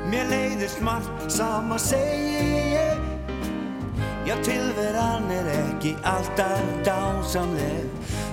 [0.09, 2.97] Mér leiðist margt sama segi ég.
[4.25, 7.85] Já, tilveran er ekki alltaf dásamleg.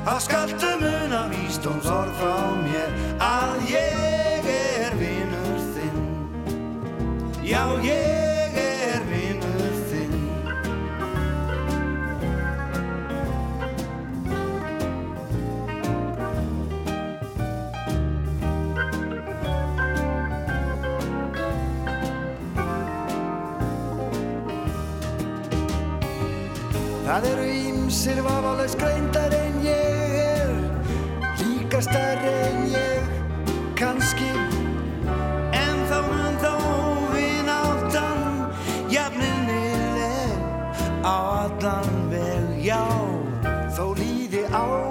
[0.06, 6.01] Það skaltu mun að vístóms orð frá mér Að ég er vinur þinn.
[7.44, 8.28] Já, ég
[27.19, 30.53] Það eru ímsir vafalaus greindar en ég er
[31.40, 33.09] líkastar en ég
[33.81, 34.28] kannski.
[35.51, 36.53] En þá mun þá
[37.16, 38.23] vin áttan
[38.95, 40.39] jafninnileg
[41.03, 42.85] á allan veg já.
[43.74, 44.88] Þó líði ár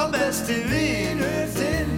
[0.00, 1.90] Al besti vinur þinn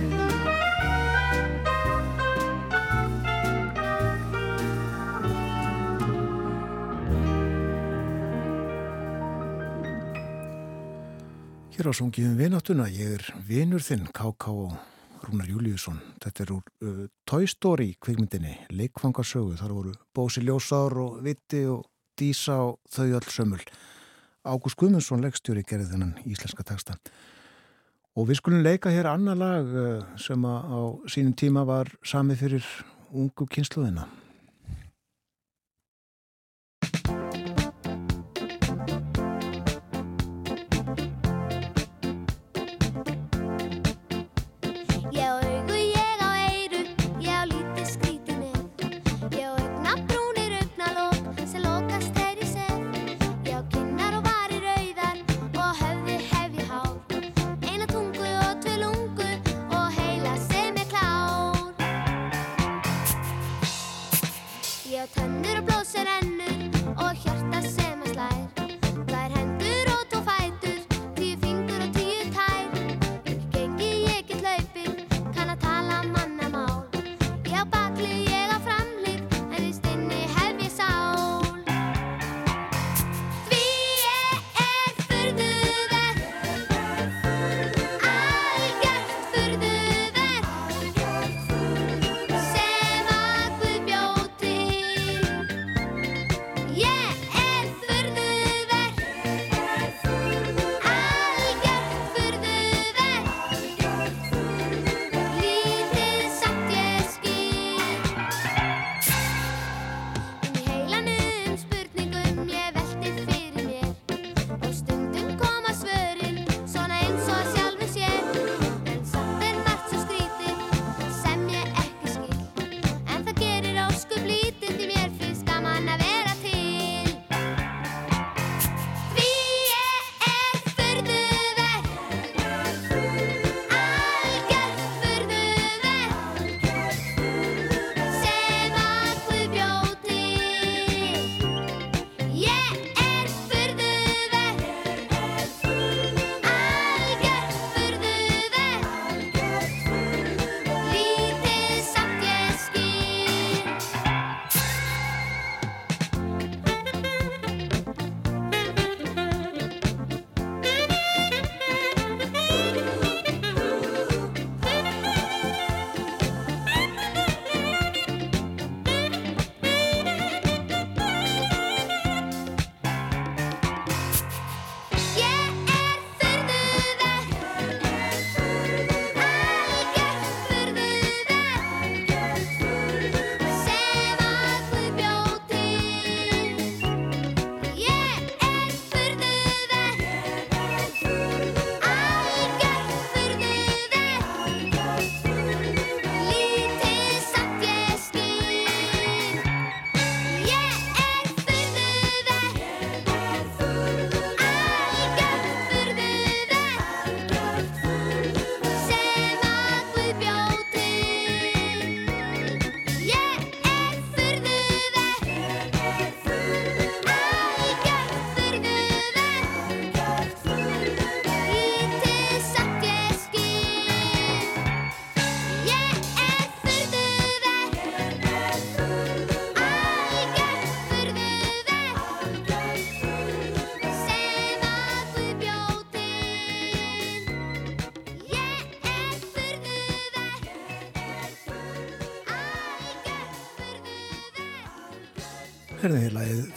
[11.73, 14.51] Hér á sungiðum vináttuna, ég er vinur þinn, K.K.
[15.23, 16.01] Rúnar Júliusson.
[16.25, 19.55] Þetta er úr uh, Toy Story kvikmyndinni, leikfangarsögu.
[19.61, 21.87] Þar voru Bósi Ljósár og Vitti og
[22.19, 23.63] Dísa og þau öll sömul.
[24.43, 26.99] Ágúst Guðmundsson leikstjóri gerði þennan íslenska texta.
[28.13, 32.67] Og við skulum leika hér annar lag uh, sem á sínum tíma var samið fyrir
[33.09, 34.05] ungu kynsluðina.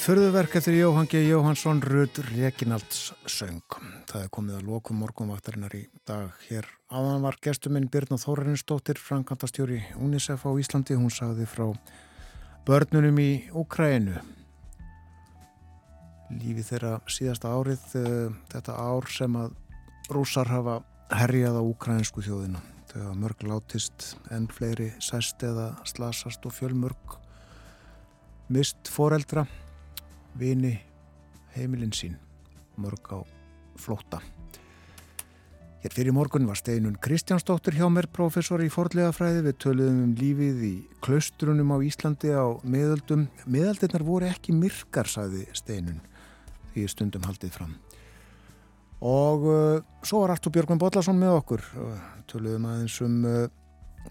[0.06, 1.18] Förðuverk eftir Jóhann G.
[1.26, 3.64] Jóhansson Rud Reginalds söng.
[4.06, 6.36] Það er komið að lokum morgunvaktarinnar í dag.
[6.46, 10.94] Hér áðan var gestuminn Birna Þórarinsdóttir, frankantastjóri UNICEF á Íslandi.
[10.94, 11.72] Hún sagði frá
[12.70, 14.22] börnunum í Úkrænu.
[16.38, 19.58] Lífið þeirra síðasta árið, eh, þetta ár sem að
[20.14, 22.62] rúsar hafa herjað á úkrænsku þjóðina.
[22.94, 27.18] Þau hafa mörg látist en fleiri sæst eða slasast og fjölmörg
[28.50, 29.48] mist foreldra,
[30.40, 30.76] vini,
[31.56, 32.18] heimilin sín,
[32.78, 33.20] mörg á
[33.80, 34.22] flóta.
[35.86, 39.44] Hér fyrir morgun var steinun Kristjánsdóttir hjá mér, professor í forlegafræði.
[39.46, 40.72] Við töluðum um lífið í
[41.06, 43.28] klaustrunum á Íslandi á miðöldum.
[43.46, 46.00] Miðaldirnar voru ekki myrkar, sagði steinun,
[46.74, 47.76] því stundum haldið fram.
[49.06, 51.68] Og uh, svo var Artur Björgman Bodlason með okkur.
[51.78, 52.02] Uh,
[52.34, 53.46] töluðum aðeins um uh,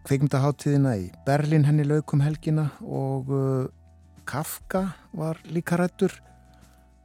[0.06, 3.66] kveikmyndaháttíðina í Berlin henni laukum helgina og uh,
[4.26, 6.12] Kafka var líka rættur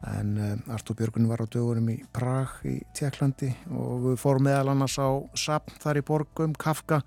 [0.08, 4.96] en uh, Artur Björgun var á dögurum í Prag í Tjekklandi og fór meðal annars
[4.96, 7.02] á sapn þar í borgum Kafka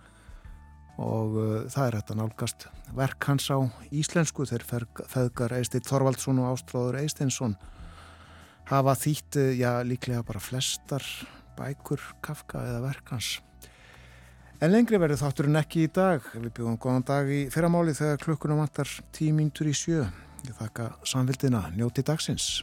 [1.00, 2.66] og uh, það er þetta nálgast
[2.96, 3.58] verk hans á
[3.90, 4.44] íslensku.
[4.48, 4.66] Þeir
[5.08, 7.56] feðgar Eisteit Þorvaldsson og Ástráður Eisteinsson
[8.68, 11.06] hafa þýtt, uh, já líklega bara flestar
[11.56, 13.38] bækur Kafka eða verk hans
[14.62, 16.26] En lengri verður þátturinn ekki í dag.
[16.38, 20.04] Við bjóðum góðan dag í fyrramáli þegar klukkunum vantar tímintur í sjö.
[20.46, 21.64] Ég þakka samvildina.
[21.74, 22.60] Njóti dagsins.